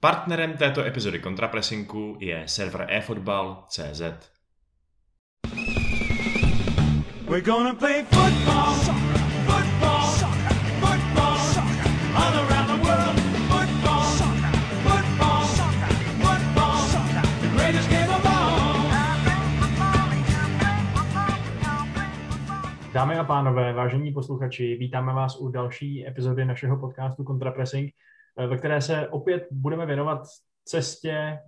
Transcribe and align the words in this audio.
Partnerem 0.00 0.56
této 0.56 0.84
epizody 0.84 1.18
kontrapresinku 1.18 2.16
je 2.20 2.42
server 2.46 2.86
eFootball.cz. 2.88 4.02
We're 7.28 7.44
gonna 7.44 7.74
play 7.74 8.04
football, 8.04 8.74
football, 9.46 10.06
football, 10.80 11.38
all 12.14 12.34
around 12.34 12.66
the 12.66 12.78
world. 12.86 13.20
Football, 13.50 14.04
football, 14.86 15.44
football, 16.22 16.78
the 17.40 17.48
greatest 17.56 17.90
game 17.90 18.08
of 18.08 18.26
all. 18.26 18.90
Dámy 22.92 23.18
a 23.18 23.24
pánové, 23.24 23.72
vážení 23.72 24.12
posluchači, 24.12 24.76
vítáme 24.76 25.12
vás 25.12 25.36
u 25.36 25.48
další 25.48 26.06
epizody 26.06 26.44
našeho 26.44 26.80
podcastu 26.80 27.24
Kontrapressing, 27.24 27.92
ve 28.46 28.58
které 28.58 28.82
se 28.82 29.08
opět 29.08 29.46
budeme 29.50 29.86
věnovat 29.86 30.22
cestě 30.64 31.38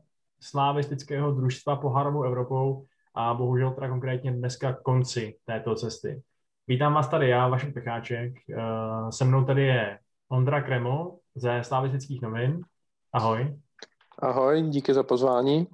slávistického 0.41 1.33
družstva 1.33 1.77
pohárovou 1.77 2.23
Evropou 2.23 2.85
a 3.15 3.35
bohužel 3.35 3.71
teda 3.71 3.89
konkrétně 3.89 4.33
dneska 4.33 4.73
konci 4.73 5.37
této 5.45 5.75
cesty. 5.75 6.23
Vítám 6.69 6.95
vás 6.95 7.09
tady 7.09 7.29
já, 7.29 7.49
Vašek 7.49 7.75
Pecháček. 7.75 8.33
Eh, 8.51 9.13
se 9.13 9.25
mnou 9.25 9.45
tady 9.45 9.63
je 9.63 9.99
Ondra 10.29 10.63
Kreml 10.63 11.19
ze 11.35 11.65
Slavistických 11.65 12.23
novin. 12.23 12.61
Ahoj. 13.13 13.59
Ahoj, 14.19 14.63
díky 14.63 14.95
za 14.95 15.03
pozvání. 15.03 15.67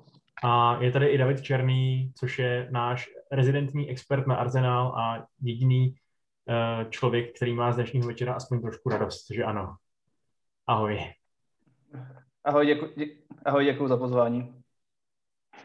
A 0.44 0.78
je 0.80 0.92
tady 0.92 1.06
i 1.06 1.18
David 1.18 1.42
Černý, 1.42 2.12
což 2.18 2.38
je 2.38 2.68
náš 2.70 3.08
rezidentní 3.32 3.90
expert 3.90 4.26
na 4.26 4.36
Arsenal 4.36 4.86
a 4.86 5.26
jediný 5.42 5.88
uh, 5.88 6.90
člověk, 6.90 7.36
který 7.36 7.54
má 7.54 7.72
z 7.72 7.74
dnešního 7.74 8.06
večera 8.06 8.34
aspoň 8.34 8.60
trošku 8.60 8.88
radost, 8.88 9.26
že 9.30 9.44
ano. 9.44 9.76
Ahoj. 10.68 11.00
Ahoj, 12.44 12.66
děkuji, 12.66 12.92
dě, 12.96 13.06
ahoj, 13.44 13.64
děkuji 13.64 13.88
za 13.88 13.96
pozvání. 13.96 14.54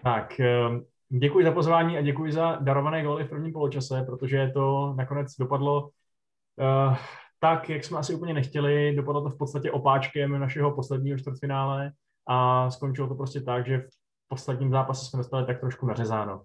Tak, 0.04 0.34
uh, 0.70 0.80
děkuji 1.20 1.46
za 1.46 1.52
pozvání 1.52 1.98
a 1.98 2.02
děkuji 2.02 2.32
za 2.32 2.56
darované 2.56 3.04
góly 3.04 3.24
v 3.24 3.30
prvním 3.30 3.54
poločase, 3.54 4.04
protože 4.04 4.52
to 4.54 4.94
nakonec 4.98 5.38
dopadlo 5.40 5.82
uh, 5.84 6.98
tak, 7.40 7.70
jak 7.70 7.84
jsme 7.84 7.98
asi 7.98 8.16
úplně 8.16 8.34
nechtěli. 8.34 8.96
Dopadlo 8.96 9.22
to 9.22 9.30
v 9.30 9.38
podstatě 9.38 9.72
opáčkem 9.72 10.40
našeho 10.40 10.76
posledního 10.76 11.18
čtvrtfinále 11.18 11.92
a 12.28 12.70
skončilo 12.72 13.08
to 13.08 13.16
prostě 13.16 13.42
tak, 13.42 13.68
že 13.68 13.78
v 13.78 13.88
posledním 14.28 14.72
zápase 14.72 15.06
jsme 15.06 15.18
dostali 15.18 15.46
tak 15.46 15.60
trošku 15.60 15.86
nařezáno. 15.86 16.44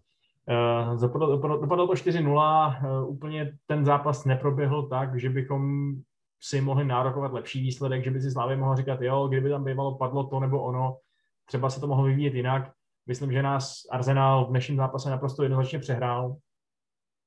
Uh, 0.48 1.00
dopadlo, 1.00 1.36
dopadlo 1.60 1.86
to 1.86 1.92
4-0, 1.92 3.02
uh, 3.02 3.10
úplně 3.10 3.52
ten 3.66 3.84
zápas 3.84 4.24
neproběhl 4.24 4.88
tak, 4.88 5.20
že 5.20 5.30
bychom 5.30 5.92
si 6.40 6.60
mohli 6.60 6.84
nárokovat 6.84 7.32
lepší 7.32 7.60
výsledek, 7.60 8.04
že 8.04 8.10
by 8.10 8.20
si 8.20 8.30
Slávě 8.30 8.56
mohla 8.56 8.76
říkat, 8.76 9.00
jo, 9.00 9.28
kdyby 9.28 9.50
tam 9.50 9.64
bývalo 9.64 9.98
padlo 9.98 10.26
to 10.26 10.40
nebo 10.40 10.62
ono, 10.62 10.98
třeba 11.44 11.70
se 11.70 11.80
to 11.80 11.86
mohlo 11.86 12.04
vyvíjet 12.04 12.34
jinak. 12.34 12.72
Myslím, 13.06 13.32
že 13.32 13.42
nás 13.42 13.82
Arsenal 13.90 14.46
v 14.46 14.50
dnešním 14.50 14.76
zápase 14.76 15.10
naprosto 15.10 15.42
jednoznačně 15.42 15.78
přehrál. 15.78 16.36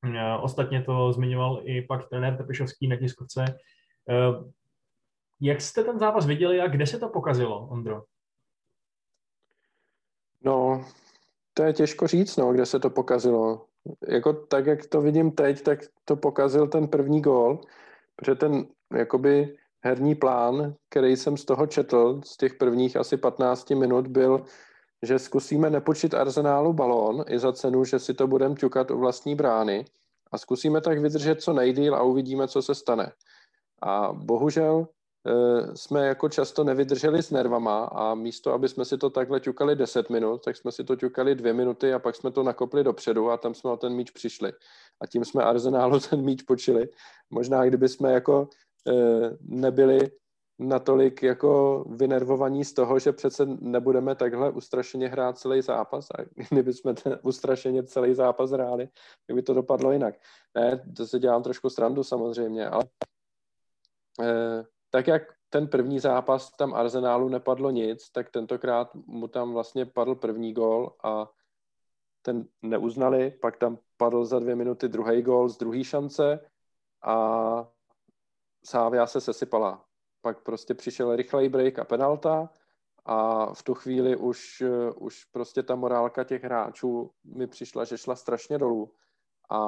Uh, 0.05 0.43
ostatně 0.43 0.81
to 0.81 1.13
zmiňoval 1.13 1.61
i 1.63 1.81
pak 1.81 2.09
trenér 2.09 2.37
Tepišovský 2.37 2.87
na 2.87 2.95
tiskovce. 2.95 3.45
Uh, 4.09 4.49
jak 5.41 5.61
jste 5.61 5.83
ten 5.83 5.99
zápas 5.99 6.25
viděli 6.25 6.61
a 6.61 6.67
kde 6.67 6.87
se 6.87 6.99
to 6.99 7.09
pokazilo, 7.09 7.67
Ondro? 7.67 8.03
No, 10.43 10.85
to 11.53 11.63
je 11.63 11.73
těžko 11.73 12.07
říct, 12.07 12.37
no, 12.37 12.53
kde 12.53 12.65
se 12.65 12.80
to 12.80 12.89
pokazilo. 12.89 13.65
Jako 14.07 14.33
tak, 14.33 14.65
jak 14.65 14.85
to 14.85 15.02
vidím 15.02 15.31
teď, 15.31 15.61
tak 15.61 15.80
to 16.05 16.15
pokazil 16.15 16.67
ten 16.67 16.87
první 16.87 17.21
gól, 17.21 17.61
protože 18.20 18.36
ten 18.36 18.67
jakoby 18.95 19.58
herní 19.81 20.16
plán, 20.16 20.75
který 20.89 21.17
jsem 21.17 21.38
z 21.38 21.45
toho 21.45 21.67
četl, 21.67 22.22
z 22.26 22.38
těch 22.38 22.53
prvních 22.53 22.98
asi 22.98 23.17
15 23.17 23.70
minut, 23.70 24.08
byl, 24.08 24.45
že 25.03 25.20
zkusíme 25.20 25.70
nepočít 25.70 26.14
arzenálu 26.14 26.73
balón 26.73 27.23
i 27.28 27.39
za 27.39 27.53
cenu, 27.53 27.86
že 27.86 28.00
si 28.00 28.14
to 28.14 28.28
budeme 28.28 28.56
ťukat 28.56 28.92
u 28.92 29.00
vlastní 29.00 29.36
brány 29.36 29.86
a 30.31 30.38
zkusíme 30.38 30.82
tak 30.82 30.99
vydržet 30.99 31.42
co 31.42 31.54
nejdíl 31.54 31.95
a 31.95 32.04
uvidíme, 32.04 32.48
co 32.48 32.61
se 32.61 32.76
stane. 32.76 33.11
A 33.82 34.14
bohužel 34.14 34.88
jsme 35.75 36.07
jako 36.07 36.30
často 36.30 36.63
nevydrželi 36.63 37.23
s 37.23 37.31
nervama 37.31 37.85
a 37.85 38.15
místo, 38.15 38.53
aby 38.53 38.69
jsme 38.69 38.85
si 38.85 38.97
to 38.97 39.09
takhle 39.09 39.39
ťukali 39.39 39.75
10 39.75 40.09
minut, 40.09 40.43
tak 40.45 40.57
jsme 40.57 40.71
si 40.71 40.83
to 40.83 40.95
ťukali 40.95 41.35
dvě 41.35 41.53
minuty 41.53 41.93
a 41.93 41.99
pak 41.99 42.15
jsme 42.15 42.31
to 42.31 42.43
nakopli 42.43 42.83
dopředu 42.83 43.30
a 43.30 43.37
tam 43.37 43.53
jsme 43.53 43.71
o 43.71 43.77
ten 43.77 43.93
míč 43.93 44.11
přišli. 44.11 44.53
A 45.02 45.07
tím 45.07 45.25
jsme 45.25 45.43
Arsenálu 45.43 45.99
ten 46.09 46.21
míč 46.21 46.41
počili. 46.41 46.89
Možná 47.30 47.65
kdyby 47.65 47.89
jsme 47.89 48.11
jako 48.11 48.49
eh, 48.87 49.37
nebyli 49.41 50.11
natolik 50.59 51.23
jako 51.23 51.83
vynervovaní 51.89 52.65
z 52.65 52.73
toho, 52.73 52.99
že 52.99 53.11
přece 53.11 53.45
nebudeme 53.45 54.15
takhle 54.15 54.51
ustrašeně 54.51 55.07
hrát 55.07 55.37
celý 55.37 55.61
zápas 55.61 56.07
a 56.11 56.23
kdyby 56.51 56.73
jsme 56.73 56.93
ten 56.93 57.19
ustrašeně 57.23 57.83
celý 57.83 58.13
zápas 58.13 58.51
hráli, 58.51 58.89
tak 59.27 59.36
by 59.36 59.41
to 59.41 59.53
dopadlo 59.53 59.91
jinak. 59.91 60.15
Ne, 60.55 60.83
to 60.97 61.07
se 61.07 61.19
dělám 61.19 61.43
trošku 61.43 61.69
srandu 61.69 62.03
samozřejmě, 62.03 62.69
ale 62.69 62.83
eh, 64.21 64.63
tak 64.89 65.08
jak 65.08 65.22
ten 65.50 65.67
první 65.67 66.00
zápas 66.00 66.52
tam 66.52 66.73
Arsenálu 66.73 67.30
nepadlo 67.30 67.72
nic, 67.72 68.10
tak 68.10 68.30
tentokrát 68.30 68.95
mu 68.95 69.27
tam 69.27 69.54
vlastně 69.54 69.86
padl 69.86 70.16
první 70.16 70.54
gól 70.54 70.95
a 71.04 71.30
ten 72.22 72.48
neuznali, 72.61 73.32
pak 73.32 73.58
tam 73.58 73.78
padl 73.98 74.26
za 74.26 74.39
dvě 74.39 74.55
minuty 74.55 74.88
druhý 74.88 75.22
gól 75.22 75.49
z 75.49 75.58
druhé 75.58 75.83
šance 75.83 76.39
a 77.04 77.67
Sávia 78.66 79.08
se 79.08 79.22
sesypala. 79.22 79.86
Pak 80.22 80.44
prostě 80.44 80.73
přišel 80.73 81.16
rychlej 81.16 81.49
break 81.49 81.80
a 81.80 81.83
penalta 81.83 82.49
a 83.05 83.45
v 83.54 83.64
tu 83.64 83.73
chvíli 83.73 84.16
už, 84.16 84.64
už 84.95 85.26
prostě 85.26 85.64
ta 85.64 85.76
morálka 85.76 86.23
těch 86.23 86.44
hráčů 86.44 87.11
mi 87.23 87.48
přišla, 87.48 87.83
že 87.83 87.98
šla 87.98 88.16
strašně 88.16 88.58
dolů 88.58 88.94
a 89.49 89.60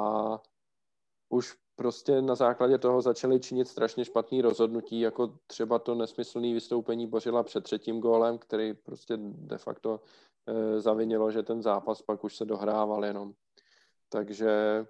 už 1.32 1.56
prostě 1.76 2.22
na 2.22 2.34
základě 2.34 2.78
toho 2.78 3.02
začali 3.02 3.40
činit 3.40 3.68
strašně 3.68 4.04
špatný 4.04 4.42
rozhodnutí, 4.42 5.00
jako 5.00 5.38
třeba 5.46 5.78
to 5.78 5.94
nesmyslné 5.94 6.54
vystoupení 6.54 7.06
Bořila 7.06 7.42
před 7.42 7.64
třetím 7.64 8.00
gólem, 8.00 8.38
který 8.38 8.74
prostě 8.74 9.14
de 9.18 9.58
facto 9.58 10.00
e, 10.46 10.80
zavinilo, 10.80 11.30
že 11.30 11.42
ten 11.42 11.62
zápas 11.62 12.02
pak 12.02 12.24
už 12.24 12.36
se 12.36 12.44
dohrával 12.44 13.04
jenom. 13.04 13.32
Takže 14.08 14.50
e, 14.50 14.84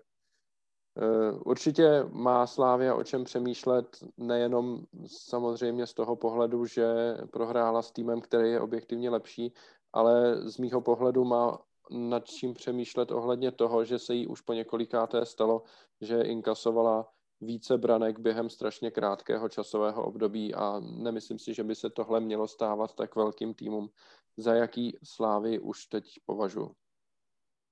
určitě 1.33 2.05
má 2.11 2.47
Slávia 2.47 2.95
o 2.95 3.05
čem 3.05 3.25
přemýšlet, 3.25 4.05
nejenom 4.17 4.85
samozřejmě 5.07 5.87
z 5.87 5.95
toho 5.95 6.17
pohledu, 6.17 6.67
že 6.67 7.17
prohrála 7.31 7.83
s 7.83 7.93
týmem, 7.93 8.21
který 8.21 8.51
je 8.51 8.61
objektivně 8.61 9.11
lepší, 9.11 9.53
ale 9.93 10.37
z 10.51 10.59
mýho 10.59 10.81
pohledu 10.81 11.25
má 11.25 11.59
nad 11.93 12.25
čím 12.25 12.55
přemýšlet 12.55 13.11
ohledně 13.11 13.53
toho, 13.53 13.85
že 13.85 13.99
se 13.99 14.15
jí 14.15 14.27
už 14.27 14.41
po 14.41 14.53
několikáté 14.53 15.27
stalo, 15.27 15.63
že 16.01 16.23
inkasovala 16.23 17.09
více 17.41 17.79
branek 17.79 18.19
během 18.19 18.51
strašně 18.51 18.91
krátkého 18.91 19.49
časového 19.49 20.05
období 20.05 20.55
a 20.55 20.81
nemyslím 20.81 21.39
si, 21.39 21.55
že 21.55 21.65
by 21.65 21.75
se 21.75 21.91
tohle 21.91 22.21
mělo 22.21 22.49
stávat 22.49 22.95
tak 22.95 23.17
velkým 23.17 23.55
týmům, 23.55 23.89
za 24.37 24.55
jaký 24.55 24.99
slávy 25.05 25.59
už 25.59 25.87
teď 25.87 26.05
považuji. 26.27 26.75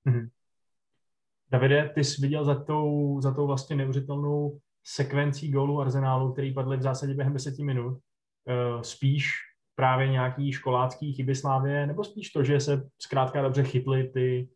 Mm-hmm. 0.07 0.29
Davide, 1.51 1.91
ty 1.95 2.03
jsi 2.03 2.21
viděl 2.21 2.45
za 2.45 2.63
tou, 2.63 3.21
za 3.21 3.33
tou 3.33 3.47
vlastně 3.47 3.75
neuvěřitelnou 3.75 4.59
sekvencí 4.83 5.51
gólů 5.51 5.81
Arsenálu, 5.81 6.33
který 6.33 6.53
padly 6.53 6.77
v 6.77 6.81
zásadě 6.81 7.13
během 7.13 7.33
deseti 7.33 7.63
minut. 7.63 7.91
Uh, 7.91 8.81
spíš 8.81 9.50
právě 9.81 10.07
nějaký 10.07 10.51
školácký 10.51 11.13
chyby 11.13 11.35
Slávě, 11.35 11.87
nebo 11.87 12.03
spíš 12.03 12.29
to, 12.29 12.43
že 12.43 12.59
se 12.59 12.89
zkrátka 12.99 13.41
dobře 13.41 13.63
chytly 13.63 14.03
ty 14.03 14.49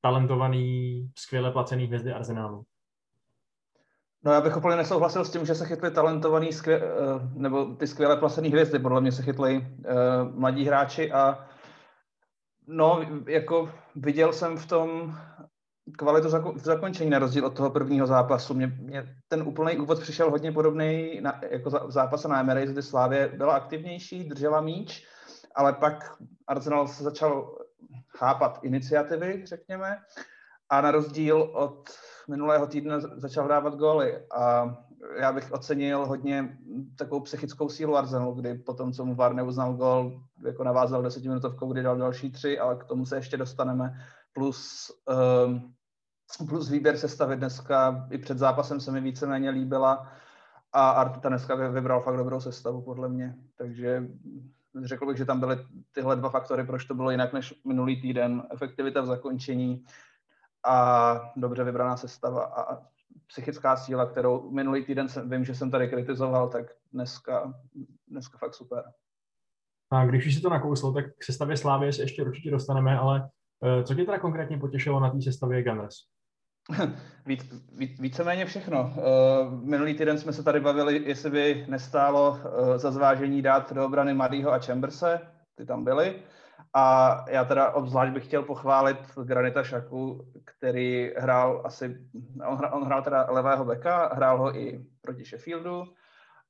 talentovaný, 0.00 1.10
skvěle 1.18 1.50
placený 1.50 1.84
hvězdy 1.84 2.12
Arsenálu? 2.12 2.62
No 4.24 4.32
já 4.32 4.40
bych 4.40 4.56
úplně 4.56 4.76
nesouhlasil 4.76 5.24
s 5.24 5.30
tím, 5.30 5.46
že 5.46 5.54
se 5.54 5.66
chytli 5.66 5.90
talentovaný, 5.90 6.52
skvě, 6.52 6.82
eh, 6.82 6.86
nebo 7.34 7.64
ty 7.64 7.86
skvěle 7.86 8.16
placený 8.16 8.48
hvězdy. 8.48 8.78
Podle 8.78 9.00
mě 9.00 9.12
se 9.12 9.22
chytli 9.22 9.56
uh, 9.56 10.38
mladí 10.38 10.64
hráči 10.64 11.12
a 11.12 11.46
no, 12.66 13.00
jako 13.26 13.70
viděl 13.96 14.32
jsem 14.32 14.56
v 14.56 14.66
tom 14.66 15.18
kvalitu 15.96 16.28
v 16.54 16.64
zakončení 16.64 17.10
na 17.10 17.18
rozdíl 17.18 17.46
od 17.46 17.56
toho 17.56 17.70
prvního 17.70 18.06
zápasu. 18.06 18.54
Mě, 18.54 18.66
mě 18.66 19.16
ten 19.28 19.42
úplný 19.42 19.78
úvod 19.78 20.00
přišel 20.00 20.30
hodně 20.30 20.52
podobný 20.52 21.18
na, 21.20 21.40
jako 21.50 21.70
v 21.70 21.90
zápase 21.90 22.28
na 22.28 22.40
Emirates, 22.40 22.72
kdy 22.72 22.82
Slávě 22.82 23.32
byla 23.36 23.54
aktivnější, 23.54 24.28
držela 24.28 24.60
míč, 24.60 25.06
ale 25.54 25.72
pak 25.72 26.12
Arsenal 26.46 26.88
se 26.88 27.04
začal 27.04 27.58
chápat 28.18 28.58
iniciativy, 28.62 29.42
řekněme, 29.46 29.98
a 30.70 30.80
na 30.80 30.90
rozdíl 30.90 31.42
od 31.42 31.90
minulého 32.28 32.66
týdne 32.66 33.00
začal 33.00 33.48
dávat 33.48 33.74
góly. 33.74 34.26
A 34.36 34.74
já 35.20 35.32
bych 35.32 35.52
ocenil 35.52 36.06
hodně 36.06 36.58
takovou 36.98 37.20
psychickou 37.20 37.68
sílu 37.68 37.96
Arsenalu, 37.96 38.34
kdy 38.34 38.54
potom, 38.54 38.92
co 38.92 39.04
mu 39.04 39.14
VAR 39.14 39.34
neuznal 39.34 39.74
gól, 39.74 40.22
jako 40.46 40.64
navázal 40.64 41.02
desetiminutovkou, 41.02 41.72
kdy 41.72 41.82
dal 41.82 41.96
další 41.96 42.32
tři, 42.32 42.58
ale 42.58 42.76
k 42.76 42.84
tomu 42.84 43.06
se 43.06 43.16
ještě 43.16 43.36
dostaneme. 43.36 43.94
Plus 44.32 44.90
um, 45.46 45.74
plus 46.48 46.70
výběr 46.70 46.96
sestavy 46.96 47.36
dneska 47.36 48.06
i 48.10 48.18
před 48.18 48.38
zápasem 48.38 48.80
se 48.80 48.92
mi 48.92 49.00
víceméně 49.00 49.50
líbila 49.50 50.12
a 50.72 50.90
Arteta 50.90 51.28
dneska 51.28 51.54
vybral 51.54 52.02
fakt 52.02 52.16
dobrou 52.16 52.40
sestavu 52.40 52.82
podle 52.82 53.08
mě, 53.08 53.34
takže 53.56 54.08
řekl 54.84 55.06
bych, 55.06 55.16
že 55.16 55.24
tam 55.24 55.40
byly 55.40 55.56
tyhle 55.92 56.16
dva 56.16 56.30
faktory, 56.30 56.64
proč 56.64 56.84
to 56.84 56.94
bylo 56.94 57.10
jinak 57.10 57.32
než 57.32 57.54
minulý 57.64 58.00
týden. 58.00 58.42
Efektivita 58.50 59.00
v 59.00 59.06
zakončení 59.06 59.84
a 60.66 61.14
dobře 61.36 61.64
vybraná 61.64 61.96
sestava 61.96 62.44
a 62.44 62.82
psychická 63.26 63.76
síla, 63.76 64.06
kterou 64.06 64.50
minulý 64.50 64.84
týden 64.84 65.08
jsem, 65.08 65.30
vím, 65.30 65.44
že 65.44 65.54
jsem 65.54 65.70
tady 65.70 65.88
kritizoval, 65.88 66.48
tak 66.48 66.66
dneska, 66.92 67.54
dneska 68.08 68.38
fakt 68.38 68.54
super. 68.54 68.84
A 69.90 70.06
když 70.06 70.26
už 70.26 70.34
si 70.34 70.40
to 70.40 70.50
nakouslo, 70.50 70.92
tak 70.92 71.04
k 71.18 71.24
sestavě 71.24 71.56
Slávy 71.56 71.92
se 71.92 72.02
ještě 72.02 72.22
určitě 72.22 72.50
dostaneme, 72.50 72.98
ale 72.98 73.30
eh, 73.64 73.84
co 73.84 73.94
tě 73.94 74.04
teda 74.04 74.18
konkrétně 74.18 74.58
potěšilo 74.58 75.00
na 75.00 75.10
té 75.10 75.22
sestavě 75.22 75.62
Gunners? 75.62 75.94
Víc, 77.26 77.54
víc, 77.72 78.00
víceméně 78.00 78.46
všechno. 78.46 78.82
Uh, 78.82 79.62
minulý 79.62 79.94
týden 79.94 80.18
jsme 80.18 80.32
se 80.32 80.42
tady 80.42 80.60
bavili, 80.60 81.02
jestli 81.04 81.30
by 81.30 81.64
nestálo 81.68 82.30
uh, 82.30 82.76
za 82.76 82.90
zvážení 82.90 83.42
dát 83.42 83.72
do 83.72 83.84
obrany 83.84 84.14
Madýho 84.14 84.52
a 84.52 84.58
Chamberse, 84.58 85.20
ty 85.54 85.66
tam 85.66 85.84
byly. 85.84 86.22
A 86.74 87.16
já 87.28 87.44
teda 87.44 87.70
obzvlášť 87.70 88.12
bych 88.12 88.24
chtěl 88.24 88.42
pochválit 88.42 88.98
Granita 89.24 89.62
Šaku, 89.62 90.24
který 90.44 91.12
hrál 91.16 91.62
asi, 91.64 91.96
on 92.46 92.56
hrál, 92.56 92.74
on 92.74 92.84
hrál 92.84 93.02
teda 93.02 93.26
levého 93.30 93.64
beka, 93.64 94.14
hrál 94.14 94.38
ho 94.38 94.56
i 94.56 94.86
proti 95.00 95.24
Sheffieldu 95.24 95.84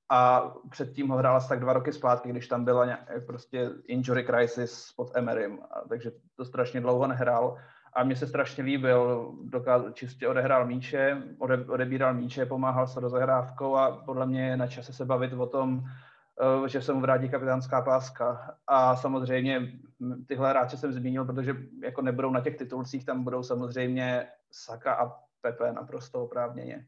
a 0.09 0.53
předtím 0.71 1.09
ho 1.09 1.17
hrál 1.17 1.37
asi 1.37 1.49
tak 1.49 1.61
dva 1.61 1.73
roky 1.73 1.93
zpátky, 1.93 2.29
když 2.29 2.49
tam 2.49 2.65
byla 2.65 2.85
nějak, 2.85 3.27
prostě 3.27 3.71
injury 3.87 4.25
crisis 4.25 4.93
pod 4.97 5.17
Emerym, 5.17 5.59
takže 5.89 6.11
to 6.37 6.45
strašně 6.45 6.81
dlouho 6.81 7.07
nehrál 7.07 7.57
a 7.93 8.05
mně 8.05 8.17
se 8.17 8.27
strašně 8.27 8.65
líbil, 8.65 9.33
dokázal, 9.45 9.93
čistě 9.93 10.29
odehrál 10.29 10.67
míče, 10.67 11.23
ode, 11.39 11.65
odebíral 11.65 12.15
míče, 12.15 12.47
pomáhal 12.47 12.87
se 12.87 13.01
do 13.01 13.09
zahrávkou 13.09 13.77
a 13.77 13.97
podle 14.05 14.27
mě 14.27 14.47
je 14.47 14.57
na 14.57 14.67
čase 14.67 14.93
se 14.93 15.05
bavit 15.05 15.33
o 15.33 15.47
tom, 15.47 15.85
eh, 15.85 16.69
že 16.69 16.83
se 16.83 16.93
mu 16.93 17.01
vrátí 17.01 17.29
kapitánská 17.29 17.83
páska. 17.83 18.57
A 18.67 18.97
samozřejmě 18.97 19.73
tyhle 20.27 20.51
hráče 20.51 20.77
jsem 20.77 20.93
zmínil, 20.93 21.25
protože 21.25 21.57
jako 21.83 22.03
nebudou 22.03 22.31
na 22.31 22.41
těch 22.41 22.57
titulcích, 22.57 23.05
tam 23.05 23.25
budou 23.25 23.43
samozřejmě 23.43 24.27
Saka 24.51 24.95
a 24.95 25.13
Pepe 25.41 25.73
naprosto 25.73 26.25
oprávněně. 26.25 26.87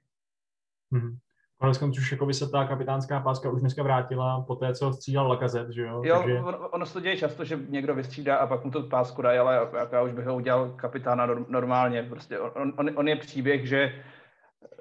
Mm-hmm. 0.92 1.16
Konec 1.60 1.78
konců 1.78 2.26
by 2.26 2.34
se 2.34 2.48
ta 2.48 2.64
kapitánská 2.64 3.20
páska 3.20 3.50
už 3.50 3.60
dneska 3.60 3.82
vrátila 3.82 4.44
po 4.46 4.54
té, 4.56 4.74
co 4.74 4.92
střídal 4.92 5.28
Lakazet, 5.28 5.70
že 5.70 5.82
jo? 5.82 6.02
Jo, 6.04 6.16
Takže... 6.18 6.40
ono 6.70 6.86
se 6.86 6.92
to 6.92 7.00
děje 7.00 7.16
často, 7.16 7.44
že 7.44 7.58
někdo 7.68 7.94
vystřídá 7.94 8.36
a 8.36 8.46
pak 8.46 8.64
mu 8.64 8.70
to 8.70 8.82
pásku 8.82 9.22
dají, 9.22 9.38
ale 9.38 9.68
já 9.92 10.02
už 10.02 10.12
bych 10.12 10.26
ho 10.26 10.36
udělal 10.36 10.70
kapitána 10.70 11.26
normálně. 11.26 12.02
Prostě 12.02 12.38
on, 12.38 12.72
on, 12.78 12.90
on 12.94 13.08
je 13.08 13.16
příběh, 13.16 13.68
že 13.68 14.02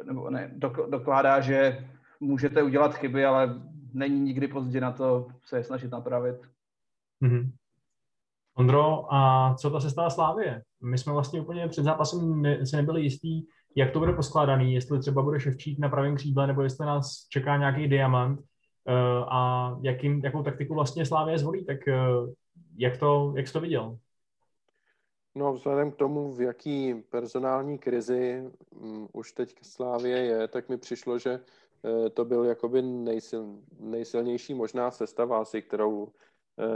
nebo 0.03 0.29
ne, 0.29 0.51
dokládá, 0.89 1.41
že 1.41 1.87
můžete 2.19 2.63
udělat 2.63 2.95
chyby, 2.95 3.25
ale 3.25 3.61
není 3.93 4.19
nikdy 4.21 4.47
pozdě 4.47 4.81
na 4.81 4.91
to 4.91 5.27
se 5.45 5.57
je 5.57 5.63
snažit 5.63 5.91
napravit. 5.91 6.35
Mm-hmm. 7.23 7.51
Ondro, 8.57 9.13
a 9.13 9.53
co 9.55 9.69
ta 9.69 9.79
se 9.79 9.89
stala 9.89 10.09
Slávě? 10.09 10.63
My 10.83 10.97
jsme 10.97 11.13
vlastně 11.13 11.41
úplně 11.41 11.67
před 11.67 11.83
zápasem 11.83 12.41
ne, 12.41 12.65
si 12.65 12.75
nebyli 12.75 13.01
jistí, 13.01 13.47
jak 13.75 13.91
to 13.91 13.99
bude 13.99 14.13
poskládaný, 14.13 14.73
jestli 14.73 14.99
třeba 14.99 15.21
bude 15.21 15.39
Ševčík 15.39 15.79
na 15.79 15.89
pravém 15.89 16.15
křídle, 16.15 16.47
nebo 16.47 16.61
jestli 16.61 16.85
nás 16.85 17.27
čeká 17.29 17.57
nějaký 17.57 17.87
diamant 17.87 18.39
uh, 18.39 18.45
a 19.33 19.77
jakým, 19.81 20.21
jakou 20.23 20.43
taktiku 20.43 20.73
vlastně 20.73 21.05
Slávě 21.05 21.37
zvolí, 21.37 21.65
tak 21.65 21.77
uh, 21.87 22.29
jak, 22.77 22.97
to, 22.97 23.33
jak 23.35 23.47
jsi 23.47 23.53
to 23.53 23.59
viděl? 23.59 23.97
No, 25.35 25.53
vzhledem 25.53 25.91
k 25.91 25.95
tomu, 25.95 26.33
v 26.33 26.41
jaký 26.41 26.93
personální 27.09 27.77
krizi 27.77 28.43
um, 28.69 29.09
už 29.13 29.31
teď 29.31 29.55
Slávě 29.61 30.17
je, 30.17 30.47
tak 30.47 30.69
mi 30.69 30.77
přišlo, 30.77 31.19
že 31.19 31.39
uh, 31.39 32.09
to 32.09 32.25
byl 32.25 32.43
jakoby 32.43 32.81
nejsil, 32.81 33.59
nejsilnější 33.79 34.53
možná 34.53 34.91
sestava 34.91 35.41
asi, 35.41 35.61
kterou 35.61 36.11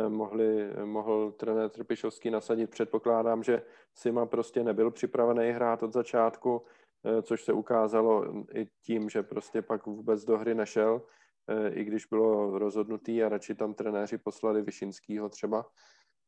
mohli, 0.08 0.70
mohl 0.86 1.32
trenér 1.32 1.70
Trpišovský 1.70 2.30
nasadit. 2.30 2.70
Předpokládám, 2.70 3.44
že 3.44 3.62
Sima 3.94 4.26
prostě 4.26 4.64
nebyl 4.64 4.92
připravený 4.92 5.52
hrát 5.52 5.84
od 5.84 5.94
začátku, 5.94 6.62
Eh, 6.62 6.83
což 7.24 7.44
se 7.44 7.54
ukázalo 7.54 8.26
i 8.54 8.68
tím, 8.82 9.10
že 9.10 9.24
prostě 9.24 9.62
pak 9.62 9.86
vůbec 9.86 10.26
do 10.26 10.38
hry 10.38 10.56
nešel, 10.56 11.02
eh, 11.48 11.70
i 11.70 11.84
když 11.84 12.06
bylo 12.06 12.60
rozhodnutý 12.60 13.24
a 13.24 13.30
radši 13.30 13.56
tam 13.56 13.74
trenéři 13.74 14.18
poslali 14.18 14.62
Vyšinskýho 14.62 15.30
třeba. 15.30 15.66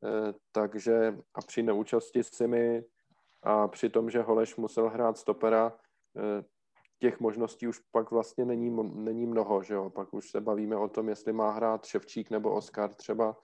Eh, 0.04 0.34
takže 0.52 1.18
a 1.34 1.42
při 1.42 1.64
neúčasti 1.64 2.22
mi 2.48 2.84
a 3.44 3.68
při 3.68 3.90
tom, 3.90 4.10
že 4.10 4.22
Holeš 4.22 4.56
musel 4.56 4.90
hrát 4.90 5.18
stopera, 5.18 5.78
těch 7.00 7.20
možností 7.20 7.68
už 7.68 7.80
pak 7.92 8.12
vlastně 8.12 8.46
není, 8.46 8.70
není 8.94 9.26
mnoho, 9.26 9.64
že 9.64 9.74
jo? 9.74 9.90
Pak 9.90 10.14
už 10.14 10.30
se 10.30 10.42
bavíme 10.42 10.76
o 10.78 10.88
tom, 10.88 11.10
jestli 11.10 11.34
má 11.34 11.52
hrát 11.52 11.86
Ševčík 11.86 12.30
nebo 12.30 12.54
Oskar 12.54 12.94
třeba 12.94 13.38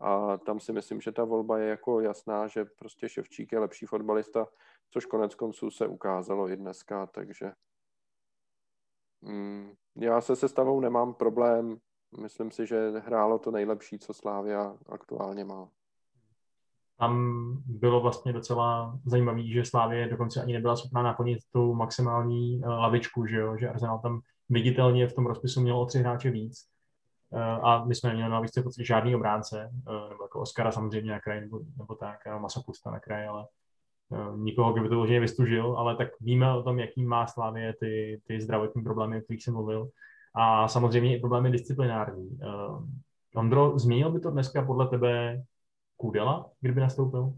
a 0.00 0.38
tam 0.38 0.60
si 0.60 0.72
myslím, 0.72 1.00
že 1.00 1.12
ta 1.12 1.24
volba 1.24 1.58
je 1.58 1.68
jako 1.68 2.00
jasná, 2.00 2.46
že 2.46 2.64
prostě 2.64 3.08
Ševčík 3.08 3.52
je 3.52 3.58
lepší 3.58 3.86
fotbalista, 3.86 4.46
což 4.90 5.06
konec 5.06 5.34
konců 5.34 5.70
se 5.70 5.86
ukázalo 5.86 6.48
i 6.50 6.56
dneska, 6.56 7.06
takže 7.06 7.52
mm, 9.22 9.72
já 9.96 10.20
se 10.20 10.36
sestavou 10.36 10.80
nemám 10.80 11.14
problém. 11.14 11.76
Myslím 12.20 12.50
si, 12.50 12.66
že 12.66 12.90
hrálo 12.90 13.38
to 13.38 13.50
nejlepší, 13.50 13.98
co 13.98 14.14
Slávia 14.14 14.76
aktuálně 14.88 15.44
má. 15.44 15.68
Tam 16.98 17.52
bylo 17.66 18.00
vlastně 18.00 18.32
docela 18.32 18.98
zajímavé, 19.06 19.42
že 19.42 19.64
Slávě 19.64 20.08
dokonce 20.08 20.42
ani 20.42 20.52
nebyla 20.52 20.76
schopná 20.76 21.02
naplnit 21.02 21.38
tu 21.52 21.74
maximální 21.74 22.60
eh, 22.64 22.68
lavičku, 22.68 23.26
že, 23.26 23.36
jo? 23.36 23.56
že 23.56 23.68
Arsenal 23.68 23.98
tam 23.98 24.20
viditelně 24.48 25.08
v 25.08 25.12
tom 25.12 25.26
rozpisu 25.26 25.60
měl 25.60 25.78
o 25.78 25.86
tři 25.86 25.98
hráče 25.98 26.30
víc 26.30 26.68
Eh, 27.32 27.60
a 27.62 27.84
my 27.84 27.94
jsme 27.94 28.10
neměli 28.10 28.30
na 28.30 28.40
výšce 28.40 28.62
v 28.62 28.86
žádný 28.86 29.14
obránce, 29.14 29.70
eh, 29.72 30.08
nebo 30.08 30.24
jako 30.24 30.40
Oscara 30.40 30.72
samozřejmě 30.72 31.12
na 31.12 31.20
kraji, 31.20 31.40
nebo, 31.40 31.60
nebo 31.76 31.94
tak, 31.94 32.26
Masopusta 32.38 32.90
na 32.90 33.00
kraji, 33.00 33.26
ale 33.26 33.46
nikoho, 34.36 34.72
kdo 34.72 34.82
by 34.82 34.88
to 34.88 34.94
vloženě 34.94 35.20
vystužil, 35.20 35.78
ale 35.78 35.96
tak 35.96 36.08
víme 36.20 36.54
o 36.54 36.62
tom, 36.62 36.78
jaký 36.78 37.04
má 37.04 37.26
Slávě 37.26 37.74
ty, 37.80 38.20
ty 38.26 38.40
zdravotní 38.40 38.82
problémy, 38.82 39.18
o 39.18 39.20
kterých 39.20 39.44
jsem 39.44 39.54
mluvil. 39.54 39.88
A 40.34 40.68
samozřejmě 40.68 41.16
i 41.16 41.20
problémy 41.20 41.50
disciplinární. 41.50 42.38
Ondro, 43.34 43.78
změnil 43.78 44.12
by 44.12 44.20
to 44.20 44.30
dneska 44.30 44.62
podle 44.62 44.88
tebe 44.88 45.42
Kudela, 45.96 46.50
kdyby 46.60 46.80
nastoupil? 46.80 47.32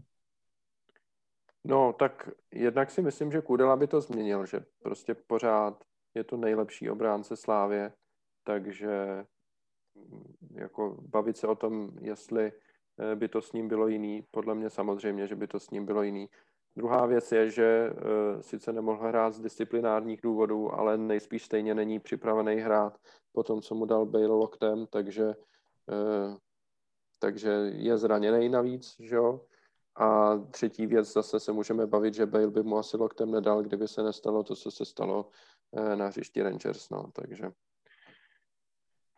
No, 1.63 1.93
tak 1.93 2.29
jednak 2.51 2.91
si 2.91 3.01
myslím, 3.01 3.31
že 3.31 3.41
Kudela 3.41 3.75
by 3.75 3.87
to 3.87 4.01
změnil, 4.01 4.45
že 4.45 4.65
prostě 4.83 5.13
pořád 5.13 5.83
je 6.15 6.23
to 6.23 6.37
nejlepší 6.37 6.89
obránce 6.89 7.35
Slávě, 7.35 7.93
takže 8.43 9.25
jako 10.51 10.97
bavit 11.01 11.37
se 11.37 11.47
o 11.47 11.55
tom, 11.55 11.91
jestli 12.01 12.51
eh, 12.99 13.15
by 13.15 13.27
to 13.27 13.41
s 13.41 13.53
ním 13.53 13.67
bylo 13.67 13.87
jiný. 13.87 14.25
Podle 14.31 14.55
mě 14.55 14.69
samozřejmě, 14.69 15.27
že 15.27 15.35
by 15.35 15.47
to 15.47 15.59
s 15.59 15.69
ním 15.69 15.85
bylo 15.85 16.03
jiný. 16.03 16.29
Druhá 16.75 17.05
věc 17.05 17.31
je, 17.31 17.49
že 17.49 17.89
uh, 17.89 18.41
sice 18.41 18.73
nemohl 18.73 19.07
hrát 19.07 19.33
z 19.33 19.39
disciplinárních 19.39 20.21
důvodů, 20.21 20.73
ale 20.73 20.97
nejspíš 20.97 21.45
stejně 21.45 21.75
není 21.75 21.99
připravený 21.99 22.55
hrát 22.55 22.97
po 23.31 23.43
tom, 23.43 23.61
co 23.61 23.75
mu 23.75 23.85
dal 23.85 24.05
Bale 24.05 24.25
loktem, 24.25 24.85
takže, 24.89 25.25
uh, 25.25 26.37
takže 27.19 27.49
je 27.73 27.97
zraněný 27.97 28.49
navíc, 28.49 28.95
že 28.99 29.15
jo. 29.15 29.45
A 29.95 30.37
třetí 30.37 30.87
věc, 30.87 31.13
zase 31.13 31.39
se 31.39 31.51
můžeme 31.51 31.87
bavit, 31.87 32.13
že 32.13 32.25
Bale 32.25 32.47
by 32.47 32.63
mu 32.63 32.77
asi 32.77 32.97
loktem 32.97 33.31
nedal, 33.31 33.63
kdyby 33.63 33.87
se 33.87 34.03
nestalo 34.03 34.43
to, 34.43 34.55
co 34.55 34.71
se 34.71 34.85
stalo 34.85 35.29
uh, 35.71 35.95
na 35.95 36.07
hřišti 36.07 36.41
Rangers, 36.41 36.89
no, 36.89 37.11
takže 37.13 37.51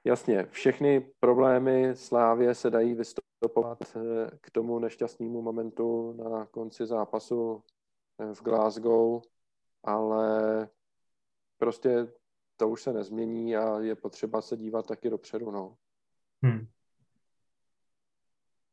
Jasně, 0.05 0.45
všechny 0.45 0.99
problémy 1.19 1.95
Slávě 1.95 2.55
se 2.55 2.69
dají 2.69 2.93
vystopovat 2.93 3.77
eh, 3.95 4.29
k 4.41 4.51
tomu 4.51 4.79
nešťastnému 4.79 5.41
momentu 5.41 6.13
na 6.13 6.45
konci 6.45 6.85
zápasu 6.85 7.63
eh, 8.19 8.35
v 8.35 8.43
Glasgow, 8.43 9.21
ale 9.83 10.69
prostě 11.57 12.07
to 12.57 12.69
už 12.69 12.81
se 12.81 12.93
nezmění 12.93 13.55
a 13.55 13.79
je 13.79 13.95
potřeba 13.95 14.41
se 14.41 14.57
dívat 14.57 14.87
taky 14.87 15.09
dopředu. 15.09 15.51
No. 15.51 15.75
Hmm. 16.43 16.67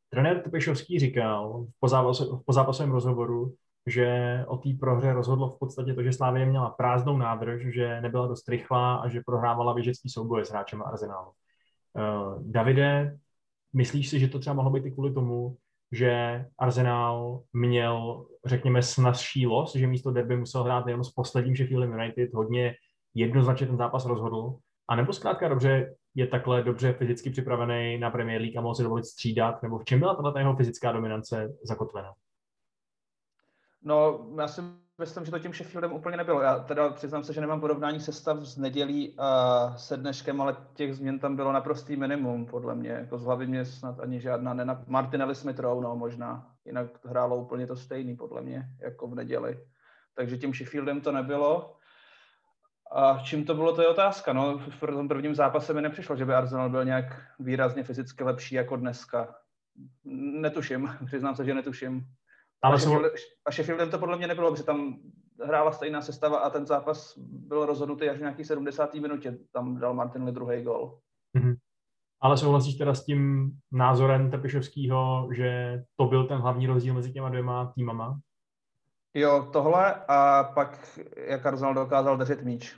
Trenér 0.08 0.42
Tepešovský 0.42 0.99
říkal 0.99 1.64
v, 1.64 1.72
pozápas, 1.80 2.20
v 2.20 2.42
pozápasovém 2.44 2.92
rozhovoru, 2.92 3.56
že 3.87 4.44
o 4.49 4.56
té 4.56 4.68
prohře 4.80 5.12
rozhodlo 5.12 5.49
v 5.49 5.58
podstatě 5.58 5.94
to, 5.94 6.02
že 6.02 6.12
Slávě 6.12 6.46
měla 6.46 6.70
prázdnou 6.70 7.16
nádrž, 7.16 7.75
že 7.75 8.00
nebyla 8.00 8.26
dost 8.26 8.49
rychlá 8.49 8.96
a 8.96 9.08
že 9.08 9.20
prohrávala 9.26 9.75
běžecký 9.75 10.08
souboje 10.08 10.44
s 10.44 10.50
hráčem 10.50 10.82
Arsenálu. 10.82 11.30
Uh, 11.30 12.42
Davide, 12.52 13.18
myslíš 13.72 14.08
si, 14.08 14.20
že 14.20 14.28
to 14.28 14.38
třeba 14.38 14.54
mohlo 14.54 14.70
být 14.70 14.87
i 14.87 14.90
kvůli 14.90 15.12
tomu, 15.12 15.56
že 15.92 16.44
Arsenal 16.58 17.42
měl, 17.52 18.26
řekněme, 18.44 18.82
snazší 18.82 19.46
los, 19.46 19.76
že 19.76 19.87
místo 19.87 20.10
derby 20.10 20.37
musel 20.37 20.62
hrát 20.62 20.87
jenom 20.87 21.04
s 21.04 21.10
posledním 21.10 21.56
Sheffield 21.56 21.90
United, 21.90 22.34
hodně 22.34 22.75
jednoznačně 23.14 23.66
ten 23.66 23.76
zápas 23.76 24.06
rozhodl, 24.06 24.56
a 24.88 24.96
nebo 24.96 25.12
zkrátka 25.12 25.49
dobře 25.49 25.94
je 26.14 26.26
takhle 26.26 26.62
dobře 26.62 26.92
fyzicky 26.92 27.30
připravený 27.30 27.99
na 27.99 28.10
Premier 28.10 28.40
League 28.40 28.58
a 28.58 28.60
mohl 28.60 28.75
si 28.75 28.82
dovolit 28.82 29.04
střídat, 29.04 29.62
nebo 29.62 29.78
v 29.78 29.84
čem 29.84 29.99
byla 29.99 30.14
tato 30.14 30.38
jeho 30.38 30.56
fyzická 30.56 30.92
dominance 30.92 31.49
zakotvena? 31.64 32.12
No, 33.82 34.26
já 34.38 34.49
si 34.49 34.62
myslím, 34.99 35.25
že 35.25 35.30
to 35.30 35.38
tím 35.38 35.52
Sheffieldem 35.52 35.92
úplně 35.92 36.16
nebylo. 36.16 36.40
Já 36.40 36.58
teda 36.58 36.90
přiznám 36.90 37.25
se, 37.25 37.32
že 37.32 37.40
nemám 37.40 37.60
porovnání 37.60 38.00
sestav 38.00 38.38
s 38.38 38.56
nedělí 38.56 39.14
a 39.18 39.72
se 39.76 39.96
dneškem, 39.96 40.40
ale 40.40 40.56
těch 40.75 40.94
změn 40.94 41.18
tam 41.18 41.37
bylo 41.37 41.52
naprostý 41.52 41.96
minimum, 41.96 42.46
podle 42.46 42.75
mě. 42.75 42.90
Jako 42.90 43.18
z 43.18 43.25
hlavy 43.25 43.46
mě 43.46 43.64
snad 43.64 44.00
ani 44.00 44.20
žádná 44.20 44.54
nenap... 44.54 44.87
Martinelli 44.87 45.34
Smith 45.34 45.58
Rowe, 45.58 45.82
no 45.82 45.96
možná. 45.96 46.54
Jinak 46.64 47.04
hrálo 47.04 47.37
úplně 47.37 47.66
to 47.66 47.76
stejný, 47.76 48.16
podle 48.16 48.42
mě, 48.42 48.68
jako 48.78 49.06
v 49.06 49.14
neděli. 49.14 49.58
Takže 50.14 50.38
tím 50.38 50.54
Sheffieldem 50.54 51.00
to 51.00 51.12
nebylo. 51.12 51.76
A 52.92 53.20
čím 53.25 53.44
to 53.44 53.54
bylo, 53.54 53.75
to 53.75 53.82
je 53.82 53.88
otázka. 53.88 54.32
No, 54.32 54.58
v 54.58 54.80
tom 54.80 55.08
prvním 55.08 55.34
zápase 55.34 55.75
mi 55.75 55.82
nepřišlo, 55.82 56.16
že 56.16 56.25
by 56.25 56.34
Arsenal 56.34 56.70
byl 56.70 56.84
nějak 56.84 57.22
výrazně 57.38 57.82
fyzicky 57.82 58.25
lepší 58.25 58.54
jako 58.54 58.76
dneska. 58.76 59.34
Netuším, 60.40 60.90
přiznám 61.06 61.37
se, 61.37 61.44
že 61.44 61.54
netuším. 61.54 62.06
Ale 62.62 62.74
a, 62.74 62.78
Sheffield, 62.78 63.12
a 63.46 63.50
Sheffieldem 63.50 63.90
to 63.90 63.98
podle 63.98 64.16
mě 64.16 64.26
nebylo, 64.26 64.50
protože 64.50 64.62
tam 64.64 64.98
hrála 65.44 65.72
stejná 65.72 66.02
sestava 66.02 66.38
a 66.38 66.50
ten 66.50 66.66
zápas 66.66 67.18
byl 67.18 67.66
rozhodnutý 67.66 68.08
až 68.08 68.16
v 68.16 68.20
nějaký 68.20 68.44
70. 68.44 68.94
minutě. 68.94 69.38
Tam 69.52 69.78
dal 69.78 69.94
Martin 69.94 70.24
druhý 70.24 70.62
gol. 70.62 70.98
Mm-hmm. 71.36 71.56
Ale 72.20 72.36
souhlasíš 72.36 72.74
teda 72.74 72.94
s 72.94 73.04
tím 73.04 73.50
názorem 73.72 74.30
Tepišovského, 74.30 75.28
že 75.32 75.82
to 75.96 76.04
byl 76.04 76.26
ten 76.26 76.38
hlavní 76.38 76.66
rozdíl 76.66 76.94
mezi 76.94 77.12
těma 77.12 77.28
dvěma 77.28 77.72
týmama? 77.74 78.20
Jo, 79.14 79.48
tohle 79.52 79.94
a 80.08 80.44
pak 80.54 80.98
jak 81.16 81.46
Arsenal 81.46 81.74
dokázal 81.74 82.16
držet 82.16 82.42
míč 82.42 82.76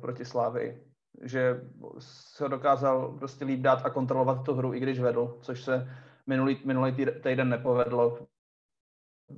proti 0.00 0.24
Slávy. 0.24 0.82
Že 1.22 1.60
se 1.98 2.44
ho 2.44 2.48
dokázal 2.48 3.18
prostě 3.18 3.44
líp 3.44 3.60
dát 3.60 3.86
a 3.86 3.90
kontrolovat 3.90 4.44
tu 4.44 4.54
hru, 4.54 4.74
i 4.74 4.80
když 4.80 5.00
vedl, 5.00 5.38
což 5.40 5.62
se 5.62 5.88
minulý, 6.26 6.60
minulý 6.64 6.96
týden 7.22 7.48
nepovedlo. 7.48 8.26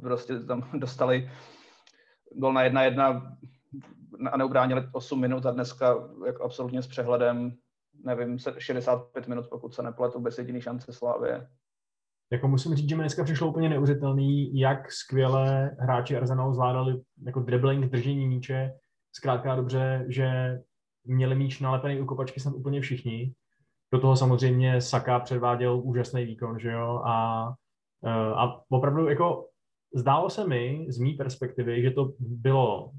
Prostě 0.00 0.40
tam 0.40 0.70
dostali 0.78 1.30
gol 2.32 2.52
na 2.52 2.62
jedna 2.62 2.82
jedna 2.82 3.36
a 4.32 4.36
neubránili 4.36 4.88
8 4.92 5.20
minut 5.20 5.46
a 5.46 5.50
dneska 5.50 6.08
jako 6.26 6.44
absolutně 6.44 6.82
s 6.82 6.86
přehledem, 6.86 7.52
nevím, 8.04 8.38
65 8.58 9.28
minut, 9.28 9.46
pokud 9.50 9.74
se 9.74 9.82
nepletu, 9.82 10.20
bez 10.20 10.38
jediný 10.38 10.60
šance 10.60 10.92
Slávě 10.92 11.48
jako 12.32 12.48
musím 12.48 12.74
říct, 12.74 12.88
že 12.88 12.96
mi 12.96 13.02
dneska 13.02 13.24
přišlo 13.24 13.48
úplně 13.48 13.68
neuvěřitelný, 13.68 14.58
jak 14.58 14.92
skvěle 14.92 15.76
hráči 15.78 16.16
Arsenalu 16.16 16.54
zvládali 16.54 17.00
jako 17.26 17.40
dribbling, 17.40 17.90
držení 17.90 18.26
míče, 18.26 18.72
zkrátka 19.12 19.56
dobře, 19.56 20.04
že 20.08 20.58
měli 21.04 21.34
míč 21.34 21.60
nalepený 21.60 22.00
u 22.00 22.06
kopačky 22.06 22.40
snad 22.40 22.54
úplně 22.54 22.80
všichni. 22.80 23.34
Do 23.92 24.00
toho 24.00 24.16
samozřejmě 24.16 24.80
Saka 24.80 25.20
předváděl 25.20 25.80
úžasný 25.84 26.24
výkon, 26.24 26.58
že 26.58 26.70
jo, 26.70 27.02
a, 27.04 27.48
e, 28.04 28.10
a 28.34 28.60
opravdu 28.68 29.08
jako 29.08 29.48
zdálo 29.94 30.30
se 30.30 30.48
mi 30.48 30.86
z 30.88 30.98
mý 30.98 31.14
perspektivy, 31.14 31.82
že 31.82 31.90
to 31.90 32.12
bylo, 32.18 32.92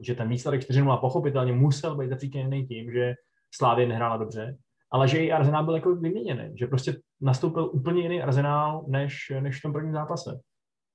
že 0.00 0.14
ten 0.14 0.28
výsledek 0.28 0.60
4-0 0.60 1.00
pochopitelně 1.00 1.52
musel 1.52 1.96
být 1.96 2.10
zapříčený 2.10 2.66
tím, 2.66 2.92
že 2.92 3.14
Slávě 3.54 3.86
nehrála 3.86 4.16
dobře, 4.16 4.56
ale 4.90 5.08
že 5.08 5.24
i 5.24 5.32
Arsenal 5.32 5.64
byl 5.64 5.74
jako 5.74 5.94
vyměněný, 5.94 6.58
že 6.58 6.66
prostě 6.66 7.00
nastoupil 7.20 7.70
úplně 7.72 8.02
jiný 8.02 8.22
Arsenal 8.22 8.84
než, 8.88 9.32
než 9.40 9.58
v 9.58 9.62
tom 9.62 9.72
prvním 9.72 9.92
zápase. 9.92 10.40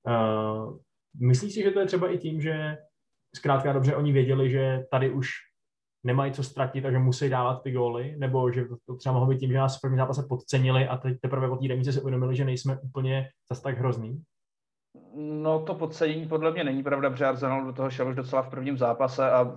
Uh, 0.08 0.78
myslíš 1.20 1.54
si, 1.54 1.62
že 1.62 1.70
to 1.70 1.80
je 1.80 1.86
třeba 1.86 2.10
i 2.10 2.18
tím, 2.18 2.40
že 2.40 2.76
zkrátka 3.36 3.72
dobře 3.72 3.96
oni 3.96 4.12
věděli, 4.12 4.50
že 4.50 4.84
tady 4.90 5.10
už 5.10 5.28
nemají 6.04 6.32
co 6.32 6.42
ztratit 6.42 6.84
a 6.84 6.90
že 6.90 6.98
musí 6.98 7.28
dávat 7.28 7.62
ty 7.62 7.72
góly, 7.72 8.14
nebo 8.18 8.52
že 8.52 8.64
to 8.86 8.96
třeba 8.96 9.12
mohlo 9.12 9.28
být 9.28 9.38
tím, 9.38 9.52
že 9.52 9.58
nás 9.58 9.78
v 9.78 9.80
prvním 9.80 9.98
zápase 9.98 10.26
podcenili 10.28 10.88
a 10.88 10.96
teď 10.96 11.20
teprve 11.20 11.48
po 11.48 11.56
té 11.56 11.68
remíze 11.68 11.92
si 11.92 12.00
uvědomili, 12.00 12.36
že 12.36 12.44
nejsme 12.44 12.78
úplně 12.80 13.28
zase 13.50 13.62
tak 13.62 13.78
hrozný? 13.78 14.22
No 15.16 15.64
to 15.64 15.74
podcenění 15.74 16.28
podle 16.28 16.50
mě 16.52 16.64
není 16.64 16.82
pravda, 16.82 17.10
protože 17.10 17.26
Arsenal 17.26 17.64
do 17.64 17.72
toho 17.72 17.90
šel 17.90 18.08
už 18.08 18.16
docela 18.16 18.42
v 18.42 18.50
prvním 18.50 18.78
zápase 18.78 19.30
a 19.30 19.54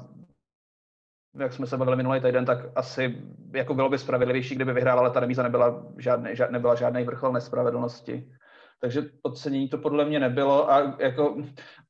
jak 1.39 1.53
jsme 1.53 1.67
se 1.67 1.77
bavili 1.77 1.98
minulý 1.98 2.22
týden, 2.22 2.46
tak 2.46 2.58
asi 2.75 3.17
jako 3.53 3.74
bylo 3.74 3.89
by 3.89 3.98
spravedlivější, 3.98 4.56
kdyby 4.56 4.74
vyhrál, 4.74 5.00
ale 5.00 5.12
ta 5.12 5.20
remíza 5.20 5.44
nebyla 5.44 5.84
žádný, 5.98 6.36
žád, 6.36 6.51
nebyla 6.51 6.75
žádný 6.75 7.03
vrchol 7.03 7.34
nespravedlnosti. 7.34 8.37
Takže 8.79 9.01
podcenění 9.22 9.69
to 9.69 9.77
podle 9.77 10.05
mě 10.05 10.19
nebylo 10.19 10.72
a 10.72 10.98
jako 11.00 11.38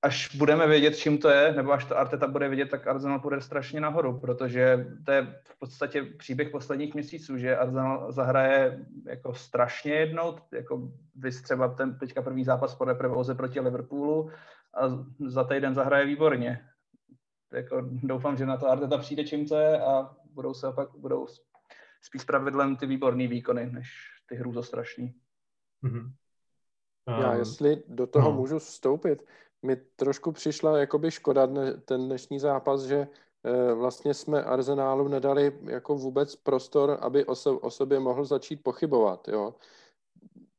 až 0.02 0.36
budeme 0.36 0.68
vědět, 0.68 0.98
čím 0.98 1.18
to 1.18 1.30
je, 1.30 1.54
nebo 1.54 1.72
až 1.72 1.86
to 1.86 1.98
Arteta 1.98 2.28
bude 2.28 2.48
vědět, 2.48 2.70
tak 2.70 2.88
Arsenal 2.88 3.20
půjde 3.20 3.42
strašně 3.42 3.80
nahoru, 3.80 4.20
protože 4.20 4.88
to 5.06 5.12
je 5.12 5.42
v 5.44 5.60
podstatě 5.60 6.04
příběh 6.04 6.50
posledních 6.50 6.94
měsíců, 6.94 7.38
že 7.38 7.58
Arsenal 7.58 8.12
zahraje 8.12 8.86
jako 9.06 9.34
strašně 9.34 9.94
jednou, 9.94 10.38
jako 10.52 10.92
vys 11.16 11.42
třeba 11.42 11.68
ten 11.68 12.00
teďka 12.00 12.22
první 12.22 12.44
zápas 12.44 12.76
po 12.76 12.86
reprevoze 12.86 13.36
proti 13.36 13.60
Liverpoolu 13.60 14.32
a 14.74 15.06
za 15.28 15.44
týden 15.44 15.76
zahraje 15.76 16.06
výborně 16.06 16.62
jako 17.54 17.90
doufám, 18.04 18.38
že 18.38 18.46
na 18.46 18.58
to 18.58 18.70
Arteta 18.70 18.98
přijde 18.98 19.24
čím 19.24 19.48
to 19.48 19.56
je 19.56 19.82
a 19.82 20.16
budou 20.34 20.54
se 20.54 20.68
opak, 20.68 20.90
budou 20.98 21.28
spíš 22.02 22.24
pravidlem 22.24 22.76
ty 22.76 22.86
výborné 22.86 23.28
výkony, 23.28 23.70
než 23.72 23.88
ty 24.30 24.36
hrůzostrašný. 24.36 25.14
Mm-hmm. 25.84 26.12
Um, 27.08 27.22
Já 27.22 27.34
jestli 27.34 27.84
do 27.88 28.08
toho 28.08 28.30
no. 28.32 28.36
můžu 28.36 28.60
vstoupit, 28.60 29.26
mi 29.66 29.76
trošku 29.76 30.32
přišla 30.32 30.78
jakoby 30.78 31.12
škoda 31.12 31.46
dne, 31.46 31.74
ten 31.74 32.06
dnešní 32.06 32.40
zápas, 32.40 32.82
že 32.82 33.08
e, 33.44 33.74
vlastně 33.74 34.14
jsme 34.14 34.44
Arsenálu 34.44 35.08
nedali 35.08 35.60
jako 35.64 35.96
vůbec 35.96 36.36
prostor, 36.36 36.98
aby 37.02 37.26
o, 37.26 37.36
so, 37.36 37.68
o 37.68 37.72
sobě 37.72 38.00
mohl 38.00 38.26
začít 38.26 38.64
pochybovat. 38.64 39.28
Jo? 39.28 39.56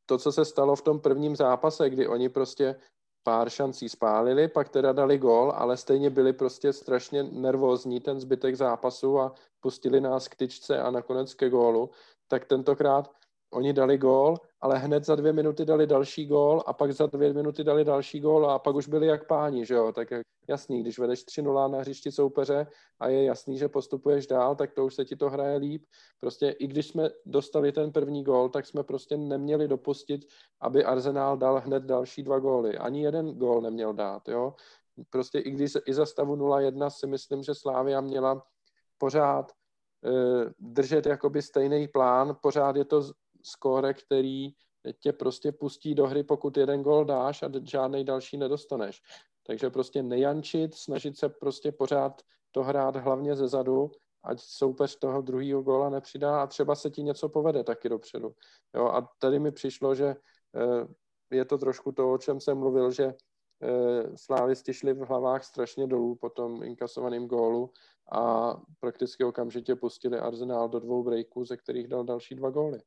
To, 0.07 0.19
co 0.19 0.33
se 0.33 0.45
stalo 0.45 0.76
v 0.76 0.83
tom 0.83 1.00
prvním 1.00 1.37
zápase, 1.37 1.90
kdy 1.90 2.09
oni 2.09 2.28
prostě 2.28 2.76
pár 3.23 3.50
šancí 3.50 3.88
spálili, 3.88 4.49
pak 4.49 4.69
teda 4.69 4.93
dali 4.93 5.19
gól, 5.19 5.52
ale 5.57 5.76
stejně 5.76 6.11
byli 6.11 6.33
prostě 6.33 6.73
strašně 6.73 7.23
nervózní 7.23 8.00
ten 8.00 8.21
zbytek 8.21 8.57
zápasu 8.57 9.21
a 9.21 9.35
pustili 9.61 10.00
nás 10.00 10.28
k 10.28 10.37
tyčce 10.37 10.81
a 10.81 10.90
nakonec 10.90 11.35
ke 11.35 11.50
gólu, 11.50 11.90
tak 12.28 12.45
tentokrát 12.45 13.11
oni 13.52 13.73
dali 13.73 13.99
gól, 13.99 14.37
ale 14.60 14.78
hned 14.78 15.04
za 15.04 15.16
dvě 15.16 15.32
minuty 15.32 15.64
dali 15.64 15.86
další 15.86 16.26
gól 16.26 16.62
a 16.66 16.72
pak 16.72 16.92
za 16.92 17.06
dvě 17.06 17.32
minuty 17.32 17.64
dali 17.64 17.84
další 17.84 18.20
gól 18.20 18.50
a 18.50 18.58
pak 18.58 18.76
už 18.76 18.88
byli 18.88 19.06
jak 19.06 19.26
páni, 19.26 19.66
že 19.66 19.74
jo, 19.74 19.92
tak 19.92 20.08
jasný, 20.48 20.82
když 20.82 20.98
vedeš 20.98 21.26
3-0 21.26 21.70
na 21.70 21.78
hřišti 21.78 22.12
soupeře 22.12 22.66
a 23.00 23.08
je 23.08 23.24
jasný, 23.24 23.58
že 23.58 23.68
postupuješ 23.68 24.26
dál, 24.26 24.56
tak 24.56 24.72
to 24.72 24.84
už 24.84 24.94
se 24.94 25.04
ti 25.04 25.16
to 25.16 25.30
hraje 25.30 25.56
líp. 25.56 25.84
Prostě 26.20 26.50
i 26.50 26.66
když 26.66 26.86
jsme 26.86 27.10
dostali 27.26 27.72
ten 27.72 27.92
první 27.92 28.24
gól, 28.24 28.48
tak 28.48 28.66
jsme 28.66 28.82
prostě 28.82 29.16
neměli 29.16 29.68
dopustit, 29.68 30.20
aby 30.60 30.84
Arsenal 30.84 31.36
dal 31.36 31.60
hned 31.60 31.82
další 31.82 32.22
dva 32.22 32.38
góly. 32.38 32.78
Ani 32.78 33.02
jeden 33.02 33.38
gól 33.38 33.60
neměl 33.60 33.92
dát, 33.92 34.28
jo. 34.28 34.54
Prostě 35.10 35.38
i 35.38 35.50
když 35.50 35.72
i 35.86 35.94
za 35.94 36.06
stavu 36.06 36.36
0-1 36.36 36.90
si 36.90 37.06
myslím, 37.06 37.42
že 37.42 37.54
Slávia 37.54 38.00
měla 38.00 38.42
pořád 38.98 39.52
eh, 40.04 40.50
držet 40.58 41.06
jakoby 41.06 41.42
stejný 41.42 41.88
plán, 41.88 42.36
pořád 42.42 42.76
je 42.76 42.84
to 42.84 43.02
skóre, 43.49 43.95
který 43.95 44.50
tě 45.00 45.12
prostě 45.12 45.52
pustí 45.52 45.95
do 45.95 46.07
hry, 46.07 46.23
pokud 46.23 46.57
jeden 46.57 46.83
gol 46.83 47.05
dáš 47.05 47.43
a 47.43 47.50
žádný 47.62 48.05
další 48.05 48.37
nedostaneš. 48.37 49.02
Takže 49.47 49.71
prostě 49.71 50.02
nejančit, 50.02 50.75
snažit 50.75 51.19
se 51.19 51.28
prostě 51.28 51.73
pořád 51.73 52.23
to 52.50 52.62
hrát 52.62 52.97
hlavně 52.97 53.37
ze 53.37 53.49
zadu, 53.49 53.90
ať 54.25 54.40
soupeř 54.40 54.99
toho 54.99 55.23
druhého 55.23 55.62
góla 55.62 55.90
nepřidá 55.90 56.43
a 56.43 56.47
třeba 56.47 56.75
se 56.75 56.90
ti 56.90 57.02
něco 57.02 57.28
povede 57.28 57.64
taky 57.64 57.88
dopředu. 57.88 58.35
Jo, 58.75 58.87
a 58.87 59.09
tady 59.19 59.38
mi 59.38 59.52
přišlo, 59.52 59.95
že 59.95 60.07
eh, 60.07 60.87
je 61.37 61.45
to 61.45 61.59
trošku 61.59 61.93
to, 61.93 62.12
o 62.12 62.19
čem 62.19 62.40
jsem 62.40 62.59
mluvil, 62.59 62.90
že 62.90 63.05
eh, 63.05 64.17
Slávisti 64.17 64.75
šli 64.75 64.93
v 64.93 65.09
hlavách 65.09 65.45
strašně 65.45 65.87
dolů 65.87 66.17
po 66.17 66.31
tom 66.31 66.62
inkasovaném 66.62 67.26
gólu 67.26 67.71
a 68.12 68.55
prakticky 68.81 69.25
okamžitě 69.25 69.76
pustili 69.76 70.19
Arsenal 70.19 70.69
do 70.69 70.81
dvou 70.81 71.02
breaků, 71.02 71.45
ze 71.45 71.57
kterých 71.57 71.88
dal 71.88 72.05
další 72.05 72.35
dva 72.35 72.50
góly. 72.50 72.78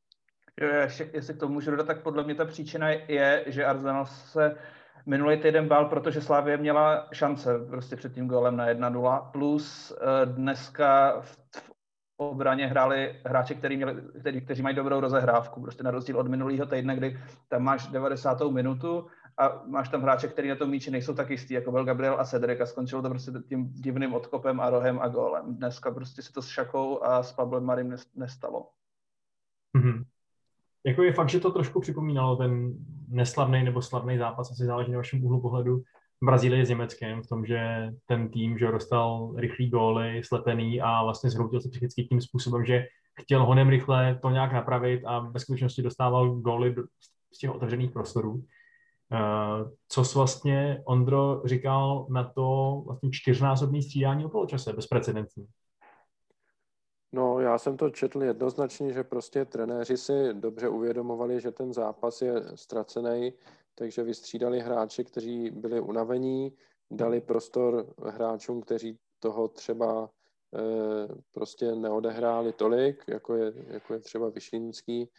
Ještě, 0.60 1.10
jestli 1.12 1.34
tomu 1.34 1.54
můžu 1.54 1.70
dodat, 1.70 1.86
tak 1.86 2.02
podle 2.02 2.24
mě 2.24 2.34
ta 2.34 2.44
příčina 2.44 2.88
je, 2.88 3.44
že 3.46 3.64
Arsenal 3.64 4.06
se 4.06 4.56
minulý 5.06 5.36
týden 5.36 5.68
bál, 5.68 5.84
protože 5.84 6.20
Slávě 6.20 6.56
měla 6.56 7.08
šance 7.12 7.58
prostě 7.58 7.96
před 7.96 8.14
tím 8.14 8.28
golem 8.28 8.56
na 8.56 8.68
1-0, 8.68 9.30
plus 9.30 9.92
eh, 9.92 10.26
dneska 10.26 11.20
v, 11.20 11.36
v 11.56 11.72
obraně 12.16 12.66
hráli 12.66 13.20
hráči, 13.26 13.54
který 13.54 13.76
měli, 13.76 14.02
který, 14.20 14.40
kteří 14.40 14.62
mají 14.62 14.76
dobrou 14.76 15.00
rozehrávku, 15.00 15.62
prostě 15.62 15.82
na 15.82 15.90
rozdíl 15.90 16.18
od 16.18 16.28
minulého 16.28 16.66
týdne, 16.66 16.96
kdy 16.96 17.20
tam 17.48 17.62
máš 17.62 17.86
90. 17.86 18.40
minutu 18.50 19.06
a 19.38 19.62
máš 19.66 19.88
tam 19.88 20.02
hráče, 20.02 20.28
který 20.28 20.48
na 20.48 20.56
tom 20.56 20.70
míči 20.70 20.90
nejsou 20.90 21.14
tak 21.14 21.30
jistý, 21.30 21.54
jako 21.54 21.72
byl 21.72 21.84
Gabriel 21.84 22.20
a 22.20 22.24
Cedric 22.24 22.60
a 22.60 22.66
skončilo 22.66 23.02
to 23.02 23.08
prostě 23.08 23.32
tím 23.48 23.72
divným 23.72 24.14
odkopem 24.14 24.60
a 24.60 24.70
rohem 24.70 24.98
a 25.00 25.08
gólem. 25.08 25.56
Dneska 25.56 25.90
prostě 25.90 26.22
se 26.22 26.32
to 26.32 26.42
s 26.42 26.48
Šakou 26.48 27.04
a 27.04 27.22
s 27.22 27.32
Pablem 27.32 27.64
Marim 27.64 27.96
nestalo. 28.14 28.70
Mm-hmm. 29.76 30.04
Jako 30.86 31.02
je 31.02 31.12
fakt, 31.12 31.28
že 31.28 31.40
to 31.40 31.50
trošku 31.50 31.80
připomínalo 31.80 32.36
ten 32.36 32.74
neslavný 33.08 33.64
nebo 33.64 33.82
slavný 33.82 34.18
zápas, 34.18 34.50
asi 34.50 34.64
záleží 34.64 34.92
na 34.92 34.98
vašem 34.98 35.24
úhlu 35.24 35.40
pohledu, 35.40 35.82
Brazílie 36.22 36.66
s 36.66 36.68
Německem 36.68 37.22
v 37.22 37.26
tom, 37.26 37.46
že 37.46 37.90
ten 38.06 38.28
tým 38.28 38.58
že 38.58 38.72
dostal 38.72 39.34
rychlý 39.36 39.70
góly, 39.70 40.22
slepený 40.24 40.80
a 40.80 41.02
vlastně 41.02 41.30
zhroutil 41.30 41.60
se 41.60 41.68
psychicky 41.68 42.04
tím 42.04 42.20
způsobem, 42.20 42.64
že 42.64 42.86
chtěl 43.20 43.46
honem 43.46 43.68
rychle 43.68 44.18
to 44.22 44.30
nějak 44.30 44.52
napravit 44.52 45.02
a 45.04 45.18
ve 45.18 45.40
skutečnosti 45.40 45.82
dostával 45.82 46.30
góly 46.30 46.74
z 47.34 47.38
těch 47.38 47.50
otevřených 47.50 47.90
prostorů. 47.90 48.44
Co 49.88 50.04
jsi 50.04 50.18
vlastně, 50.18 50.82
Ondro, 50.84 51.42
říkal 51.44 52.06
na 52.10 52.24
to 52.24 52.82
vlastně 52.86 53.10
čtyřnásobný 53.12 53.82
střídání 53.82 54.24
o 54.24 54.28
poločase, 54.28 54.72
bezprecedentní? 54.72 55.46
No, 57.12 57.40
já 57.40 57.58
jsem 57.58 57.76
to 57.76 57.90
četl 57.90 58.22
jednoznačně, 58.22 58.92
že 58.92 59.04
prostě 59.04 59.44
trenéři 59.44 59.96
si 59.96 60.34
dobře 60.34 60.68
uvědomovali, 60.68 61.40
že 61.40 61.50
ten 61.50 61.72
zápas 61.72 62.22
je 62.22 62.34
ztracený, 62.54 63.32
takže 63.74 64.02
vystřídali 64.02 64.60
hráče, 64.60 65.04
kteří 65.04 65.50
byli 65.50 65.80
unavení, 65.80 66.56
dali 66.90 67.20
prostor 67.20 67.94
hráčům, 68.06 68.60
kteří 68.60 68.98
toho 69.18 69.48
třeba 69.48 70.10
e, 70.54 71.08
prostě 71.32 71.74
neodehráli 71.74 72.52
tolik, 72.52 73.04
jako 73.08 73.34
je, 73.34 73.52
jako 73.66 73.94
je 73.94 74.00
třeba 74.00 74.28
Vyšinský 74.28 75.10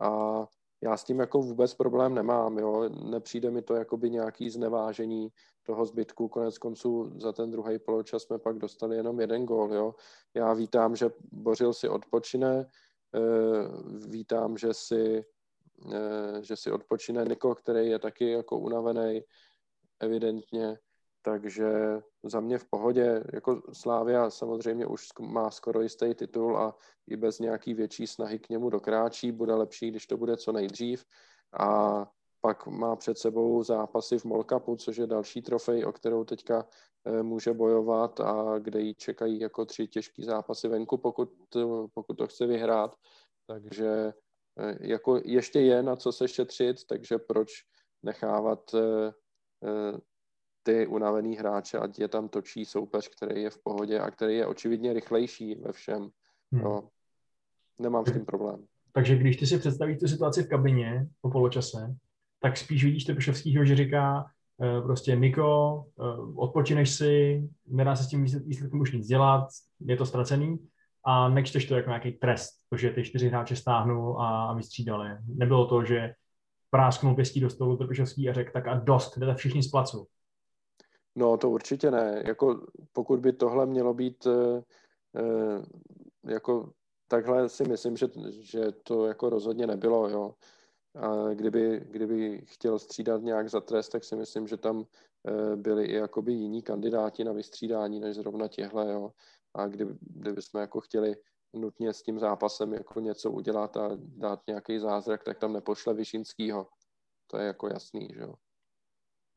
a 0.00 0.44
já 0.80 0.96
s 0.96 1.04
tím 1.04 1.18
jako 1.20 1.38
vůbec 1.42 1.74
problém 1.74 2.14
nemám, 2.14 2.58
jo. 2.58 2.88
Nepřijde 2.88 3.50
mi 3.50 3.62
to 3.62 3.74
jako 3.74 3.96
by 3.96 4.10
nějaký 4.10 4.50
znevážení 4.50 5.28
toho 5.62 5.86
zbytku. 5.86 6.28
Konec 6.28 6.58
konců 6.58 7.12
za 7.20 7.32
ten 7.32 7.50
druhý 7.50 7.78
poločas 7.78 8.22
jsme 8.22 8.38
pak 8.38 8.58
dostali 8.58 8.96
jenom 8.96 9.20
jeden 9.20 9.46
gól, 9.46 9.74
jo. 9.74 9.94
Já 10.34 10.52
vítám, 10.52 10.96
že 10.96 11.10
Bořil 11.32 11.72
si 11.72 11.88
odpočine, 11.88 12.66
eh, 13.14 13.18
vítám, 14.08 14.56
že 14.56 14.74
si, 14.74 15.24
eh, 15.92 16.42
že 16.42 16.56
si 16.56 16.70
odpočine 16.70 17.24
Niko, 17.24 17.54
který 17.54 17.88
je 17.88 17.98
taky 17.98 18.30
jako 18.30 18.58
unavený, 18.58 19.20
evidentně, 20.00 20.78
takže 21.26 21.68
za 22.22 22.40
mě 22.40 22.58
v 22.58 22.64
pohodě, 22.64 23.24
jako 23.32 23.62
Slávia 23.72 24.30
samozřejmě 24.30 24.86
už 24.86 25.08
má 25.20 25.50
skoro 25.50 25.82
jistý 25.82 26.14
titul 26.14 26.58
a 26.58 26.76
i 27.06 27.16
bez 27.16 27.38
nějaký 27.38 27.74
větší 27.74 28.06
snahy 28.06 28.38
k 28.38 28.48
němu 28.48 28.70
dokráčí, 28.70 29.32
bude 29.32 29.54
lepší, 29.54 29.90
když 29.90 30.06
to 30.06 30.16
bude 30.16 30.36
co 30.36 30.52
nejdřív. 30.52 31.04
A 31.58 32.06
pak 32.40 32.66
má 32.66 32.96
před 32.96 33.18
sebou 33.18 33.62
zápasy 33.62 34.18
v 34.18 34.24
Molkapu, 34.24 34.76
což 34.76 34.96
je 34.96 35.06
další 35.06 35.42
trofej, 35.42 35.84
o 35.84 35.92
kterou 35.92 36.24
teďka 36.24 36.66
eh, 37.04 37.22
může 37.22 37.52
bojovat 37.52 38.20
a 38.20 38.58
kde 38.58 38.80
jí 38.80 38.94
čekají 38.94 39.40
jako 39.40 39.64
tři 39.64 39.88
těžký 39.88 40.24
zápasy 40.24 40.68
venku, 40.68 40.96
pokud, 40.96 41.32
pokud 41.94 42.14
to 42.14 42.26
chce 42.26 42.46
vyhrát. 42.46 42.96
Takže 43.46 44.12
eh, 44.58 44.78
jako 44.80 45.20
ještě 45.24 45.60
je 45.60 45.82
na 45.82 45.96
co 45.96 46.12
se 46.12 46.28
šetřit, 46.28 46.86
takže 46.86 47.18
proč 47.18 47.50
nechávat 48.02 48.74
eh, 48.74 49.12
ty 50.66 50.86
unavený 50.86 51.36
hráče, 51.36 51.78
ať 51.78 51.98
je 51.98 52.08
tam 52.08 52.28
točí 52.28 52.64
soupeř, 52.64 53.08
který 53.08 53.42
je 53.42 53.50
v 53.50 53.62
pohodě 53.62 54.00
a 54.00 54.10
který 54.10 54.36
je 54.36 54.46
očividně 54.46 54.92
rychlejší 54.92 55.54
ve 55.54 55.72
všem. 55.72 56.08
Hmm. 56.52 56.62
No, 56.62 56.88
nemám 57.78 58.06
s 58.06 58.12
tím 58.12 58.24
problém. 58.24 58.64
Takže 58.92 59.16
když 59.16 59.36
ty 59.36 59.46
si 59.46 59.58
představíš 59.58 59.98
tu 59.98 60.08
situaci 60.08 60.42
v 60.42 60.48
kabině 60.48 61.06
po 61.20 61.30
poločase, 61.30 61.94
tak 62.40 62.56
spíš 62.56 62.84
vidíš 62.84 63.04
Trpišovskýho, 63.04 63.64
že 63.64 63.76
říká 63.76 64.24
uh, 64.24 64.84
prostě 64.84 65.16
Niko, 65.16 65.84
uh, 65.96 66.42
odpočineš 66.42 66.90
si, 66.90 67.42
nedá 67.66 67.96
se 67.96 68.04
s 68.04 68.08
tím 68.08 68.24
výsledkem 68.24 68.80
už 68.80 68.92
nic 68.92 69.06
dělat, 69.06 69.48
je 69.80 69.96
to 69.96 70.06
ztracený 70.06 70.58
a 71.04 71.28
nečteš 71.28 71.66
to 71.66 71.74
jako 71.74 71.90
nějaký 71.90 72.12
trest, 72.12 72.50
protože 72.68 72.90
ty 72.90 73.04
čtyři 73.04 73.28
hráče 73.28 73.56
stáhnul 73.56 74.20
a, 74.20 74.46
a 74.46 74.54
vystřídali. 74.54 75.08
Nebylo 75.26 75.66
to, 75.66 75.84
že 75.84 76.14
prásknul 76.70 77.14
pěstí 77.14 77.40
do 77.40 77.50
stolu 77.50 77.76
Trpišovský 77.76 78.28
a 78.28 78.32
řekl, 78.32 78.50
tak 78.52 78.66
a 78.66 78.74
dost, 78.74 79.18
jdete 79.18 79.34
všichni 79.34 79.62
z 79.62 79.70
placu. 79.70 80.06
No 81.16 81.36
to 81.36 81.50
určitě 81.50 81.90
ne. 81.90 82.22
Jako, 82.26 82.66
pokud 82.92 83.20
by 83.20 83.32
tohle 83.32 83.66
mělo 83.66 83.94
být 83.94 84.26
e, 84.26 84.62
jako 86.32 86.72
takhle 87.08 87.48
si 87.48 87.64
myslím, 87.64 87.96
že, 87.96 88.06
že 88.30 88.72
to 88.72 89.06
jako 89.06 89.30
rozhodně 89.30 89.66
nebylo, 89.66 90.08
jo. 90.08 90.34
A 90.94 91.34
kdyby, 91.34 91.86
kdyby 91.90 92.42
chtěl 92.46 92.78
střídat 92.78 93.22
nějak 93.22 93.50
za 93.50 93.60
trest, 93.60 93.88
tak 93.88 94.04
si 94.04 94.16
myslím, 94.16 94.46
že 94.46 94.56
tam 94.56 94.86
e, 95.26 95.56
byli 95.56 95.84
i 95.84 95.94
jakoby 95.94 96.32
jiní 96.32 96.62
kandidáti 96.62 97.24
na 97.24 97.32
vystřídání, 97.32 98.00
než 98.00 98.16
zrovna 98.16 98.48
těhle, 98.48 98.92
jo. 98.92 99.12
A 99.54 99.66
kdyby, 99.66 99.94
kdyby 100.00 100.42
jsme 100.42 100.60
jako 100.60 100.80
chtěli 100.80 101.16
nutně 101.52 101.92
s 101.92 102.02
tím 102.02 102.18
zápasem 102.18 102.72
jako 102.72 103.00
něco 103.00 103.30
udělat 103.30 103.76
a 103.76 103.90
dát 103.96 104.40
nějaký 104.46 104.78
zázrak, 104.78 105.24
tak 105.24 105.38
tam 105.38 105.52
nepošle 105.52 105.94
Vyšinskýho. 105.94 106.68
To 107.26 107.38
je 107.38 107.46
jako 107.46 107.68
jasný, 107.68 108.08
že 108.14 108.20
jo. 108.20 108.34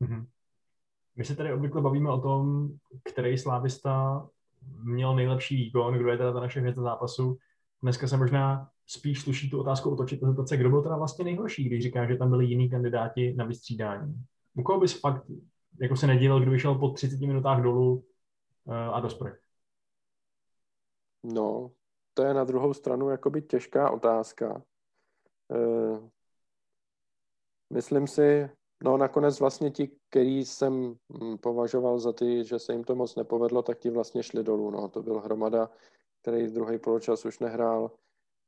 Mm-hmm. 0.02 0.26
My 1.16 1.24
se 1.24 1.36
tady 1.36 1.52
obvykle 1.52 1.80
bavíme 1.80 2.10
o 2.10 2.20
tom, 2.20 2.68
který 3.04 3.38
slávista 3.38 4.26
měl 4.82 5.14
nejlepší 5.14 5.56
výkon, 5.56 5.94
kdo 5.94 6.10
je 6.10 6.16
teda 6.16 6.32
ta 6.32 6.40
naše 6.40 6.60
hvězda 6.60 6.82
zápasu. 6.82 7.38
Dneska 7.82 8.08
se 8.08 8.16
možná 8.16 8.68
spíš 8.86 9.22
sluší 9.22 9.50
tu 9.50 9.60
otázku 9.60 9.90
otočit 9.90 10.24
a 10.24 10.26
zeptat 10.26 10.48
se, 10.48 10.56
kdo 10.56 10.70
byl 10.70 10.82
teda 10.82 10.96
vlastně 10.96 11.24
nejhorší, 11.24 11.64
když 11.64 11.82
říká, 11.82 12.06
že 12.06 12.16
tam 12.16 12.30
byli 12.30 12.46
jiní 12.46 12.70
kandidáti 12.70 13.34
na 13.34 13.44
vystřídání. 13.44 14.14
U 14.54 14.62
koho 14.62 14.80
bys 14.80 15.00
fakt 15.00 15.26
jako 15.80 15.96
se 15.96 16.06
nedělal, 16.06 16.40
kdo 16.40 16.50
vyšel 16.50 16.74
po 16.74 16.88
30 16.88 17.20
minutách 17.20 17.62
dolů 17.62 18.04
uh, 18.64 18.74
a 18.74 19.00
do 19.00 19.10
sprch? 19.10 19.38
No, 21.22 21.70
to 22.14 22.22
je 22.22 22.34
na 22.34 22.44
druhou 22.44 22.74
stranu 22.74 23.08
jakoby 23.08 23.42
těžká 23.42 23.90
otázka. 23.90 24.62
Uh, 25.48 26.08
myslím 27.72 28.06
si, 28.06 28.50
No 28.84 28.96
nakonec 28.96 29.40
vlastně 29.40 29.70
ti, 29.70 29.90
který 30.08 30.44
jsem 30.44 30.94
hm, 31.22 31.38
považoval 31.38 31.98
za 31.98 32.12
ty, 32.12 32.44
že 32.44 32.58
se 32.58 32.72
jim 32.72 32.84
to 32.84 32.94
moc 32.94 33.16
nepovedlo, 33.16 33.62
tak 33.62 33.78
ti 33.78 33.90
vlastně 33.90 34.22
šli 34.22 34.42
dolů. 34.42 34.70
No. 34.70 34.88
To 34.88 35.02
byl 35.02 35.20
Hromada, 35.20 35.70
který 36.22 36.46
druhý 36.46 36.78
poločas 36.78 37.24
už 37.24 37.38
nehrál, 37.38 37.90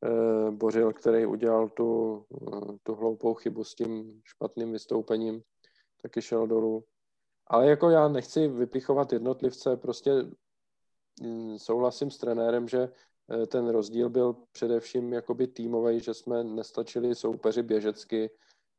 e, 0.05 0.51
Bořil, 0.51 0.92
který 0.92 1.27
udělal 1.27 1.68
tu, 1.68 2.25
eh, 2.53 2.79
tu 2.83 2.95
hloupou 2.95 3.35
chybu 3.35 3.64
s 3.64 3.75
tím 3.75 4.21
špatným 4.25 4.73
vystoupením, 4.73 5.42
taky 6.03 6.23
šel 6.23 6.47
dolů. 6.47 6.85
Ale 7.47 7.66
jako 7.66 7.90
já 7.90 8.09
nechci 8.09 8.49
vypichovat 8.49 9.12
jednotlivce, 9.12 9.77
prostě 9.77 10.12
hm, 11.23 11.59
souhlasím 11.59 12.11
s 12.11 12.18
trenérem, 12.18 12.68
že 12.68 12.88
eh, 13.31 13.47
ten 13.47 13.68
rozdíl 13.68 14.11
byl 14.11 14.37
především 14.53 15.12
jakoby 15.12 15.47
týmový, 15.47 16.01
že 16.01 16.14
jsme 16.14 16.45
nestačili 16.45 17.14
soupeři 17.14 17.62
běžecky 17.62 18.31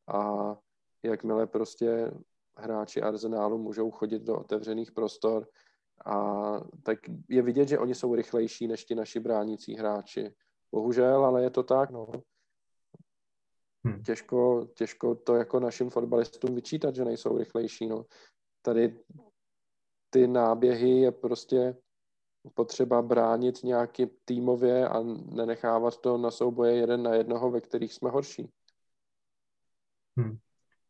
a 0.08 0.56
jakmile 1.04 1.48
prostě 1.48 2.12
hráči 2.58 3.02
Arsenálu 3.02 3.58
můžou 3.58 3.92
chodit 3.92 4.22
do 4.22 4.40
otevřených 4.40 4.92
prostor, 4.92 5.48
a 6.06 6.16
tak 6.84 7.00
je 7.30 7.42
vidět, 7.42 7.68
že 7.68 7.80
oni 7.80 7.96
jsou 7.96 8.16
rychlejší 8.16 8.68
než 8.68 8.86
ti 8.86 8.96
naši 8.96 9.20
bránící 9.20 9.76
hráči. 9.76 10.36
Bohužel, 10.72 11.26
ale 11.26 11.44
je 11.44 11.50
to 11.50 11.64
tak, 11.64 11.90
no. 11.90 12.08
Hmm. 13.86 14.04
Těžko, 14.04 14.68
těžko 14.74 15.16
to 15.16 15.36
jako 15.36 15.60
našim 15.60 15.90
fotbalistům 15.90 16.56
vyčítat, 16.56 16.96
že 16.96 17.06
nejsou 17.06 17.38
rychlejší, 17.38 17.88
no. 17.88 18.06
Tady 18.62 19.00
ty 20.10 20.28
náběhy 20.28 20.90
je 20.90 21.12
prostě 21.12 21.78
potřeba 22.54 23.02
bránit 23.02 23.64
nějaký 23.64 24.06
týmově 24.26 24.88
a 24.88 25.04
nenechávat 25.32 25.98
to 25.98 26.18
na 26.18 26.32
souboje 26.32 26.76
jeden 26.76 27.04
na 27.04 27.14
jednoho, 27.14 27.52
ve 27.52 27.62
kterých 27.62 27.94
jsme 27.94 28.10
horší. 28.10 28.52
Hmm. 30.18 30.38